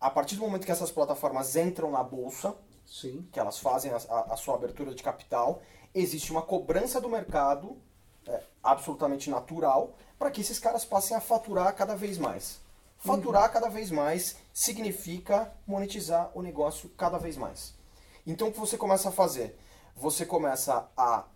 A 0.00 0.10
partir 0.10 0.34
do 0.34 0.40
momento 0.42 0.66
que 0.66 0.72
essas 0.72 0.90
plataformas 0.90 1.54
entram 1.54 1.92
na 1.92 2.02
bolsa, 2.02 2.56
Sim. 2.84 3.28
que 3.30 3.38
elas 3.38 3.60
fazem 3.60 3.92
a, 3.92 3.98
a- 4.32 4.36
sua 4.36 4.56
abertura 4.56 4.96
de 4.96 5.02
capital, 5.04 5.62
existe 5.94 6.32
uma 6.32 6.42
cobrança 6.42 7.00
do 7.00 7.08
mercado 7.08 7.76
é, 8.26 8.42
absolutamente 8.64 9.30
natural 9.30 9.94
para 10.18 10.28
que 10.32 10.40
esses 10.40 10.58
caras 10.58 10.84
passem 10.84 11.16
a 11.16 11.20
faturar 11.20 11.72
cada 11.76 11.94
vez 11.94 12.18
mais. 12.18 12.65
Faturar 12.98 13.52
cada 13.52 13.68
vez 13.68 13.90
mais 13.90 14.36
significa 14.52 15.52
monetizar 15.66 16.30
o 16.34 16.42
negócio 16.42 16.88
cada 16.90 17.18
vez 17.18 17.36
mais. 17.36 17.74
Então 18.26 18.48
o 18.48 18.52
que 18.52 18.58
você 18.58 18.76
começa 18.76 19.08
a 19.08 19.12
fazer? 19.12 19.58
Você 19.94 20.26
começa 20.26 20.90
a 20.96 21.26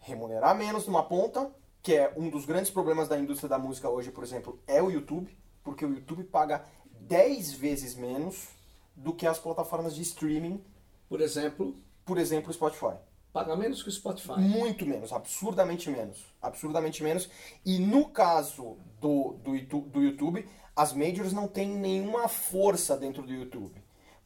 remunerar 0.00 0.56
menos 0.56 0.86
numa 0.86 1.02
ponta, 1.02 1.50
que 1.82 1.94
é 1.94 2.12
um 2.16 2.28
dos 2.28 2.44
grandes 2.44 2.70
problemas 2.70 3.08
da 3.08 3.18
indústria 3.18 3.48
da 3.48 3.58
música 3.58 3.88
hoje, 3.88 4.10
por 4.10 4.24
exemplo, 4.24 4.60
é 4.66 4.82
o 4.82 4.90
YouTube, 4.90 5.36
porque 5.62 5.84
o 5.84 5.94
YouTube 5.94 6.24
paga 6.24 6.64
10 7.00 7.52
vezes 7.52 7.94
menos 7.94 8.48
do 8.94 9.12
que 9.12 9.26
as 9.26 9.38
plataformas 9.38 9.94
de 9.94 10.02
streaming, 10.02 10.64
Por 11.08 11.20
exemplo, 11.20 11.76
por 12.04 12.18
exemplo, 12.18 12.50
o 12.50 12.54
Spotify. 12.54 12.96
Paga 13.36 13.54
menos 13.54 13.82
que 13.82 13.90
o 13.90 13.92
Spotify. 13.92 14.40
Muito 14.40 14.86
menos, 14.86 15.12
absurdamente 15.12 15.90
menos. 15.90 16.24
Absurdamente 16.40 17.02
menos. 17.02 17.28
E 17.66 17.78
no 17.78 18.08
caso 18.08 18.78
do, 18.98 19.34
do, 19.34 19.80
do 19.82 20.02
YouTube, 20.02 20.48
as 20.74 20.94
majors 20.94 21.34
não 21.34 21.46
têm 21.46 21.68
nenhuma 21.68 22.28
força 22.28 22.96
dentro 22.96 23.22
do 23.22 23.34
YouTube. 23.34 23.78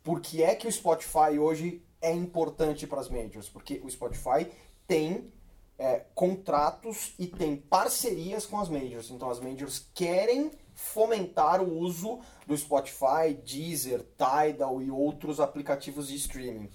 Por 0.05 0.21
que 0.21 0.45
é 0.45 0.55
que 0.55 0.69
o 0.69 0.73
Spotify 0.73 1.41
hoje 1.41 1.83
é 2.01 2.13
importante 2.13 2.87
para 2.87 3.01
as 3.01 3.09
majors? 3.09 3.49
Porque 3.49 3.81
o 3.83 3.91
Spotify 3.91 4.49
tem 4.87 5.33
é, 5.77 6.05
contratos 6.15 7.13
e 7.19 7.27
tem 7.27 7.57
parcerias 7.57 8.47
com 8.47 8.61
as 8.61 8.69
majors. 8.69 9.11
Então 9.11 9.29
as 9.29 9.41
majors 9.41 9.91
querem 9.93 10.53
fomentar 10.73 11.61
o 11.61 11.79
uso 11.79 12.21
do 12.47 12.57
Spotify, 12.57 13.35
Deezer, 13.45 14.07
Tidal 14.17 14.81
e 14.81 14.89
outros 14.89 15.41
aplicativos 15.41 16.07
de 16.07 16.15
streaming. 16.15 16.71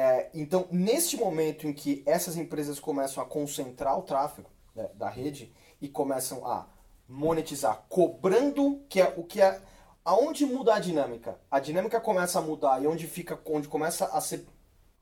É, 0.00 0.30
então, 0.32 0.66
neste 0.70 1.18
momento 1.18 1.66
em 1.66 1.74
que 1.74 2.02
essas 2.06 2.34
empresas 2.34 2.80
começam 2.80 3.22
a 3.22 3.26
concentrar 3.26 3.98
o 3.98 4.02
tráfego 4.02 4.48
né, 4.74 4.88
da 4.94 5.10
rede 5.10 5.52
e 5.78 5.90
começam 5.90 6.46
a 6.46 6.66
monetizar, 7.06 7.84
cobrando, 7.86 8.80
que 8.88 8.98
é 8.98 9.12
o 9.18 9.24
que 9.24 9.42
é. 9.42 9.60
Aonde 10.02 10.46
muda 10.46 10.74
a 10.74 10.78
dinâmica? 10.78 11.38
A 11.50 11.60
dinâmica 11.60 12.00
começa 12.00 12.38
a 12.38 12.42
mudar 12.42 12.82
e 12.82 12.86
onde 12.86 13.06
fica, 13.06 13.38
onde 13.44 13.68
começa 13.68 14.06
a 14.06 14.22
ser 14.22 14.46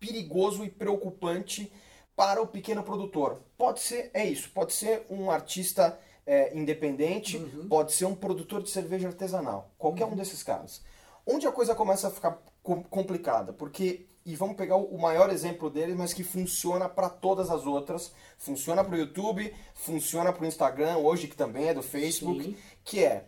perigoso 0.01 0.65
e 0.65 0.69
preocupante 0.69 1.73
para 2.17 2.43
o 2.43 2.47
pequeno 2.49 2.83
produtor. 2.83 3.41
Pode 3.57 3.79
ser, 3.79 4.11
é 4.13 4.27
isso, 4.27 4.51
pode 4.51 4.73
ser 4.73 5.07
um 5.09 5.31
artista 5.31 5.97
é, 6.27 6.59
independente, 6.59 7.39
pode 7.69 7.93
ser 7.93 8.07
um 8.07 8.17
produtor 8.17 8.65
de 8.65 8.71
cerveja 8.71 9.07
artesanal, 9.07 9.71
qualquer 9.79 10.07
um 10.07 10.17
desses 10.17 10.43
caras. 10.43 10.83
Onde 11.25 11.47
a 11.47 11.53
coisa 11.53 11.73
começa 11.73 12.09
a 12.09 12.11
ficar 12.11 12.37
com- 12.65 12.83
complicada, 12.83 13.53
porque 13.53 14.09
e 14.29 14.37
vamos 14.37 14.57
pegar 14.57 14.77
o 14.77 14.99
maior 14.99 15.31
exemplo 15.31 15.71
deles, 15.71 15.97
mas 15.97 16.13
que 16.13 16.23
funciona 16.23 16.87
para 16.87 17.09
todas 17.09 17.49
as 17.49 17.65
outras, 17.65 18.13
funciona 18.37 18.85
para 18.85 18.95
o 18.95 18.99
YouTube, 18.99 19.55
funciona 19.73 20.31
para 20.31 20.45
o 20.45 20.47
Instagram, 20.47 20.99
hoje 20.99 21.29
que 21.29 21.35
também 21.35 21.69
é 21.69 21.73
do 21.73 21.83
Facebook, 21.83 22.45
Sim. 22.45 22.57
que 22.85 23.03
é 23.03 23.25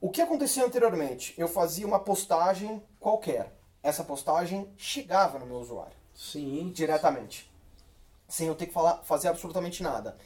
o 0.00 0.08
que 0.08 0.22
acontecia 0.22 0.64
anteriormente? 0.64 1.34
Eu 1.36 1.48
fazia 1.48 1.84
uma 1.84 1.98
postagem 1.98 2.80
qualquer. 3.00 3.58
Essa 3.82 4.04
postagem 4.04 4.72
chegava 4.76 5.36
no 5.40 5.46
meu 5.46 5.56
usuário 5.56 5.96
Sim. 6.14 6.70
diretamente, 6.72 7.52
sem 8.28 8.46
eu 8.46 8.54
ter 8.54 8.66
que 8.66 8.72
falar, 8.72 9.02
fazer 9.02 9.26
absolutamente 9.26 9.82
nada. 9.82 10.16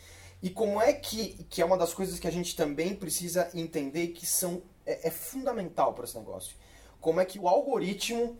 E 0.43 0.51
como 0.51 0.83
é 0.83 0.93
que, 0.93 1.45
que 1.49 1.63
é 1.63 1.65
uma 1.65 1.79
das 1.79 1.95
coisas 1.95 2.19
que 2.21 2.29
a 2.29 2.31
gente 2.31 2.55
também 2.55 2.95
precisa 2.95 3.49
entender 3.55 4.09
que 4.09 4.27
são 4.27 4.61
é, 4.85 5.09
é 5.09 5.11
fundamental 5.11 5.95
para 5.95 6.05
esse 6.05 6.19
negócio. 6.19 6.55
Como 7.01 7.23
é 7.23 7.25
que 7.25 7.39
o 7.39 7.49
algoritmo, 7.49 8.39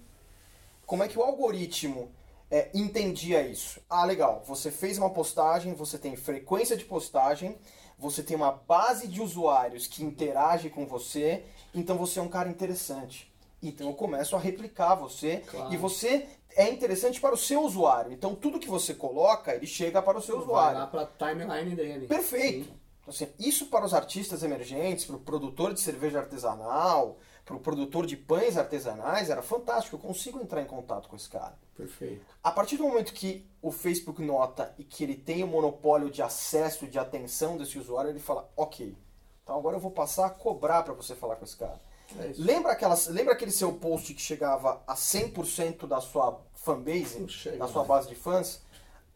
como 0.87 1.03
é 1.03 1.09
que 1.09 1.19
o 1.19 1.23
algoritmo 1.23 2.11
é, 2.51 2.71
entendia 2.75 3.43
isso? 3.47 3.81
Ah, 3.89 4.05
legal. 4.05 4.43
Você 4.47 4.71
fez 4.71 4.99
uma 4.99 5.11
postagem, 5.11 5.75
você 5.75 5.99
tem 5.99 6.17
frequência 6.17 6.77
de 6.77 6.85
postagem, 6.85 7.57
você 7.99 8.23
tem 8.23 8.37
uma 8.37 8.53
base 8.53 9.07
de 9.09 9.21
usuários 9.23 9.87
que 9.87 10.03
interage 10.05 10.69
com 10.71 10.87
você, 10.87 11.45
então 11.75 11.97
você 11.97 12.19
é 12.19 12.23
um 12.23 12.29
cara 12.29 12.49
interessante. 12.49 13.33
Então 13.63 13.87
eu 13.89 13.95
começo 13.95 14.37
a 14.37 14.39
replicar 14.39 14.95
você 14.95 15.43
Claro. 15.51 15.73
e 15.73 15.77
você 15.77 16.27
é 16.57 16.69
interessante 16.71 17.21
para 17.21 17.35
o 17.35 17.39
seu 17.39 17.63
usuário. 17.63 18.13
Então 18.13 18.35
tudo 18.35 18.59
que 18.61 18.69
você 18.69 18.93
coloca, 18.95 19.55
ele 19.55 19.67
chega 19.67 20.03
para 20.03 20.19
o 20.19 20.23
seu 20.23 20.37
Vai 20.37 20.45
usuário. 20.45 20.79
lá 20.81 20.87
pra 20.87 21.07
timeline 21.07 21.75
dele. 21.75 22.07
Perfeito. 22.07 22.67
Sim. 22.67 22.75
Então, 23.01 23.13
assim, 23.15 23.29
isso 23.39 23.67
para 23.67 23.85
os 23.85 23.93
artistas 23.93 24.43
emergentes, 24.43 25.05
para 25.05 25.17
o 25.17 25.21
produtor 25.21 25.75
de 25.75 25.81
cerveja 25.81 26.21
artesanal, 26.21 27.19
para 27.45 27.57
o 27.57 27.61
produtor 27.61 28.07
de 28.07 28.17
pães 28.17 28.57
artesanais, 28.57 29.29
era 29.29 29.43
fantástico. 29.43 29.97
Eu 29.97 30.01
consigo 30.01 30.41
entrar 30.41 30.63
em 30.63 30.67
contato 30.67 31.09
com 31.09 31.17
esse 31.17 31.29
cara. 31.29 31.59
Perfeito. 31.77 32.25
A 32.43 32.51
partir 32.51 32.77
do 32.77 32.85
momento 32.85 33.13
que 33.13 33.47
o 33.61 33.71
Facebook 33.71 34.23
nota 34.23 34.75
e 34.79 34.85
que 34.85 35.05
ele 35.05 35.15
tem 35.15 35.45
o 35.45 35.47
monopólio 35.47 36.11
de 36.11 36.23
acesso, 36.23 36.87
de 36.87 36.99
atenção 36.99 37.59
desse 37.59 37.79
usuário, 37.79 38.11
ele 38.11 38.21
fala: 38.21 38.51
ok, 38.57 38.97
então 39.43 39.59
agora 39.59 39.77
eu 39.77 39.81
vou 39.81 39.91
passar 39.91 40.27
a 40.27 40.31
cobrar 40.31 40.83
para 40.83 40.95
você 40.95 41.15
falar 41.15 41.37
com 41.37 41.45
esse 41.45 41.57
cara. 41.57 41.81
É. 42.19 42.33
Lembra, 42.37 42.73
aquelas, 42.73 43.09
lembra 43.09 43.35
aquele 43.35 43.51
seu 43.51 43.73
post 43.73 44.15
que 44.15 44.23
chegava 44.23 44.83
a 44.87 44.95
100% 44.95 45.87
da 45.87 46.01
sua 46.01 46.41
fanbase, 46.55 47.29
chega 47.29 47.59
da 47.59 47.69
sua 47.69 47.85
base 47.85 48.09
de 48.09 48.15
fãs? 48.15 48.63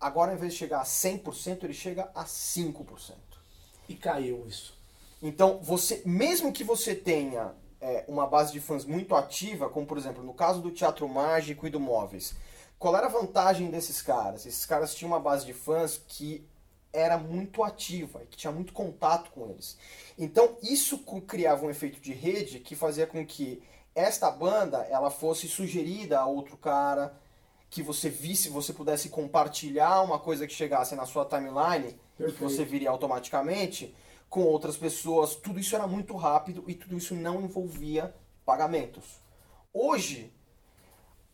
Agora, 0.00 0.30
ao 0.30 0.36
invés 0.36 0.53
de 0.53 0.59
chegar 0.59 0.80
a 0.80 0.84
100%, 0.84 1.64
ele 1.64 1.74
chega 1.74 2.11
a 2.14 2.24
5%. 2.24 3.14
E 3.88 3.94
caiu 3.94 4.46
isso. 4.46 4.78
Então, 5.20 5.59
você, 5.61 6.03
mesmo 6.05 6.53
que 6.53 6.62
você 6.62 6.94
tenha 6.94 7.55
é, 7.81 8.05
uma 8.09 8.26
base 8.26 8.53
de 8.53 8.61
fãs 8.61 8.85
muito 8.85 9.14
ativa, 9.14 9.68
como 9.68 9.87
por 9.87 9.99
exemplo 9.99 10.22
no 10.22 10.35
caso 10.35 10.61
do 10.61 10.70
Teatro 10.70 11.09
Mágico 11.09 11.66
e 11.66 11.70
do 11.70 11.81
Móveis, 11.81 12.35
Qual 12.79 12.97
era 12.97 13.07
a 13.07 13.11
vantagem 13.11 13.70
desses 13.70 14.01
caras? 14.01 14.47
Esses 14.47 14.64
caras 14.64 14.95
tinham 14.95 15.11
uma 15.11 15.18
base 15.18 15.45
de 15.45 15.53
fãs 15.53 16.01
que 16.07 16.47
era 16.93 17.18
muito 17.18 17.62
ativa 17.62 18.22
e 18.22 18.26
que 18.26 18.37
tinha 18.37 18.53
muito 18.53 18.72
contato 18.72 19.31
com 19.33 19.51
eles. 19.51 19.76
Então 20.16 20.57
isso 20.62 20.99
criava 21.26 21.66
um 21.66 21.70
efeito 21.70 22.01
de 22.01 22.12
rede 22.12 22.61
que 22.61 22.76
fazia 22.76 23.07
com 23.07 23.26
que 23.26 23.62
esta 23.95 24.31
banda 24.31 24.87
ela 24.91 25.11
fosse 25.11 25.49
sugerida 25.49 26.20
a 26.20 26.26
outro 26.26 26.57
cara, 26.57 27.12
que 27.68 27.83
você 27.83 28.09
visse, 28.09 28.49
você 28.49 28.72
pudesse 28.72 29.09
compartilhar 29.09 30.01
uma 30.03 30.18
coisa 30.18 30.47
que 30.47 30.55
chegasse 30.55 30.95
na 30.95 31.05
sua 31.05 31.24
timeline 31.24 31.99
Perfeito. 32.16 32.31
e 32.31 32.33
que 32.33 32.41
você 32.41 32.64
viria 32.64 32.91
automaticamente 32.91 33.95
com 34.29 34.43
outras 34.43 34.76
pessoas. 34.76 35.35
Tudo 35.35 35.59
isso 35.59 35.74
era 35.74 35.87
muito 35.87 36.16
rápido 36.16 36.64
e 36.66 36.74
tudo 36.74 36.97
isso 36.97 37.14
não 37.14 37.41
envolvia 37.43 38.14
pagamentos. 38.45 39.20
Hoje, 39.72 40.33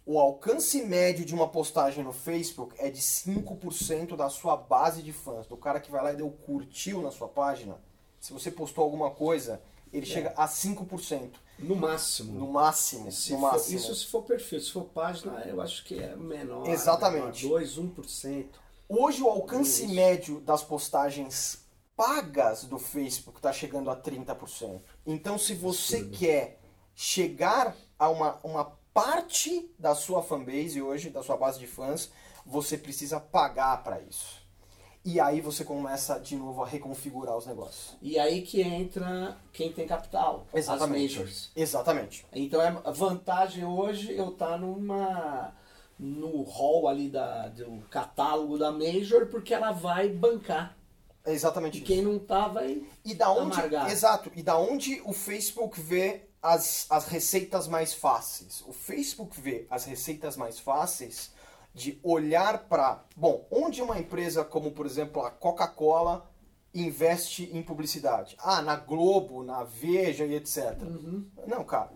o 0.07 0.19
alcance 0.19 0.83
médio 0.83 1.25
de 1.25 1.35
uma 1.35 1.49
postagem 1.49 2.05
no 2.05 2.13
Facebook 2.13 2.75
é 2.79 2.91
de 2.91 3.01
5% 3.01 4.17
da 4.17 4.29
sua 4.29 4.57
base 4.57 5.03
de 5.03 5.13
fãs. 5.13 5.47
Do 5.47 5.57
cara 5.57 5.81
que 5.81 5.91
vai 5.91 6.03
lá 6.03 6.13
e 6.13 6.17
deu 6.17 6.31
curtiu 6.31 7.01
na 7.01 7.11
sua 7.11 7.29
página. 7.29 7.81
Se 8.21 8.33
você 8.33 8.51
postou 8.51 8.85
alguma 8.85 9.11
coisa, 9.11 9.63
ele 9.93 10.05
é. 10.05 10.09
chega 10.09 10.35
a 10.37 10.47
5%. 10.47 11.31
No 11.59 11.77
máximo. 11.77 12.39
No 12.39 12.53
máximo. 12.53 13.11
Se 13.13 13.33
no 13.33 13.39
for, 13.39 13.53
máximo. 13.53 13.79
Isso 13.79 13.95
se 13.95 14.07
for 14.07 14.23
perfil. 14.23 14.61
Se 14.61 14.73
for 14.73 14.85
página, 14.85 15.43
eu 15.47 15.61
acho 15.61 15.85
que 15.85 15.99
é 15.99 16.15
menor. 16.17 16.69
Exatamente. 16.69 17.45
Menor, 17.45 17.61
2, 17.61 17.79
1%. 17.79 18.47
Hoje 18.89 19.23
o 19.23 19.29
alcance 19.29 19.85
isso. 19.85 19.95
médio 19.95 20.41
das 20.41 20.63
postagens 20.63 21.64
pagas 21.97 22.65
do 22.65 22.79
Facebook 22.79 23.39
está 23.39 23.53
chegando 23.53 23.91
a 23.91 23.97
30%. 23.97 24.81
Então 25.07 25.39
se 25.39 25.55
você 25.55 25.97
Absurdo. 25.97 26.19
quer 26.19 26.61
chegar 26.95 27.77
a 27.99 28.09
uma, 28.09 28.39
uma 28.43 28.65
parte 28.93 29.71
da 29.79 29.95
sua 29.95 30.23
fanbase 30.23 30.81
hoje, 30.81 31.11
da 31.11 31.23
sua 31.23 31.37
base 31.37 31.59
de 31.59 31.67
fãs, 31.67 32.11
você 32.47 32.79
precisa 32.79 33.19
pagar 33.19 33.83
para 33.83 34.01
isso. 34.01 34.45
E 35.05 35.21
aí 35.21 35.41
você 35.43 35.65
começa 35.65 36.19
de 36.19 36.35
novo 36.35 36.63
a 36.63 36.67
reconfigurar 36.67 37.37
os 37.37 37.45
negócios. 37.45 37.95
E 38.01 38.19
aí 38.19 38.41
que 38.41 38.63
entra 38.63 39.37
quem 39.53 39.71
tem 39.71 39.87
capital, 39.87 40.47
Exatamente. 40.55 41.05
as 41.05 41.19
majors. 41.19 41.51
Exatamente. 41.55 42.27
Então 42.33 42.63
é 42.63 42.71
vantagem 42.91 43.67
hoje 43.67 44.17
eu 44.17 44.31
estar 44.31 44.53
tá 44.53 44.59
numa 44.59 45.53
no 45.99 46.43
hall 46.43 46.89
ali 46.89 47.09
da, 47.09 47.49
do 47.49 47.83
catálogo 47.91 48.59
da 48.59 48.73
major 48.73 49.27
porque 49.27 49.53
ela 49.53 49.73
vai 49.73 50.09
bancar. 50.09 50.75
É 51.25 51.33
exatamente 51.33 51.79
e 51.79 51.79
isso. 51.79 51.87
quem 51.87 52.03
não 52.03 52.19
tá 52.19 52.49
vai 52.49 52.85
e 53.05 53.15
da 53.15 53.31
onde, 53.31 53.59
amargar. 53.59 53.91
Exato. 53.91 54.31
E 54.35 54.43
da 54.43 54.59
onde 54.59 55.01
o 55.05 55.13
Facebook 55.13 55.81
vê 55.81 56.29
as, 56.43 56.87
as 56.91 57.07
receitas 57.07 57.67
mais 57.67 57.95
fáceis. 57.95 58.63
O 58.67 58.73
Facebook 58.73 59.41
vê 59.41 59.67
as 59.71 59.87
receitas 59.87 60.37
mais 60.37 60.59
fáceis 60.61 61.33
de 61.75 61.99
olhar 62.03 62.69
para, 62.69 63.03
bom, 63.17 63.47
onde 63.51 63.83
uma 63.83 63.99
empresa 63.99 64.45
como, 64.45 64.71
por 64.71 64.87
exemplo, 64.87 65.25
a 65.25 65.31
Coca-Cola 65.31 66.31
investe 66.75 67.51
em 67.53 67.63
publicidade? 67.63 68.37
Ah, 68.39 68.61
na 68.61 68.77
Globo, 68.77 69.43
na 69.43 69.65
Veja 69.65 70.27
e 70.27 70.35
etc. 70.35 70.83
Uhum. 70.83 71.27
Não, 71.47 71.65
cara. 71.65 71.91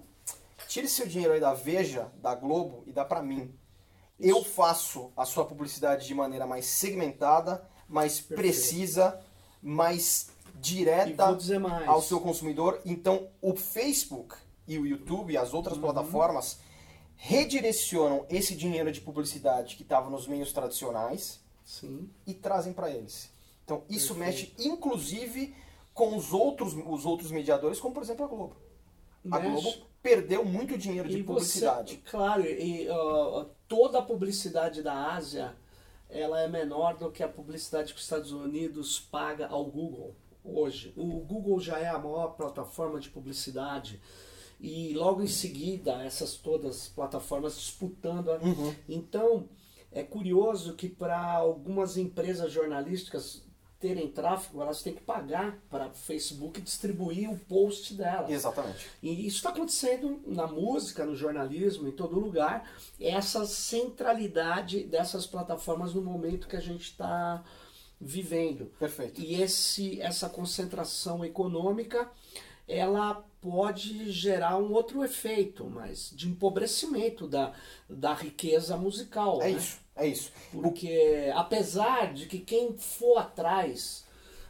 Tire 0.66 0.88
seu 0.88 1.06
dinheiro 1.06 1.34
aí 1.34 1.40
da 1.40 1.54
Veja, 1.54 2.10
da 2.16 2.34
Globo 2.34 2.82
e 2.86 2.92
dá 2.92 3.04
para 3.04 3.22
mim. 3.22 3.54
Isso. 4.18 4.30
Eu 4.30 4.42
faço 4.42 5.12
a 5.16 5.24
sua 5.24 5.44
publicidade 5.44 6.06
de 6.06 6.14
maneira 6.14 6.46
mais 6.46 6.66
segmentada, 6.66 7.68
mais 7.88 8.20
Perfeito. 8.20 8.40
precisa, 8.40 9.20
mais 9.62 10.30
direta 10.60 11.36
ao 11.86 12.02
seu 12.02 12.20
consumidor. 12.20 12.80
Então, 12.84 13.28
o 13.40 13.56
Facebook 13.56 14.34
e 14.66 14.78
o 14.78 14.86
YouTube 14.86 15.32
e 15.32 15.36
as 15.36 15.54
outras 15.54 15.76
uhum. 15.76 15.82
plataformas 15.82 16.58
redirecionam 17.16 18.24
esse 18.28 18.54
dinheiro 18.54 18.92
de 18.92 19.00
publicidade 19.00 19.74
que 19.76 19.82
estava 19.82 20.08
nos 20.08 20.26
meios 20.26 20.52
tradicionais 20.52 21.40
Sim. 21.64 22.08
e 22.26 22.34
trazem 22.34 22.72
para 22.72 22.90
eles. 22.90 23.30
Então, 23.64 23.82
isso 23.88 24.14
Perfeito. 24.14 24.54
mexe 24.56 24.68
inclusive 24.68 25.54
com 25.92 26.16
os 26.16 26.32
outros, 26.32 26.74
os 26.74 27.04
outros 27.04 27.32
mediadores, 27.32 27.80
como 27.80 27.92
por 27.92 28.02
exemplo 28.02 28.24
a 28.24 28.28
Globo. 28.28 28.56
A 29.30 29.40
mexe. 29.40 29.62
Globo 29.62 29.86
perdeu 30.00 30.44
muito 30.44 30.78
dinheiro 30.78 31.08
de 31.08 31.18
e 31.18 31.24
publicidade. 31.24 31.94
Você, 31.94 32.10
claro, 32.10 32.46
e 32.46 32.88
uh, 32.88 33.46
toda 33.66 33.98
a 33.98 34.02
publicidade 34.02 34.82
da 34.82 35.12
Ásia 35.12 35.56
ela 36.08 36.40
é 36.40 36.48
menor 36.48 36.96
do 36.96 37.10
que 37.10 37.22
a 37.22 37.28
publicidade 37.28 37.92
que 37.92 37.98
os 37.98 38.04
Estados 38.04 38.32
Unidos 38.32 38.98
paga 38.98 39.46
ao 39.46 39.64
Google 39.64 40.16
hoje. 40.42 40.92
O 40.96 41.20
Google 41.20 41.60
já 41.60 41.78
é 41.78 41.88
a 41.88 41.98
maior 41.98 42.28
plataforma 42.28 42.98
de 42.98 43.10
publicidade 43.10 44.00
e 44.60 44.92
logo 44.94 45.22
em 45.22 45.28
seguida 45.28 46.02
essas 46.02 46.36
todas 46.36 46.88
plataformas 46.88 47.56
disputando. 47.56 48.30
A... 48.30 48.38
Uhum. 48.38 48.74
Então 48.88 49.48
é 49.92 50.02
curioso 50.02 50.74
que 50.74 50.88
para 50.88 51.20
algumas 51.20 51.96
empresas 51.96 52.52
jornalísticas 52.52 53.46
terem 53.80 54.10
tráfego, 54.10 54.60
elas 54.60 54.82
têm 54.82 54.92
que 54.92 55.02
pagar 55.02 55.58
para 55.70 55.86
o 55.86 55.94
Facebook 55.94 56.60
distribuir 56.60 57.30
o 57.30 57.38
post 57.38 57.94
delas. 57.94 58.30
Exatamente. 58.30 58.88
E 59.02 59.26
isso 59.26 59.36
está 59.36 59.50
acontecendo 59.50 60.20
na 60.26 60.46
música, 60.46 61.06
no 61.06 61.14
jornalismo, 61.14 61.86
em 61.86 61.92
todo 61.92 62.18
lugar. 62.18 62.68
Essa 63.00 63.46
centralidade 63.46 64.82
dessas 64.82 65.26
plataformas 65.26 65.94
no 65.94 66.02
momento 66.02 66.48
que 66.48 66.56
a 66.56 66.60
gente 66.60 66.82
está 66.82 67.44
vivendo. 68.00 68.66
Perfeito. 68.78 69.20
E 69.20 69.40
esse, 69.40 70.00
essa 70.00 70.28
concentração 70.28 71.24
econômica, 71.24 72.10
ela 72.66 73.24
pode 73.40 74.10
gerar 74.10 74.58
um 74.58 74.72
outro 74.72 75.04
efeito, 75.04 75.64
mas 75.64 76.10
de 76.14 76.28
empobrecimento 76.28 77.28
da, 77.28 77.52
da 77.88 78.12
riqueza 78.12 78.76
musical. 78.76 79.40
É 79.40 79.44
né? 79.44 79.50
isso, 79.52 79.78
é 79.98 80.06
isso. 80.06 80.32
Porque 80.52 81.30
apesar 81.34 82.12
de 82.14 82.26
que 82.26 82.38
quem 82.38 82.76
for 82.78 83.18
atrás 83.18 84.06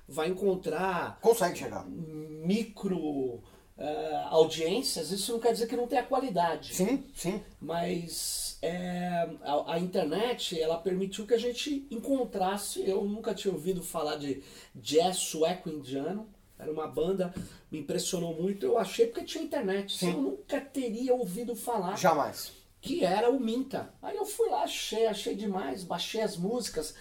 vai 0.09 0.29
encontrar. 0.29 1.19
Consegue 1.21 1.59
chegar. 1.59 1.87
Micro. 1.87 3.43
Uh, 3.79 4.27
audiências, 4.31 5.13
isso 5.13 5.31
não 5.31 5.39
quer 5.39 5.53
dizer 5.53 5.69
que 5.69 5.77
não 5.77 5.87
tenha 5.87 6.03
qualidade. 6.03 6.75
Sim, 6.75 7.05
sim. 7.15 7.41
Mas 7.61 8.59
é, 8.61 9.31
a, 9.41 9.75
a, 9.75 9.79
internet 9.79 10.61
ela 10.61 10.79
permitiu 10.79 11.25
que 11.25 11.35
a 11.35 11.39
gente 11.39 11.87
encontrasse. 11.89 12.83
Eu 12.85 13.05
nunca 13.05 13.33
tinha 13.33 13.55
ouvido 13.55 13.81
falar 13.81 14.17
de 14.17 14.43
jazz 14.75 15.19
sueco 15.19 15.71
indiano. 15.71 16.29
Era 16.59 16.73
uma 16.73 16.89
banda, 16.89 17.33
me 17.71 17.79
impressionou 17.79 18.35
muito. 18.35 18.67
Eu 18.67 18.79
achei 18.79 19.07
porque 19.07 19.25
tinha 19.25 19.45
internet. 19.45 19.97
Sim. 19.97 20.11
Eu 20.11 20.23
nunca 20.23 20.61
teria 20.61 21.15
ouvido 21.15 21.55
falar. 21.55 21.97
Jamais. 21.97 22.53
Que 22.81 23.05
era 23.05 23.31
o 23.31 23.41
Minta. 23.41 23.93
Aí 24.03 24.17
eu 24.17 24.25
fui 24.25 24.49
lá, 24.49 24.63
achei, 24.63 25.07
achei 25.07 25.35
demais, 25.35 25.85
baixei 25.85 26.21
as 26.21 26.37
músicas. 26.37 26.95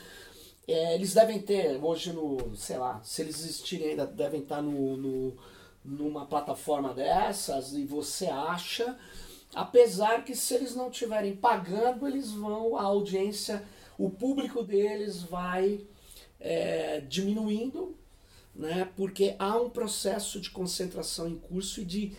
É, 0.68 0.96
eles 0.96 1.14
devem 1.14 1.40
ter 1.42 1.78
hoje 1.84 2.12
no, 2.12 2.56
sei 2.56 2.78
lá, 2.78 3.02
se 3.04 3.22
eles 3.22 3.40
existirem 3.40 3.92
ainda, 3.92 4.06
devem 4.06 4.42
estar 4.42 4.62
no, 4.62 4.98
no 4.98 5.38
numa 5.86 6.26
plataforma 6.26 6.94
dessas 6.94 7.72
e 7.72 7.86
você 7.86 8.26
acha, 8.26 9.00
apesar 9.56 10.26
que 10.26 10.36
se 10.36 10.54
eles 10.54 10.76
não 10.76 10.90
estiverem 10.90 11.34
pagando, 11.34 12.06
eles 12.06 12.32
vão, 12.32 12.76
a 12.76 12.82
audiência, 12.84 13.64
o 13.98 14.10
público 14.10 14.64
deles 14.64 15.24
vai 15.24 15.88
é, 16.42 17.00
diminuindo 17.08 17.96
né? 18.58 18.90
porque 18.96 19.36
há 19.38 19.56
um 19.56 19.70
processo 19.70 20.42
de 20.42 20.50
concentração 20.50 21.28
em 21.28 21.36
curso 21.36 21.82
e 21.82 21.86
de 21.86 22.14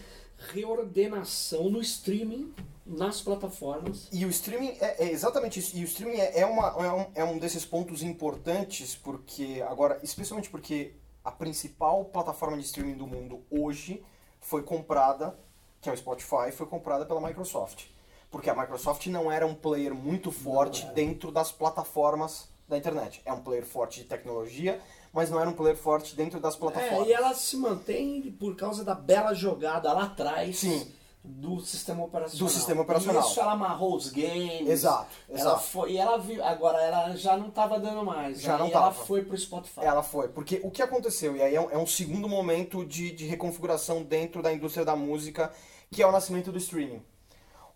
reordenação 0.53 1.69
no 1.69 1.81
streaming 1.81 2.55
nas 2.89 3.21
plataformas. 3.21 4.09
E 4.11 4.25
o 4.25 4.31
streaming 4.31 4.77
é, 4.81 5.05
é 5.05 5.11
exatamente 5.11 5.61
isso. 5.61 5.77
E 5.77 5.83
o 5.83 5.85
streaming 5.85 6.19
é, 6.19 6.41
é, 6.41 6.47
uma, 6.47 6.69
é, 6.69 6.93
um, 6.93 7.07
é 7.17 7.25
um 7.25 7.39
desses 7.39 7.65
pontos 7.65 8.03
importantes, 8.03 8.97
porque 8.97 9.63
agora, 9.69 10.01
especialmente 10.03 10.49
porque 10.49 10.95
a 11.23 11.31
principal 11.31 12.07
plataforma 12.07 12.57
de 12.57 12.65
streaming 12.65 12.97
do 12.97 13.07
mundo 13.07 13.43
hoje 13.51 14.03
foi 14.41 14.63
comprada, 14.63 15.39
que 15.81 15.91
é 15.91 15.93
o 15.93 15.97
Spotify, 15.97 16.51
foi 16.51 16.67
comprada 16.67 17.05
pela 17.05 17.21
Microsoft. 17.21 17.85
Porque 18.31 18.49
a 18.49 18.55
Microsoft 18.55 19.07
não 19.07 19.31
era 19.31 19.47
um 19.47 19.55
player 19.55 19.95
muito 19.95 20.31
forte 20.31 20.87
dentro 20.95 21.31
das 21.31 21.53
plataformas 21.53 22.49
da 22.67 22.77
internet. 22.77 23.23
É 23.25 23.33
um 23.33 23.41
player 23.41 23.65
forte 23.65 24.01
de 24.03 24.07
tecnologia, 24.07 24.81
mas 25.13 25.31
não 25.31 25.41
era 25.41 25.49
um 25.49 25.55
player 25.55 25.77
forte 25.77 26.15
dentro 26.15 26.39
das 26.39 26.55
plataformas. 26.55 27.07
É, 27.07 27.11
e 27.11 27.13
ela 27.13 27.35
se 27.35 27.57
mantém 27.57 28.31
por 28.33 28.55
causa 28.57 28.85
da 28.85 28.95
bela 28.95 29.33
jogada 29.35 29.93
lá 29.93 30.05
atrás. 30.05 30.59
Sim. 30.59 30.93
Do 31.25 31.61
sistema 31.61 32.05
operacional. 32.05 32.47
Do 32.47 32.53
sistema 32.53 32.83
operacional. 32.83 33.23
E 33.23 33.27
isso 33.27 33.41
ela 33.41 33.53
amarrou 33.53 33.97
os 33.97 34.11
games. 34.11 34.69
Exato. 34.69 35.15
exato. 35.29 35.49
Ela 35.49 35.59
foi, 35.59 35.93
e 35.93 35.99
ela 35.99 36.19
viu, 36.19 36.43
agora 36.43 36.81
ela 36.81 37.17
já 37.17 37.37
não 37.37 37.49
estava 37.49 37.79
dando 37.79 38.05
mais. 38.05 38.41
Já 38.41 38.57
não 38.57 38.71
tava. 38.71 38.87
ela 38.87 38.95
foi 38.95 39.25
pro 39.25 39.37
Spotify. 39.37 39.81
Ela 39.81 40.03
foi. 40.03 40.29
Porque 40.29 40.61
o 40.63 40.71
que 40.71 40.81
aconteceu, 40.81 41.37
e 41.37 41.43
aí 41.43 41.55
é 41.55 41.61
um, 41.61 41.71
é 41.71 41.77
um 41.77 41.87
segundo 41.87 42.29
momento 42.29 42.85
de, 42.85 43.11
de 43.11 43.27
reconfiguração 43.27 44.03
dentro 44.03 44.43
da 44.43 44.53
indústria 44.53 44.85
da 44.85 44.97
música, 44.97 45.53
que 45.91 46.03
é 46.03 46.07
o 46.07 46.13
nascimento 46.13 46.51
do 46.51 46.59
streaming 46.59 47.03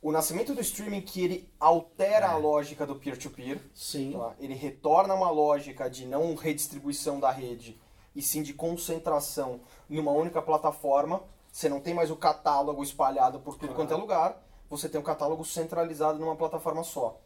o 0.03 0.11
nascimento 0.11 0.53
do 0.53 0.61
streaming 0.61 1.01
que 1.01 1.22
ele 1.22 1.49
altera 1.61 2.26
é. 2.26 2.28
a 2.28 2.36
lógica 2.36 2.84
do 2.84 2.97
peer-to-peer. 2.97 3.59
-peer, 3.59 3.70
sim. 3.72 4.12
Tá? 4.12 4.34
Ele 4.40 4.53
retorna 4.53 5.14
uma 5.14 5.30
lógica 5.30 5.88
de 5.88 6.05
não 6.05 6.34
redistribuição 6.34 7.20
da 7.20 7.30
rede, 7.30 7.80
e 8.14 8.20
sim 8.20 8.43
de 8.43 8.53
concentração 8.53 9.61
numa 9.88 10.11
única 10.11 10.43
plataforma. 10.43 11.22
Você 11.53 11.69
não 11.69 11.81
tem 11.81 11.93
mais 11.93 12.11
o 12.11 12.17
catálogo 12.17 12.83
espalhado 12.83 13.39
por 13.39 13.53
tudo 13.53 13.75
claro. 13.75 13.77
quanto 13.77 13.93
é 13.93 13.97
lugar, 13.97 14.43
você 14.71 14.89
tem 14.89 14.99
o 14.99 15.05
catálogo 15.05 15.45
centralizado 15.45 16.19
numa 16.19 16.35
plataforma 16.35 16.83
só. 16.83 17.21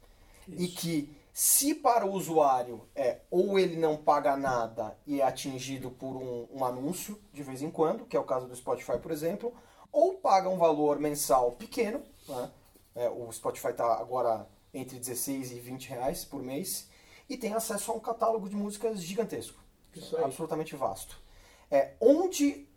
Isso. 0.49 0.62
E 0.62 0.68
que 0.68 1.16
se 1.33 1.74
para 1.77 2.05
o 2.05 2.12
usuário 2.12 2.89
é 2.95 3.20
ou 3.31 3.57
ele 3.57 3.77
não 3.77 3.97
paga 3.97 4.37
nada 4.37 4.99
e 5.07 5.20
é 5.20 5.24
atingido 5.24 5.91
por 5.91 6.16
um, 6.16 6.49
um 6.53 6.64
anúncio 6.64 7.20
de 7.33 7.43
vez 7.45 7.62
em 7.62 7.70
quando, 7.70 8.05
que 8.05 8.16
é 8.16 8.20
o 8.20 8.24
caso 8.24 8.49
do 8.49 8.57
Spotify, 8.57 8.99
por 8.99 9.12
exemplo, 9.12 9.55
ou 9.93 10.14
paga 10.14 10.49
um 10.49 10.59
valor 10.59 10.99
mensal 10.99 11.53
pequeno, 11.53 12.03
né? 12.29 12.51
é, 12.97 13.09
o 13.09 13.31
Spotify 13.31 13.68
está 13.68 13.95
agora 13.95 14.49
entre 14.74 14.99
16 14.99 15.53
e 15.53 15.61
20 15.61 15.89
reais 15.89 16.24
por 16.24 16.43
mês, 16.43 16.89
e 17.29 17.37
tem 17.37 17.55
acesso 17.55 17.93
a 17.93 17.95
um 17.95 18.01
catálogo 18.01 18.49
de 18.49 18.57
músicas 18.57 19.01
gigantesco, 19.01 19.62
absolutamente 20.24 20.74
vasto. 20.74 21.16
É, 21.70 21.95
onde 22.01 22.68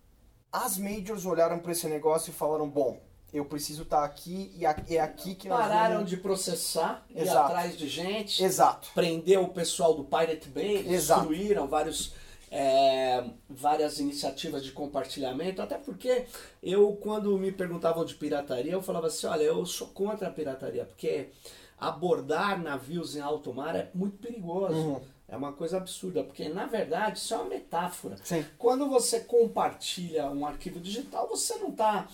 as 0.51 0.77
majors 0.77 1.25
olharam 1.25 1.59
para 1.59 1.71
esse 1.71 1.87
negócio 1.87 2.31
e 2.31 2.33
falaram, 2.33 2.67
bom, 2.67 2.99
eu 3.31 3.45
preciso 3.45 3.83
estar 3.83 3.99
tá 3.99 4.05
aqui 4.05 4.51
e 4.55 4.65
é 4.95 4.99
aqui 4.99 5.35
que 5.35 5.47
nós 5.47 5.59
Pararam 5.59 5.95
vamos... 5.97 6.09
de 6.09 6.17
processar, 6.17 7.05
Exato. 7.13 7.51
atrás 7.51 7.77
de 7.77 7.87
gente. 7.87 8.43
Exato. 8.43 8.89
Prender 8.93 9.39
o 9.39 9.49
pessoal 9.49 9.93
do 9.93 10.03
Pirate 10.03 10.49
Bay, 10.49 10.83
destruíram 10.83 11.67
vários, 11.67 12.13
é, 12.49 13.23
várias 13.47 13.99
iniciativas 13.99 14.63
de 14.63 14.71
compartilhamento. 14.71 15.61
Até 15.61 15.77
porque 15.77 16.25
eu, 16.63 16.93
quando 16.93 17.37
me 17.37 17.51
perguntavam 17.51 18.03
de 18.03 18.15
pirataria, 18.15 18.71
eu 18.71 18.81
falava 18.81 19.07
assim, 19.07 19.27
olha, 19.27 19.43
eu 19.43 19.63
sou 19.65 19.87
contra 19.89 20.27
a 20.27 20.31
pirataria, 20.31 20.85
porque 20.85 21.29
abordar 21.77 22.59
navios 22.61 23.15
em 23.15 23.21
alto 23.21 23.53
mar 23.53 23.75
é 23.75 23.91
muito 23.93 24.17
perigoso. 24.17 24.73
Uhum. 24.73 25.01
É 25.31 25.37
uma 25.37 25.53
coisa 25.53 25.77
absurda, 25.77 26.23
porque 26.23 26.49
na 26.49 26.65
verdade 26.65 27.19
isso 27.19 27.33
é 27.33 27.37
uma 27.37 27.45
metáfora. 27.45 28.17
Sim. 28.23 28.43
Quando 28.57 28.89
você 28.89 29.19
compartilha 29.19 30.29
um 30.31 30.45
arquivo 30.45 30.79
digital, 30.79 31.27
você 31.27 31.55
não 31.55 31.69
está 31.69 32.07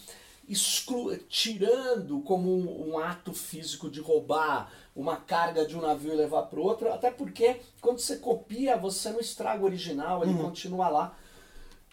exclu 0.48 1.18
tirando 1.30 2.22
como 2.22 2.52
um, 2.52 2.92
um, 2.92 3.00
ato 3.00 3.34
físico 3.34 3.90
de 3.90 4.00
roubar 4.00 4.72
uma 4.96 5.18
carga 5.18 5.66
de 5.66 5.76
um 5.76 5.82
navio 5.82 6.14
e 6.14 6.16
levar 6.16 6.44
para 6.44 6.60
outro, 6.60 6.92
até 6.92 7.10
porque 7.10 7.58
quando 7.82 8.00
você 8.00 8.18
copia, 8.18 8.78
você 8.78 9.10
não 9.10 9.20
estraga 9.20 9.64
o 9.64 9.66
original, 9.66 10.24
ele 10.24 10.34
uhum. 10.34 10.44
continua 10.44 10.88
lá. 10.88 11.18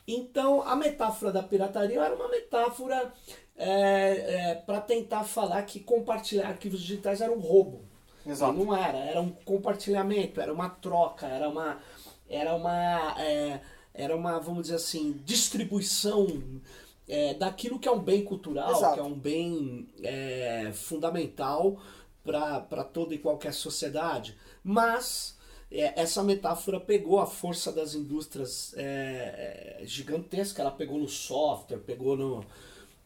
Então 0.06 0.60
a 0.62 0.76
metáfora 0.76 1.32
da 1.32 1.42
pirataria 1.42 2.00
era 2.00 2.14
uma 2.14 2.28
metáfora 2.28 3.12
é, 3.56 4.50
é, 4.50 4.54
para 4.54 4.80
tentar 4.80 5.24
falar 5.24 5.62
que 5.62 5.80
compartilhar 5.80 6.48
arquivos 6.48 6.80
digitais 6.80 7.20
era 7.20 7.32
um 7.32 7.40
roubo. 7.40 7.91
Exato. 8.26 8.52
Não 8.52 8.74
era, 8.74 8.98
era 8.98 9.20
um 9.20 9.30
compartilhamento, 9.30 10.40
era 10.40 10.52
uma 10.52 10.68
troca, 10.68 11.26
era 11.26 11.48
uma. 11.48 11.78
Era 12.28 12.54
uma. 12.54 13.20
É, 13.20 13.60
era 13.94 14.16
uma, 14.16 14.38
vamos 14.38 14.62
dizer 14.62 14.76
assim, 14.76 15.20
distribuição 15.24 16.60
é, 17.06 17.34
daquilo 17.34 17.78
que 17.78 17.88
é 17.88 17.92
um 17.92 17.98
bem 17.98 18.24
cultural, 18.24 18.70
Exato. 18.70 18.94
que 18.94 19.00
é 19.00 19.02
um 19.02 19.14
bem 19.14 19.86
é, 20.02 20.72
fundamental 20.72 21.78
para 22.24 22.84
toda 22.84 23.14
e 23.14 23.18
qualquer 23.18 23.52
sociedade. 23.52 24.36
Mas 24.62 25.36
é, 25.70 26.00
essa 26.00 26.22
metáfora 26.22 26.78
pegou 26.78 27.18
a 27.18 27.26
força 27.26 27.72
das 27.72 27.94
indústrias 27.94 28.74
é, 28.76 29.80
é, 29.80 29.86
gigantesca, 29.86 30.62
ela 30.62 30.70
pegou 30.70 30.98
no 30.98 31.08
software, 31.08 31.78
pegou 31.78 32.16
no, 32.16 32.44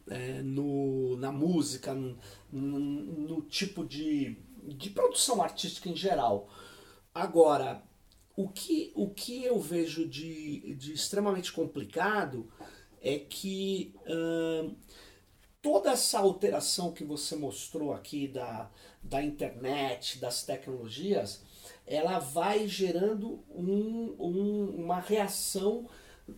é, 0.09 0.41
no, 0.41 1.17
na 1.17 1.31
música, 1.31 1.93
no, 1.93 2.17
no, 2.51 2.79
no 2.79 3.41
tipo 3.41 3.83
de, 3.85 4.37
de 4.67 4.89
produção 4.89 5.41
artística 5.41 5.89
em 5.89 5.95
geral. 5.95 6.49
Agora, 7.13 7.83
o 8.35 8.47
que, 8.47 8.91
o 8.95 9.09
que 9.09 9.43
eu 9.43 9.59
vejo 9.59 10.07
de, 10.07 10.75
de 10.75 10.93
extremamente 10.93 11.51
complicado 11.51 12.51
é 13.01 13.17
que 13.17 13.95
toda 15.61 15.91
essa 15.91 16.19
alteração 16.19 16.91
que 16.91 17.03
você 17.03 17.35
mostrou 17.35 17.93
aqui 17.93 18.27
da, 18.27 18.69
da 19.01 19.23
internet, 19.23 20.19
das 20.19 20.43
tecnologias, 20.43 21.41
ela 21.85 22.19
vai 22.19 22.67
gerando 22.67 23.43
um, 23.49 24.15
um, 24.19 24.83
uma 24.83 24.99
reação 24.99 25.89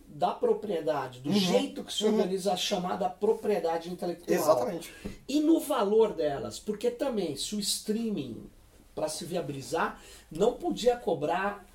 da 0.06 0.32
propriedade, 0.32 1.20
do 1.20 1.30
uhum, 1.30 1.38
jeito 1.38 1.82
que 1.82 1.92
se 1.92 2.04
uhum. 2.04 2.12
organiza 2.12 2.50
uhum. 2.50 2.54
a 2.54 2.58
chamada 2.58 3.10
propriedade 3.10 3.90
intelectual. 3.90 4.38
Exatamente. 4.38 4.94
E 5.28 5.40
no 5.40 5.60
valor 5.60 6.14
delas, 6.14 6.58
porque 6.58 6.90
também 6.90 7.36
se 7.36 7.56
o 7.56 7.60
streaming, 7.60 8.48
para 8.94 9.08
se 9.08 9.24
viabilizar, 9.24 10.00
não 10.30 10.54
podia 10.54 10.96
cobrar 10.96 11.66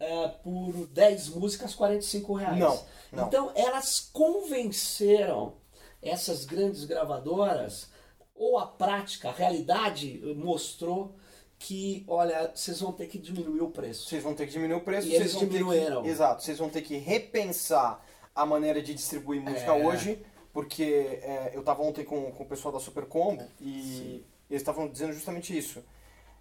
é, 0.00 0.28
por 0.28 0.86
10 0.86 1.30
músicas 1.30 1.74
45 1.74 2.32
reais. 2.34 2.58
Não, 2.58 2.84
não. 3.12 3.26
Então 3.26 3.52
elas 3.54 4.08
convenceram 4.12 5.54
essas 6.00 6.44
grandes 6.44 6.84
gravadoras, 6.84 7.90
ou 8.34 8.58
a 8.58 8.66
prática, 8.66 9.28
a 9.28 9.32
realidade 9.32 10.20
mostrou 10.36 11.16
que, 11.58 12.04
olha, 12.06 12.52
vocês 12.54 12.80
vão 12.80 12.92
ter 12.92 13.06
que 13.06 13.18
diminuir 13.18 13.60
o 13.60 13.70
preço. 13.70 14.08
Vocês 14.08 14.22
vão 14.22 14.34
ter 14.34 14.46
que 14.46 14.52
diminuir 14.52 14.76
o 14.76 14.80
preço. 14.80 15.08
E 15.08 15.14
eles 15.14 15.36
diminuíram. 15.36 16.02
Que, 16.02 16.08
exato, 16.08 16.42
vocês 16.42 16.58
vão 16.58 16.70
ter 16.70 16.82
que 16.82 16.96
repensar 16.96 18.04
a 18.34 18.46
maneira 18.46 18.80
de 18.80 18.94
distribuir 18.94 19.42
música 19.42 19.76
é. 19.76 19.86
hoje, 19.86 20.24
porque 20.52 20.84
é, 21.22 21.50
eu 21.52 21.60
estava 21.60 21.82
ontem 21.82 22.04
com, 22.04 22.30
com 22.30 22.44
o 22.44 22.46
pessoal 22.46 22.72
da 22.72 22.78
Super 22.78 23.06
Combo 23.06 23.44
e 23.60 23.82
Sim. 23.82 24.24
eles 24.48 24.62
estavam 24.62 24.88
dizendo 24.88 25.12
justamente 25.12 25.56
isso. 25.56 25.82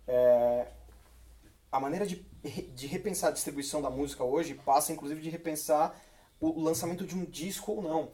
É, 0.08 0.68
a 1.72 1.80
maneira 1.80 2.06
de, 2.06 2.18
de 2.76 2.88
repensar 2.88 3.30
a 3.30 3.34
distribuição 3.34 3.82
da 3.82 3.90
música 3.90 4.24
hoje 4.24 4.54
passa 4.54 4.94
inclusive 4.94 5.22
de 5.22 5.30
repensar 5.30 6.00
o 6.40 6.62
lançamento 6.62 7.06
de 7.06 7.16
um 7.16 7.26
disco 7.26 7.72
ou 7.72 7.82
não. 7.82 8.12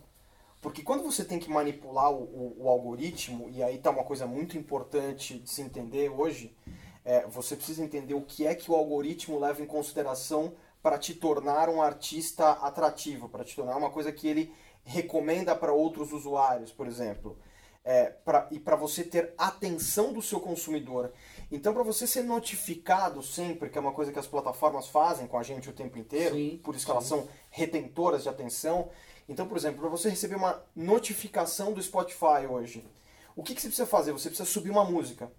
Porque 0.61 0.81
quando 0.81 1.03
você 1.03 1.25
tem 1.25 1.39
que 1.39 1.49
manipular 1.49 2.09
o, 2.09 2.23
o, 2.23 2.63
o 2.63 2.69
algoritmo, 2.69 3.49
e 3.49 3.61
aí 3.61 3.75
está 3.75 3.89
uma 3.89 4.05
coisa 4.05 4.25
muito 4.25 4.57
importante 4.57 5.37
de 5.37 5.49
se 5.49 5.61
entender 5.61 6.09
hoje, 6.09 6.55
é, 7.05 7.25
você 7.27 7.55
precisa 7.55 7.83
entender 7.83 8.13
o 8.13 8.21
que 8.21 8.47
é 8.47 8.55
que 8.55 8.71
o 8.71 8.75
algoritmo 8.75 9.39
leva 9.39 9.61
em 9.61 9.65
consideração 9.65 10.53
para 10.81 10.97
te 10.97 11.13
tornar 11.13 11.69
um 11.69 11.81
artista 11.81 12.51
atrativo, 12.51 13.29
para 13.29 13.43
te 13.43 13.55
tornar 13.55 13.77
uma 13.77 13.89
coisa 13.89 14.11
que 14.11 14.27
ele 14.27 14.53
recomenda 14.83 15.55
para 15.55 15.71
outros 15.71 16.11
usuários, 16.11 16.71
por 16.71 16.87
exemplo. 16.87 17.37
É, 17.85 18.05
pra, 18.05 18.47
e 18.49 18.59
para 18.59 18.77
você 18.77 19.03
ter 19.03 19.33
atenção 19.37 20.13
do 20.13 20.21
seu 20.21 20.39
consumidor. 20.39 21.11
Então, 21.51 21.73
para 21.73 21.83
você 21.83 22.07
ser 22.07 22.23
notificado 22.23 23.21
sempre, 23.21 23.69
que 23.69 23.77
é 23.77 23.81
uma 23.81 23.91
coisa 23.91 24.09
que 24.09 24.19
as 24.19 24.27
plataformas 24.27 24.87
fazem 24.87 25.27
com 25.27 25.37
a 25.37 25.43
gente 25.43 25.69
o 25.69 25.73
tempo 25.73 25.97
inteiro, 25.97 26.33
sim, 26.33 26.61
por 26.63 26.75
isso 26.75 26.85
que 26.85 26.91
elas 26.91 27.03
são 27.03 27.27
retentoras 27.49 28.23
de 28.23 28.29
atenção. 28.29 28.89
Então, 29.27 29.47
por 29.47 29.57
exemplo, 29.57 29.81
para 29.81 29.89
você 29.89 30.09
receber 30.09 30.35
uma 30.35 30.63
notificação 30.73 31.73
do 31.73 31.83
Spotify 31.83 32.47
hoje, 32.49 32.87
o 33.35 33.43
que, 33.43 33.53
que 33.53 33.61
você 33.61 33.67
precisa 33.67 33.87
fazer? 33.87 34.13
Você 34.13 34.29
precisa 34.29 34.49
subir 34.49 34.69
uma 34.69 34.85
música. 34.85 35.29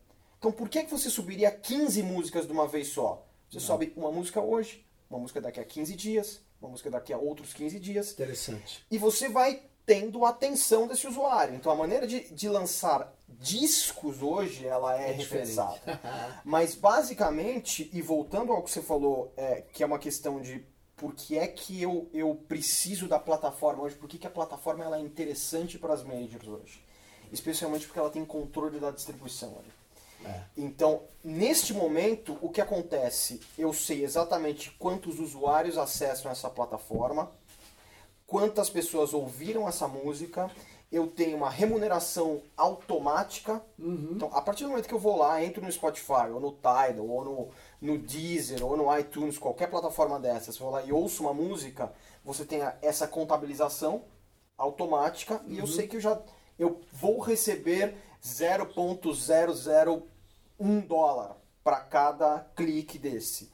Então, 0.45 0.53
por 0.53 0.68
que, 0.68 0.84
que 0.84 0.90
você 0.90 1.09
subiria 1.09 1.51
15 1.51 2.03
músicas 2.03 2.47
de 2.47 2.53
uma 2.53 2.68
vez 2.68 2.88
só? 2.88 3.26
Você 3.49 3.57
Não. 3.57 3.64
sobe 3.64 3.95
uma 3.97 4.12
música 4.12 4.42
hoje, 4.42 4.84
uma 5.09 5.18
música 5.18 5.40
daqui 5.40 5.59
a 5.59 5.64
15 5.64 5.97
dias, 5.97 6.42
uma 6.61 6.70
música 6.70 6.90
daqui 6.90 7.14
a 7.14 7.16
outros 7.16 7.55
15 7.55 7.80
dias. 7.80 8.12
Interessante. 8.12 8.84
E 8.90 8.99
você 8.99 9.26
vai 9.30 9.62
tendo 9.86 10.22
a 10.22 10.28
atenção 10.28 10.86
desse 10.86 11.07
usuário. 11.07 11.55
Então, 11.55 11.72
a 11.72 11.74
maneira 11.74 12.07
de, 12.07 12.30
de 12.30 12.47
lançar 12.47 13.11
discos 13.26 14.20
hoje 14.20 14.66
ela 14.66 15.01
é, 15.01 15.12
é. 15.12 15.14
Mas 16.45 16.74
basicamente, 16.74 17.88
e 17.90 18.03
voltando 18.03 18.53
ao 18.53 18.62
que 18.62 18.70
você 18.70 18.82
falou, 18.82 19.32
é, 19.38 19.62
que 19.72 19.82
é 19.82 19.86
uma 19.86 19.99
questão 19.99 20.42
de 20.42 20.62
por 20.95 21.14
que 21.14 21.38
é 21.38 21.47
que 21.47 21.80
eu, 21.80 22.11
eu 22.12 22.34
preciso 22.47 23.09
da 23.09 23.18
plataforma 23.18 23.84
hoje, 23.84 23.97
por 23.97 24.11
que, 24.11 24.18
que 24.18 24.26
a 24.26 24.30
plataforma 24.30 24.84
ela 24.84 24.99
é 24.99 25.01
interessante 25.01 25.78
para 25.78 25.95
as 25.95 26.05
majors 26.05 26.47
hoje. 26.47 26.84
Especialmente 27.32 27.86
porque 27.86 27.99
ela 27.99 28.11
tem 28.11 28.26
controle 28.26 28.78
da 28.78 28.90
distribuição 28.90 29.49
É. 30.24 30.40
Então, 30.56 31.02
neste 31.22 31.72
momento, 31.74 32.38
o 32.40 32.48
que 32.48 32.60
acontece? 32.60 33.40
Eu 33.58 33.72
sei 33.72 34.02
exatamente 34.02 34.70
quantos 34.78 35.18
usuários 35.18 35.76
acessam 35.76 36.30
essa 36.30 36.48
plataforma, 36.48 37.30
quantas 38.26 38.70
pessoas 38.70 39.12
ouviram 39.12 39.68
essa 39.68 39.86
música, 39.86 40.50
eu 40.90 41.08
tenho 41.08 41.36
uma 41.36 41.50
remuneração 41.50 42.40
automática. 42.56 43.60
Uhum. 43.78 44.12
Então, 44.12 44.30
a 44.32 44.40
partir 44.40 44.64
do 44.64 44.70
momento 44.70 44.88
que 44.88 44.94
eu 44.94 44.98
vou 44.98 45.16
lá, 45.16 45.42
entro 45.42 45.62
no 45.62 45.70
Spotify, 45.70 46.30
ou 46.32 46.40
no 46.40 46.52
Tidal, 46.52 47.08
ou 47.08 47.24
no, 47.24 47.48
no 47.80 47.98
Deezer, 47.98 48.64
ou 48.64 48.76
no 48.76 48.96
iTunes, 48.96 49.36
qualquer 49.36 49.68
plataforma 49.68 50.20
dessas, 50.20 50.56
vou 50.56 50.70
lá 50.70 50.82
e 50.82 50.92
ouço 50.92 51.24
uma 51.24 51.34
música, 51.34 51.92
você 52.24 52.44
tem 52.44 52.60
essa 52.80 53.08
contabilização 53.08 54.04
automática 54.56 55.42
uhum. 55.44 55.52
e 55.52 55.58
eu 55.58 55.64
uhum. 55.64 55.70
sei 55.70 55.88
que 55.88 55.96
eu 55.96 56.00
já 56.00 56.20
eu 56.56 56.80
vou 56.92 57.18
receber 57.18 57.96
0.001 60.61 60.86
dólar 60.86 61.36
para 61.62 61.80
cada 61.80 62.40
clique 62.55 62.98
desse. 62.98 63.50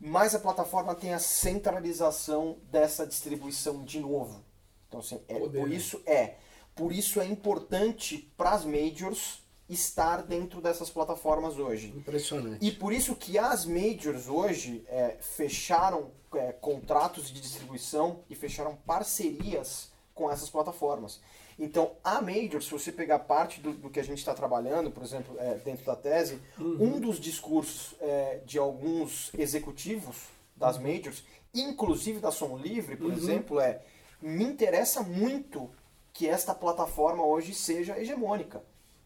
Mas 0.00 0.34
a 0.34 0.38
plataforma 0.38 0.94
tem 0.94 1.14
a 1.14 1.18
centralização 1.18 2.58
dessa 2.70 3.06
distribuição 3.06 3.84
de 3.84 4.00
novo. 4.00 4.44
Então, 4.88 5.00
assim, 5.00 5.20
é, 5.28 5.38
por 5.38 5.68
né? 5.68 5.74
isso 5.74 6.02
é 6.04 6.36
por 6.74 6.90
isso 6.90 7.20
é 7.20 7.26
importante 7.26 8.32
para 8.36 8.50
as 8.50 8.64
majors 8.64 9.42
estar 9.68 10.22
dentro 10.22 10.60
dessas 10.60 10.90
plataformas 10.90 11.58
hoje. 11.58 11.88
Impressionante. 11.96 12.64
E 12.64 12.72
por 12.72 12.92
isso 12.92 13.14
que 13.14 13.38
as 13.38 13.64
majors 13.64 14.28
hoje 14.28 14.84
é, 14.88 15.16
fecharam 15.20 16.10
é, 16.34 16.52
contratos 16.52 17.30
de 17.30 17.40
distribuição 17.40 18.20
e 18.28 18.34
fecharam 18.34 18.74
parcerias 18.74 19.90
com 20.14 20.30
essas 20.30 20.50
plataformas. 20.50 21.20
Então, 21.62 21.92
a 22.02 22.20
Major, 22.20 22.60
se 22.60 22.72
você 22.72 22.90
pegar 22.90 23.20
parte 23.20 23.60
do, 23.60 23.72
do 23.72 23.88
que 23.88 24.00
a 24.00 24.02
gente 24.02 24.18
está 24.18 24.34
trabalhando, 24.34 24.90
por 24.90 25.00
exemplo, 25.00 25.36
é, 25.38 25.54
dentro 25.54 25.84
da 25.86 25.94
tese, 25.94 26.40
um 26.58 26.98
dos 26.98 27.20
discursos 27.20 27.94
é, 28.00 28.40
de 28.44 28.58
alguns 28.58 29.32
executivos 29.32 30.24
das 30.56 30.76
Majors, 30.76 31.22
inclusive 31.54 32.18
da 32.18 32.32
Som 32.32 32.58
Livre, 32.58 32.96
por 32.96 33.12
exemplo, 33.12 33.60
é 33.60 33.80
me 34.20 34.42
interessa 34.42 35.04
muito 35.04 35.70
que 36.12 36.28
esta 36.28 36.52
plataforma 36.52 37.24
hoje 37.24 37.54
seja 37.54 37.96
hegemônica. 37.96 38.60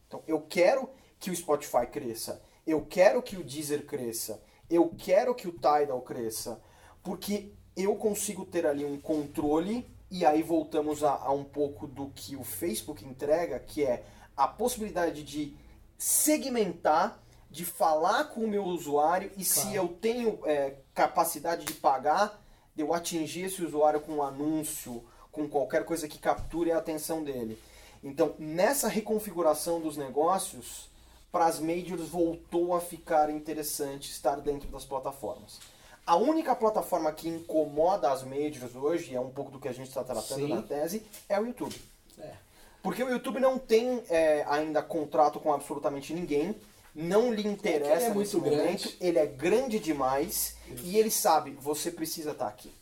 Então, 0.09 0.23
eu 0.27 0.41
quero 0.41 0.89
que 1.21 1.31
o 1.31 1.37
Spotify 1.37 1.87
cresça, 1.87 2.41
eu 2.67 2.87
quero 2.87 3.21
que 3.23 3.37
o 3.37 3.45
Deezer 3.45 3.85
cresça, 3.85 4.43
eu 4.71 4.91
quero 4.97 5.35
que 5.35 5.47
o 5.47 5.53
Tidal 5.53 6.01
cresça, 6.01 6.59
porque 7.03 7.53
eu 7.77 7.97
consigo 7.97 8.47
ter 8.47 8.67
ali 8.67 8.83
um 8.83 8.99
controle 8.99 9.87
e 10.11 10.25
aí 10.25 10.43
voltamos 10.43 11.03
a, 11.03 11.13
a 11.13 11.33
um 11.33 11.45
pouco 11.45 11.87
do 11.87 12.11
que 12.15 12.37
o 12.37 12.45
Facebook 12.45 13.05
entrega, 13.05 13.59
que 13.59 13.85
é 13.85 14.05
a 14.37 14.47
possibilidade 14.47 15.23
de 15.23 15.57
segmentar, 15.99 17.21
de 17.51 17.65
falar 17.65 18.25
com 18.25 18.41
o 18.41 18.49
meu 18.49 18.65
usuário 18.65 19.31
e 19.37 19.45
se 19.45 19.75
eu 19.75 19.89
tenho 19.89 20.41
é, 20.45 20.75
capacidade 20.95 21.65
de 21.65 21.73
pagar, 21.75 22.43
de 22.75 22.83
eu 22.83 22.93
atingir 22.93 23.45
esse 23.45 23.65
usuário 23.65 24.01
com 24.01 24.17
um 24.17 24.23
anúncio, 24.23 25.03
com 25.33 25.49
qualquer 25.49 25.85
coisa 25.85 26.07
que 26.07 26.19
capture 26.19 26.73
a 26.73 26.79
atenção 26.79 27.25
dele. 27.25 27.59
Então, 28.03 28.35
nessa 28.39 28.89
reconfiguração 28.89 29.81
dos 29.81 29.97
negócios, 29.97 30.91
para 31.33 31.47
as 31.47 31.59
majors 31.59 32.09
voltou 32.09 32.75
a 32.75 32.81
ficar 32.81 33.31
interessante 33.31 34.11
estar 34.11 34.41
dentro 34.41 34.69
das 34.69 34.85
plataformas. 34.85 35.59
A 36.07 36.17
única 36.17 36.55
plataforma 36.55 37.11
que 37.13 37.29
incomoda 37.29 38.13
as 38.13 38.23
majors 38.23 38.77
hoje, 38.77 39.15
é 39.15 39.21
um 39.21 39.31
pouco 39.31 39.51
do 39.51 39.59
que 39.59 39.67
a 39.67 39.73
gente 39.73 39.89
está 39.89 40.05
tratando 40.05 40.47
Sim. 40.47 40.55
na 40.55 40.63
tese, 40.63 41.05
é 41.29 41.41
o 41.41 41.45
YouTube. 41.45 41.75
É. 42.19 42.33
Porque 42.81 43.03
o 43.03 43.11
YouTube 43.11 43.41
não 43.41 43.59
tem 43.59 44.03
é, 44.09 44.45
ainda 44.49 44.81
contrato 44.83 45.41
com 45.41 45.53
absolutamente 45.53 46.15
ninguém, 46.15 46.55
não 46.95 47.33
lhe 47.33 47.47
interessa 47.47 48.05
ele 48.05 48.05
é 48.05 48.15
muito 48.15 48.39
momento, 48.39 48.53
grande. 48.55 48.97
ele 49.01 49.19
é 49.19 49.27
grande 49.27 49.79
demais 49.81 50.57
e 50.83 50.97
ele 50.97 51.11
sabe, 51.11 51.51
você 51.61 51.91
precisa 51.91 52.31
estar 52.31 52.47
aqui. 52.47 52.73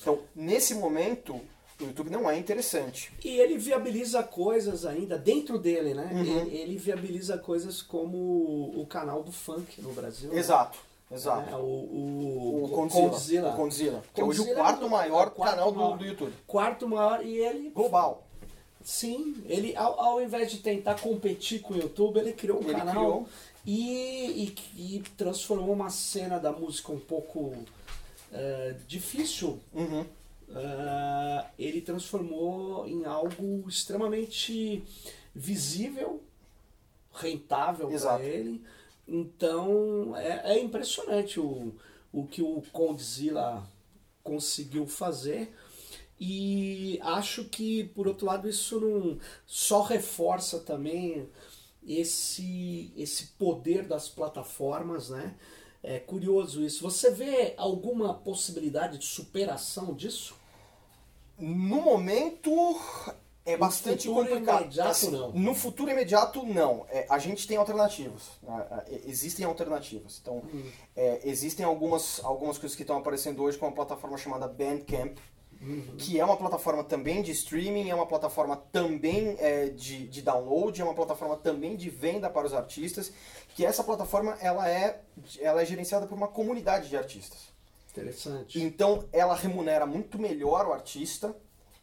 Então, 0.00 0.20
nesse 0.34 0.74
momento, 0.74 1.40
o 1.80 1.84
YouTube 1.84 2.10
não 2.10 2.30
é 2.30 2.38
interessante. 2.38 3.12
E 3.24 3.40
ele 3.40 3.58
viabiliza 3.58 4.22
coisas 4.22 4.86
ainda 4.86 5.18
dentro 5.18 5.58
dele, 5.58 5.94
né? 5.94 6.10
Uhum. 6.12 6.46
Ele, 6.46 6.76
viabiliza 6.76 7.36
coisas 7.36 7.82
como 7.82 8.72
o 8.80 8.86
canal 8.88 9.22
do 9.22 9.32
funk 9.32 9.80
no 9.82 9.92
Brasil. 9.92 10.32
né? 10.32 10.38
Exato. 11.12 11.50
É, 11.50 11.56
o, 11.56 11.60
o, 11.60 12.64
O 12.64 12.68
Condzilla, 12.68 13.52
o 13.52 13.56
Condzilla, 13.56 14.02
que 14.14 14.20
é 14.20 14.24
hoje 14.24 14.40
o 14.40 14.54
quarto 14.54 14.86
é 14.86 14.88
maior 14.88 15.30
quarto 15.30 15.50
canal 15.50 15.72
do, 15.72 15.78
maior. 15.78 15.98
do 15.98 16.04
YouTube. 16.04 16.32
Quarto 16.46 16.88
maior 16.88 17.24
e 17.24 17.36
ele. 17.36 17.70
Global. 17.70 18.26
Sim, 18.82 19.42
ele 19.46 19.76
ao, 19.76 20.00
ao 20.00 20.22
invés 20.22 20.50
de 20.50 20.58
tentar 20.58 21.00
competir 21.00 21.60
com 21.60 21.74
o 21.74 21.76
YouTube, 21.76 22.18
ele 22.18 22.32
criou 22.32 22.58
um 22.58 22.64
Ele 22.64 22.74
canal 22.74 22.94
criou. 22.94 23.28
E, 23.64 24.56
e, 24.76 24.96
e 24.96 25.02
transformou 25.16 25.72
uma 25.72 25.90
cena 25.90 26.38
da 26.38 26.50
música 26.50 26.90
um 26.90 26.98
pouco 26.98 27.54
eh, 28.32 28.74
difícil. 28.88 29.60
Uhum. 29.72 30.04
eh, 30.54 31.44
ele 31.58 31.80
transformou 31.80 32.88
em 32.88 33.04
algo 33.04 33.68
extremamente 33.68 34.82
visível, 35.34 36.20
rentável 37.12 37.88
para 37.88 38.24
ele. 38.24 38.60
Então 39.06 40.16
é, 40.16 40.54
é 40.54 40.62
impressionante 40.62 41.40
o, 41.40 41.74
o 42.12 42.26
que 42.26 42.42
o 42.42 42.62
Condzilla 42.72 43.66
conseguiu 44.22 44.86
fazer. 44.86 45.54
E 46.20 47.00
acho 47.02 47.44
que, 47.46 47.84
por 47.84 48.06
outro 48.06 48.26
lado, 48.26 48.48
isso 48.48 48.78
não 48.80 49.18
só 49.44 49.82
reforça 49.82 50.60
também 50.60 51.28
esse, 51.84 52.92
esse 52.96 53.26
poder 53.38 53.88
das 53.88 54.08
plataformas, 54.08 55.10
né? 55.10 55.34
É 55.82 55.98
curioso 55.98 56.62
isso. 56.62 56.82
Você 56.82 57.10
vê 57.10 57.54
alguma 57.56 58.14
possibilidade 58.14 58.98
de 58.98 59.04
superação 59.04 59.94
disso? 59.94 60.36
No 61.36 61.82
momento 61.82 62.52
é 63.44 63.56
bastante 63.56 64.08
complicado. 64.08 64.62
imediato, 64.62 65.10
não. 65.10 65.32
No 65.32 65.54
futuro 65.54 65.90
imediato, 65.90 66.44
não. 66.46 66.86
É, 66.90 67.06
a 67.08 67.18
gente 67.18 67.46
tem 67.46 67.56
alternativas. 67.56 68.22
né? 68.42 68.66
É, 68.86 69.00
Existem 69.06 69.44
alternativas. 69.44 70.18
Então, 70.22 70.42
Hum. 70.52 70.64
é, 70.94 71.20
existem 71.24 71.64
algumas, 71.66 72.20
algumas 72.24 72.56
coisas 72.58 72.76
que 72.76 72.82
estão 72.82 72.98
aparecendo 72.98 73.42
hoje 73.42 73.58
com 73.58 73.66
uma 73.66 73.74
plataforma 73.74 74.16
chamada 74.16 74.46
Bandcamp, 74.48 75.18
Uhum. 75.60 75.94
que 75.96 76.18
é 76.18 76.24
uma 76.24 76.36
plataforma 76.36 76.82
também 76.82 77.22
de 77.22 77.30
streaming, 77.30 77.88
é 77.88 77.94
uma 77.94 78.06
plataforma 78.06 78.56
também 78.56 79.36
é, 79.38 79.66
de, 79.68 80.08
de 80.08 80.20
download, 80.20 80.80
é 80.80 80.84
uma 80.84 80.92
plataforma 80.94 81.36
também 81.36 81.76
de 81.76 81.88
venda 81.88 82.28
para 82.28 82.44
os 82.44 82.52
artistas, 82.52 83.12
que 83.54 83.64
essa 83.64 83.84
plataforma 83.84 84.36
ela 84.40 84.68
é, 84.68 85.00
ela 85.40 85.62
é 85.62 85.64
gerenciada 85.64 86.04
por 86.08 86.16
uma 86.16 86.26
comunidade 86.26 86.88
de 86.88 86.96
artistas. 86.96 87.52
Interessante. 87.92 88.60
Então 88.60 89.04
ela 89.12 89.36
remunera 89.36 89.86
muito 89.86 90.18
melhor 90.18 90.66
o 90.66 90.72
artista 90.72 91.32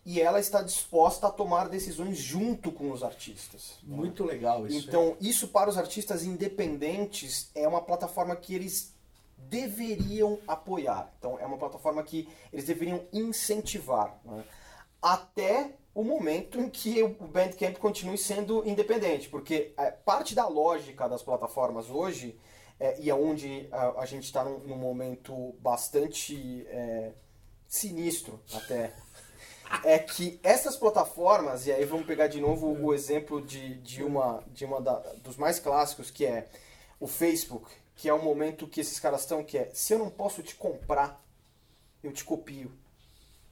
e 0.10 0.20
ela 0.20 0.40
está 0.40 0.64
disposta 0.64 1.28
a 1.28 1.32
tomar 1.32 1.70
decisões 1.70 2.18
junto 2.18 2.72
com 2.72 2.92
os 2.92 3.04
artistas. 3.04 3.78
Muito 3.84 4.24
legal 4.24 4.66
isso. 4.66 4.90
Então 4.90 5.16
isso 5.22 5.50
para 5.50 5.70
os 5.70 5.78
artistas 5.78 6.24
independentes 6.24 7.52
é 7.54 7.68
uma 7.68 7.80
plataforma 7.80 8.36
que 8.36 8.56
eles 8.56 8.92
deveriam 9.38 10.40
apoiar. 10.48 11.14
Então 11.20 11.38
é 11.38 11.46
uma 11.46 11.60
plataforma 11.60 12.02
que 12.02 12.28
eles 12.52 12.66
deveriam 12.66 13.06
incentivar. 13.14 14.20
né? 14.26 14.44
Até 15.00 15.76
o 15.94 16.04
momento 16.04 16.60
em 16.60 16.72
que 16.72 17.04
o 17.04 17.28
Bandcamp 17.28 17.78
continue 17.78 18.18
sendo 18.18 18.68
independente, 18.68 19.30
porque 19.30 19.76
é, 19.78 19.92
parte 19.92 20.34
da 20.34 20.48
lógica 20.48 21.08
das 21.08 21.22
plataformas 21.22 21.88
hoje, 21.88 22.36
é, 22.80 23.00
e 23.00 23.12
é 23.12 23.14
onde 23.14 23.70
a, 23.72 24.02
a 24.02 24.06
gente 24.08 24.24
está 24.24 24.44
num, 24.44 24.58
num 24.58 24.76
momento 24.76 25.54
bastante 25.60 26.66
é, 26.68 27.12
sinistro 27.70 28.42
até, 28.52 28.92
é 29.84 30.00
que 30.00 30.40
essas 30.44 30.76
plataformas, 30.76 31.66
e 31.68 31.72
aí 31.72 31.86
vamos 31.86 32.06
pegar 32.06 32.28
de 32.28 32.40
novo 32.42 32.68
o 32.82 32.94
exemplo 32.94 33.42
de, 33.42 33.76
de 33.76 34.04
uma, 34.04 34.44
de 34.48 34.66
uma 34.66 34.82
da- 34.82 35.00
dos 35.24 35.38
mais 35.38 35.60
clássicos, 35.60 36.10
que 36.12 36.26
é 36.26 36.48
o 37.00 37.08
Facebook, 37.08 37.70
que 37.96 38.10
é 38.10 38.14
o 38.14 38.22
momento 38.24 38.68
que 38.68 38.82
esses 38.82 39.00
caras 39.00 39.22
estão, 39.22 39.44
que 39.44 39.58
é, 39.58 39.70
se 39.74 39.94
eu 39.94 40.00
não 40.00 40.10
posso 40.10 40.42
te 40.44 40.56
comprar, 40.56 41.24
eu 42.04 42.12
te 42.12 42.24
copio. 42.24 42.72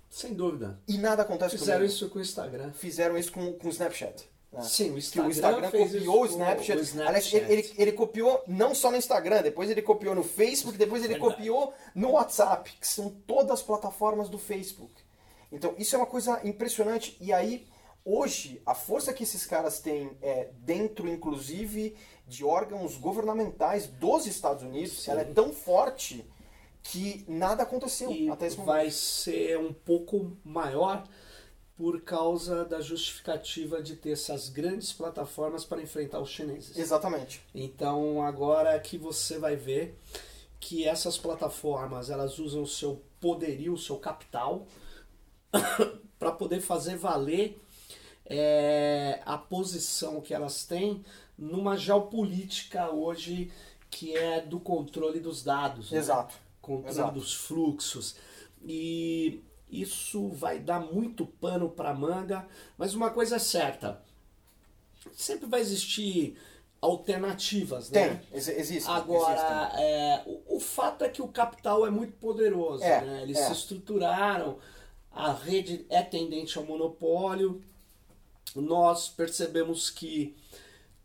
Sem 0.09 0.33
dúvida. 0.33 0.79
E 0.87 0.97
nada 0.97 1.21
acontece 1.23 1.57
Fizeram 1.57 1.79
comigo. 1.79 1.93
isso 1.93 2.09
com 2.09 2.19
o 2.19 2.21
Instagram. 2.21 2.71
Fizeram 2.73 3.17
isso 3.17 3.31
com, 3.31 3.53
com 3.53 3.67
o 3.67 3.69
Snapchat. 3.71 4.29
né? 4.51 4.61
Sim, 4.61 4.91
o 4.91 4.97
Instagram, 4.97 5.27
o 5.27 5.31
Instagram 5.31 5.69
fez 5.71 5.91
copiou 5.91 6.25
isso 6.25 6.33
o 6.33 6.37
Snapchat. 6.37 6.77
o 6.79 6.81
Snapchat. 6.81 7.07
Aliás, 7.09 7.33
ele, 7.33 7.51
ele, 7.53 7.73
ele 7.77 7.91
copiou 7.91 8.41
não 8.47 8.73
só 8.73 8.89
no 8.89 8.95
Instagram, 8.97 9.41
depois 9.43 9.69
ele 9.69 9.81
copiou 9.81 10.15
no 10.15 10.23
Facebook, 10.23 10.77
depois 10.77 11.03
ele 11.03 11.13
Verdade. 11.15 11.35
copiou 11.35 11.73
no 11.93 12.11
WhatsApp, 12.11 12.71
que 12.79 12.87
são 12.87 13.09
todas 13.27 13.51
as 13.51 13.61
plataformas 13.61 14.29
do 14.29 14.39
Facebook. 14.39 14.93
Então, 15.51 15.75
isso 15.77 15.95
é 15.95 15.97
uma 15.97 16.05
coisa 16.07 16.39
impressionante. 16.47 17.17
E 17.21 17.31
aí, 17.31 17.67
hoje, 18.03 18.61
a 18.65 18.75
força 18.75 19.13
que 19.13 19.23
esses 19.23 19.45
caras 19.45 19.79
têm 19.79 20.17
é 20.21 20.49
dentro, 20.59 21.07
inclusive, 21.07 21.95
de 22.27 22.43
órgãos 22.43 22.97
governamentais 22.97 23.87
dos 23.87 24.25
Estados 24.25 24.63
Unidos, 24.63 25.03
Sim. 25.03 25.11
ela 25.11 25.21
é 25.21 25.25
tão 25.25 25.53
forte 25.53 26.25
que 26.83 27.25
nada 27.27 27.63
aconteceu 27.63 28.11
E 28.11 28.29
até 28.29 28.47
esse 28.47 28.57
momento. 28.57 28.73
vai 28.73 28.91
ser 28.91 29.57
um 29.59 29.73
pouco 29.73 30.37
maior 30.43 31.03
por 31.75 32.01
causa 32.01 32.65
da 32.65 32.81
justificativa 32.81 33.81
de 33.81 33.95
ter 33.95 34.11
essas 34.11 34.49
grandes 34.49 34.91
plataformas 34.91 35.63
para 35.63 35.81
enfrentar 35.81 36.19
os 36.19 36.29
chineses. 36.29 36.75
Exatamente. 36.77 37.41
Então 37.53 38.23
agora 38.23 38.79
que 38.79 38.97
você 38.97 39.37
vai 39.37 39.55
ver 39.55 39.97
que 40.59 40.87
essas 40.87 41.17
plataformas 41.17 42.09
elas 42.09 42.39
usam 42.39 42.63
o 42.63 42.67
seu 42.67 43.03
poderio, 43.19 43.73
o 43.73 43.77
seu 43.77 43.97
capital 43.97 44.65
para 46.19 46.31
poder 46.31 46.61
fazer 46.61 46.95
valer 46.97 47.59
é, 48.25 49.21
a 49.25 49.37
posição 49.37 50.19
que 50.21 50.33
elas 50.33 50.65
têm 50.65 51.03
numa 51.37 51.77
geopolítica 51.77 52.89
hoje 52.91 53.51
que 53.89 54.15
é 54.17 54.41
do 54.41 54.59
controle 54.59 55.19
dos 55.19 55.43
dados. 55.43 55.91
né? 55.91 55.99
Exato. 55.99 56.35
controle 56.61 56.89
Exato. 56.91 57.13
dos 57.13 57.33
fluxos. 57.33 58.15
E 58.65 59.41
isso 59.69 60.29
vai 60.29 60.59
dar 60.59 60.79
muito 60.79 61.25
pano 61.25 61.69
para 61.69 61.93
manga, 61.93 62.45
mas 62.77 62.93
uma 62.93 63.09
coisa 63.11 63.35
é 63.35 63.39
certa, 63.39 64.01
sempre 65.13 65.45
vai 65.47 65.61
existir 65.61 66.37
alternativas, 66.81 67.89
Tem, 67.89 68.07
né? 68.11 68.21
ex 68.31 68.47
existe. 68.47 68.89
Agora, 68.89 69.71
é, 69.79 70.23
o, 70.25 70.57
o 70.57 70.59
fato 70.59 71.03
é 71.03 71.09
que 71.09 71.21
o 71.21 71.27
capital 71.27 71.85
é 71.85 71.89
muito 71.89 72.13
poderoso, 72.13 72.83
É, 72.83 73.01
né? 73.01 73.23
Eles 73.23 73.37
é. 73.37 73.45
se 73.47 73.53
estruturaram, 73.53 74.57
a 75.17 75.33
rede 75.33 75.83
é 75.89 76.03
tendente 76.03 76.59
ao 76.59 76.63
monopólio, 76.63 77.59
nós 78.55 79.09
percebemos 79.09 79.89
que 79.89 80.35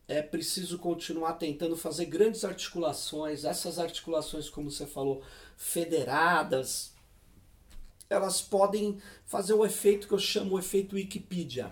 é 0.06 0.20
preciso 0.20 0.78
continuar 0.78 1.34
tentando 1.34 1.76
fazer 1.76 2.04
grandes 2.04 2.44
articulações, 2.44 3.44
essas 3.44 3.78
articulações, 3.78 4.50
como 4.50 4.70
você 4.70 4.86
falou, 4.86 5.22
federadas, 5.56 6.92
elas 8.10 8.42
podem 8.42 9.00
fazer 9.24 9.54
o 9.54 9.64
efeito 9.64 10.06
que 10.06 10.12
eu 10.12 10.18
chamo 10.18 10.56
o 10.56 10.58
efeito 10.58 10.96
Wikipedia. 10.96 11.70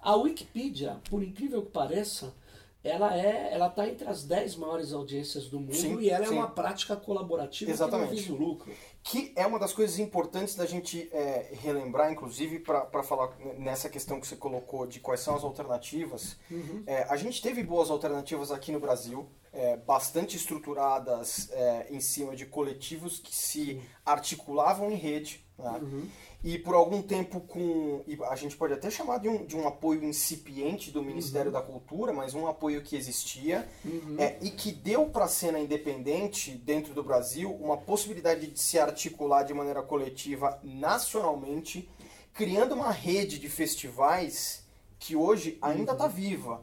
A 0.00 0.16
Wikipedia, 0.16 1.00
por 1.08 1.22
incrível 1.22 1.62
que 1.62 1.70
pareça, 1.70 2.34
ela 2.88 3.16
é, 3.16 3.52
ela 3.52 3.66
está 3.66 3.88
entre 3.88 4.06
as 4.08 4.24
10 4.24 4.56
maiores 4.56 4.92
audiências 4.92 5.48
do 5.48 5.58
mundo 5.58 5.74
sim, 5.74 5.98
e 6.00 6.10
ela 6.10 6.24
é 6.24 6.28
sim. 6.28 6.34
é 6.34 6.38
uma 6.38 6.48
prática 6.48 6.96
colaborativa 6.96 7.70
Exatamente. 7.70 8.08
que 8.08 8.14
não 8.14 8.22
visa 8.22 8.32
o 8.32 8.36
lucro. 8.36 8.72
Que 9.02 9.32
é 9.36 9.46
uma 9.46 9.58
das 9.58 9.72
coisas 9.72 9.98
importantes 9.98 10.54
da 10.54 10.66
gente 10.66 11.08
é, 11.12 11.52
relembrar, 11.60 12.12
inclusive, 12.12 12.58
para 12.60 13.02
falar 13.02 13.36
nessa 13.58 13.88
questão 13.88 14.20
que 14.20 14.26
você 14.26 14.36
colocou 14.36 14.86
de 14.86 15.00
quais 15.00 15.20
são 15.20 15.34
as 15.34 15.44
alternativas. 15.44 16.36
Uhum. 16.50 16.82
É, 16.86 17.04
a 17.04 17.16
gente 17.16 17.42
teve 17.42 17.62
boas 17.62 17.90
alternativas 17.90 18.50
aqui 18.50 18.72
no 18.72 18.80
Brasil, 18.80 19.28
é, 19.52 19.76
bastante 19.76 20.36
estruturadas 20.36 21.50
é, 21.52 21.86
em 21.90 22.00
cima 22.00 22.36
de 22.36 22.46
coletivos 22.46 23.18
que 23.18 23.34
se 23.34 23.80
articulavam 24.04 24.90
em 24.90 24.96
rede. 24.96 25.44
Né? 25.58 25.78
Uhum 25.82 26.08
e 26.46 26.56
por 26.60 26.76
algum 26.76 27.02
tempo 27.02 27.40
com. 27.40 28.04
a 28.30 28.36
gente 28.36 28.56
pode 28.56 28.72
até 28.72 28.88
chamar 28.88 29.18
de 29.18 29.28
um, 29.28 29.44
de 29.44 29.56
um 29.56 29.66
apoio 29.66 30.04
incipiente 30.04 30.92
do 30.92 31.02
Ministério 31.02 31.48
uhum. 31.48 31.52
da 31.52 31.60
Cultura, 31.60 32.12
mas 32.12 32.34
um 32.34 32.46
apoio 32.46 32.82
que 32.82 32.94
existia 32.94 33.68
uhum. 33.84 34.14
é, 34.16 34.38
e 34.40 34.50
que 34.50 34.70
deu 34.70 35.06
para 35.06 35.24
a 35.24 35.28
cena 35.28 35.58
independente 35.58 36.52
dentro 36.52 36.94
do 36.94 37.02
Brasil 37.02 37.52
uma 37.52 37.76
possibilidade 37.76 38.46
de 38.46 38.60
se 38.60 38.78
articular 38.78 39.42
de 39.42 39.52
maneira 39.52 39.82
coletiva 39.82 40.60
nacionalmente, 40.62 41.90
criando 42.32 42.76
uma 42.76 42.92
rede 42.92 43.40
de 43.40 43.48
festivais 43.48 44.64
que 45.00 45.16
hoje 45.16 45.58
ainda 45.60 45.90
está 45.90 46.04
uhum. 46.04 46.10
viva. 46.10 46.62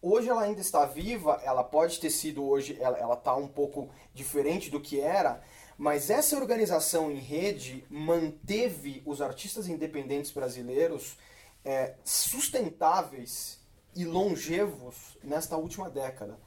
Hoje 0.00 0.28
ela 0.28 0.42
ainda 0.42 0.60
está 0.60 0.86
viva, 0.86 1.40
ela 1.42 1.64
pode 1.64 1.98
ter 1.98 2.10
sido 2.10 2.44
hoje, 2.44 2.78
ela 2.80 3.14
está 3.14 3.34
um 3.34 3.48
pouco 3.48 3.88
diferente 4.14 4.70
do 4.70 4.78
que 4.78 5.00
era, 5.00 5.42
mas 5.76 6.10
essa 6.10 6.36
organização 6.36 7.10
em 7.10 7.18
rede 7.18 7.84
manteve 7.90 9.02
os 9.04 9.20
artistas 9.20 9.68
independentes 9.68 10.30
brasileiros 10.30 11.16
é, 11.64 11.94
sustentáveis 12.04 13.58
e 13.94 14.04
longevos 14.04 15.16
nesta 15.22 15.56
última 15.56 15.88
década. 15.88 16.38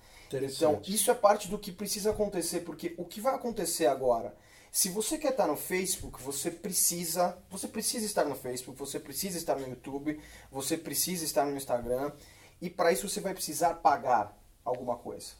Então, 0.58 0.82
isso 0.86 1.10
é 1.10 1.14
parte 1.14 1.48
do 1.48 1.58
que 1.58 1.72
precisa 1.72 2.12
acontecer, 2.12 2.62
porque 2.62 2.94
o 2.98 3.06
que 3.06 3.22
vai 3.22 3.34
acontecer 3.34 3.88
agora? 3.88 4.36
Se 4.72 4.90
você 4.90 5.18
quer 5.18 5.32
estar 5.32 5.48
no 5.48 5.56
Facebook, 5.56 6.22
você 6.22 6.52
precisa, 6.52 7.38
você 7.50 7.68
precisa 7.68 8.06
estar 8.06 8.26
no 8.26 8.36
Facebook, 8.36 8.78
você 8.78 9.00
precisa 9.00 9.38
estar 9.38 9.56
no 9.56 9.68
YouTube, 9.68 10.20
você 10.52 10.78
precisa 10.78 11.24
estar 11.24 11.46
no 11.46 11.56
Instagram, 11.56 12.12
e 12.62 12.70
para 12.70 12.92
isso 12.92 13.08
você 13.08 13.22
vai 13.22 13.34
precisar 13.34 13.76
pagar 13.76 14.38
alguma 14.66 14.98
coisa. 14.98 15.34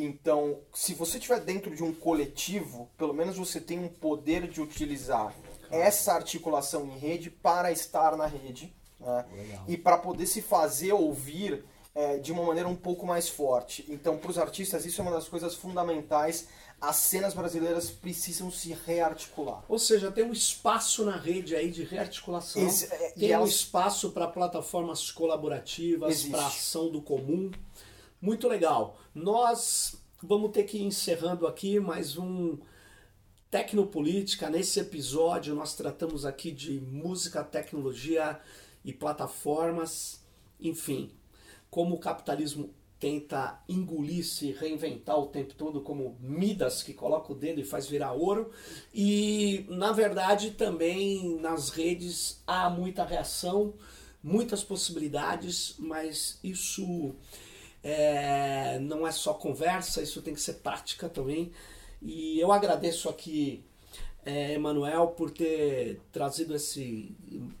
Então, 0.00 0.60
se 0.72 0.94
você 0.94 1.18
estiver 1.18 1.40
dentro 1.40 1.74
de 1.74 1.82
um 1.82 1.92
coletivo, 1.92 2.88
pelo 2.96 3.12
menos 3.12 3.36
você 3.36 3.60
tem 3.60 3.80
um 3.80 3.88
poder 3.88 4.46
de 4.46 4.60
utilizar 4.60 5.34
essa 5.70 6.12
articulação 6.12 6.86
em 6.86 6.96
rede 6.96 7.30
para 7.30 7.72
estar 7.72 8.16
na 8.16 8.24
rede 8.24 8.72
né? 9.00 9.24
e 9.66 9.76
para 9.76 9.98
poder 9.98 10.26
se 10.26 10.40
fazer 10.40 10.92
ouvir 10.92 11.64
é, 11.96 12.16
de 12.18 12.30
uma 12.30 12.44
maneira 12.44 12.68
um 12.68 12.76
pouco 12.76 13.04
mais 13.04 13.28
forte. 13.28 13.84
Então, 13.88 14.16
para 14.16 14.30
os 14.30 14.38
artistas, 14.38 14.86
isso 14.86 15.00
é 15.00 15.02
uma 15.02 15.10
das 15.10 15.28
coisas 15.28 15.56
fundamentais. 15.56 16.46
As 16.80 16.94
cenas 16.94 17.34
brasileiras 17.34 17.90
precisam 17.90 18.52
se 18.52 18.72
rearticular. 18.86 19.64
Ou 19.68 19.80
seja, 19.80 20.12
tem 20.12 20.22
um 20.22 20.32
espaço 20.32 21.04
na 21.04 21.16
rede 21.16 21.56
aí 21.56 21.72
de 21.72 21.82
rearticulação. 21.82 22.64
Esse, 22.64 22.84
é, 22.84 23.10
tem 23.10 23.32
elas... 23.32 23.48
um 23.48 23.50
espaço 23.50 24.10
para 24.10 24.28
plataformas 24.28 25.10
colaborativas, 25.10 26.22
para 26.22 26.46
ação 26.46 26.88
do 26.88 27.02
comum. 27.02 27.50
Muito 28.20 28.48
legal. 28.48 28.98
Nós 29.14 29.96
vamos 30.20 30.50
ter 30.50 30.64
que 30.64 30.78
ir 30.78 30.82
encerrando 30.82 31.46
aqui 31.46 31.78
mais 31.78 32.18
um 32.18 32.58
Tecnopolítica. 33.48 34.50
Nesse 34.50 34.80
episódio, 34.80 35.54
nós 35.54 35.76
tratamos 35.76 36.26
aqui 36.26 36.50
de 36.50 36.80
música, 36.80 37.44
tecnologia 37.44 38.40
e 38.84 38.92
plataformas. 38.92 40.20
Enfim, 40.58 41.12
como 41.70 41.94
o 41.94 42.00
capitalismo 42.00 42.74
tenta 42.98 43.62
engolir, 43.68 44.26
se 44.26 44.50
reinventar 44.50 45.16
o 45.16 45.28
tempo 45.28 45.54
todo, 45.54 45.80
como 45.80 46.18
Midas, 46.20 46.82
que 46.82 46.92
coloca 46.92 47.32
o 47.32 47.36
dedo 47.36 47.60
e 47.60 47.64
faz 47.64 47.86
virar 47.86 48.14
ouro. 48.14 48.50
E, 48.92 49.64
na 49.68 49.92
verdade, 49.92 50.50
também 50.50 51.38
nas 51.38 51.70
redes 51.70 52.42
há 52.44 52.68
muita 52.68 53.04
reação, 53.04 53.74
muitas 54.20 54.64
possibilidades, 54.64 55.76
mas 55.78 56.40
isso 56.42 57.14
é, 57.82 58.78
não 58.80 59.06
é 59.06 59.12
só 59.12 59.34
conversa, 59.34 60.02
isso 60.02 60.22
tem 60.22 60.34
que 60.34 60.40
ser 60.40 60.54
prática 60.54 61.08
também. 61.08 61.52
E 62.00 62.38
eu 62.38 62.52
agradeço 62.52 63.08
aqui, 63.08 63.64
é, 64.24 64.54
Emanuel, 64.54 65.08
por 65.08 65.30
ter 65.30 66.00
trazido 66.12 66.54
esse, 66.54 67.16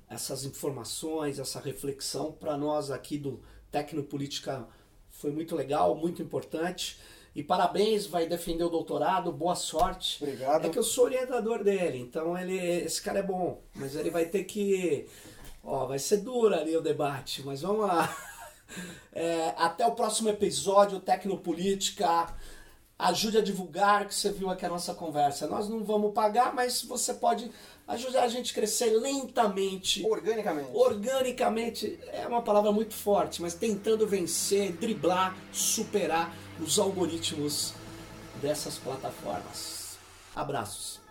essas 0.08 0.44
informações, 0.44 1.38
essa 1.38 1.60
reflexão 1.60 2.32
para 2.32 2.56
nós 2.56 2.90
aqui 2.90 3.18
do 3.18 3.40
Tecnopolítica. 3.70 4.66
Foi 5.10 5.30
muito 5.30 5.56
legal, 5.56 5.94
muito 5.96 6.22
importante. 6.22 6.98
E 7.34 7.42
parabéns, 7.42 8.06
vai 8.06 8.26
defender 8.26 8.64
o 8.64 8.68
doutorado, 8.68 9.30
boa 9.30 9.54
sorte. 9.54 10.22
Obrigado. 10.22 10.66
É 10.66 10.70
que 10.70 10.78
eu 10.78 10.82
sou 10.82 11.04
orientador 11.04 11.62
dele, 11.62 11.98
então 11.98 12.36
ele, 12.36 12.56
esse 12.56 13.00
cara 13.00 13.20
é 13.20 13.22
bom, 13.22 13.62
mas 13.74 13.94
ele 13.94 14.10
vai 14.10 14.26
ter 14.26 14.44
que. 14.44 15.06
Ó, 15.62 15.86
vai 15.86 15.98
ser 15.98 16.18
duro 16.18 16.54
ali 16.54 16.76
o 16.76 16.80
debate, 16.80 17.42
mas 17.44 17.62
vamos 17.62 17.86
lá. 17.86 18.12
É, 19.12 19.54
até 19.56 19.86
o 19.86 19.92
próximo 19.92 20.28
episódio, 20.28 21.00
Tecnopolítica. 21.00 22.34
Ajude 22.98 23.38
a 23.38 23.42
divulgar 23.42 24.08
que 24.08 24.14
você 24.14 24.30
viu 24.32 24.50
aqui 24.50 24.66
a 24.66 24.68
nossa 24.68 24.92
conversa. 24.92 25.46
Nós 25.46 25.68
não 25.68 25.84
vamos 25.84 26.12
pagar, 26.12 26.52
mas 26.52 26.82
você 26.82 27.14
pode 27.14 27.50
ajudar 27.86 28.24
a 28.24 28.28
gente 28.28 28.52
a 28.52 28.54
crescer 28.54 28.90
lentamente. 28.90 30.04
Organicamente. 30.04 30.70
Organicamente 30.74 31.98
é 32.12 32.26
uma 32.26 32.42
palavra 32.42 32.72
muito 32.72 32.94
forte, 32.94 33.40
mas 33.40 33.54
tentando 33.54 34.06
vencer, 34.06 34.72
driblar, 34.72 35.36
superar 35.52 36.34
os 36.60 36.78
algoritmos 36.78 37.72
dessas 38.42 38.78
plataformas. 38.78 39.96
Abraços. 40.34 41.07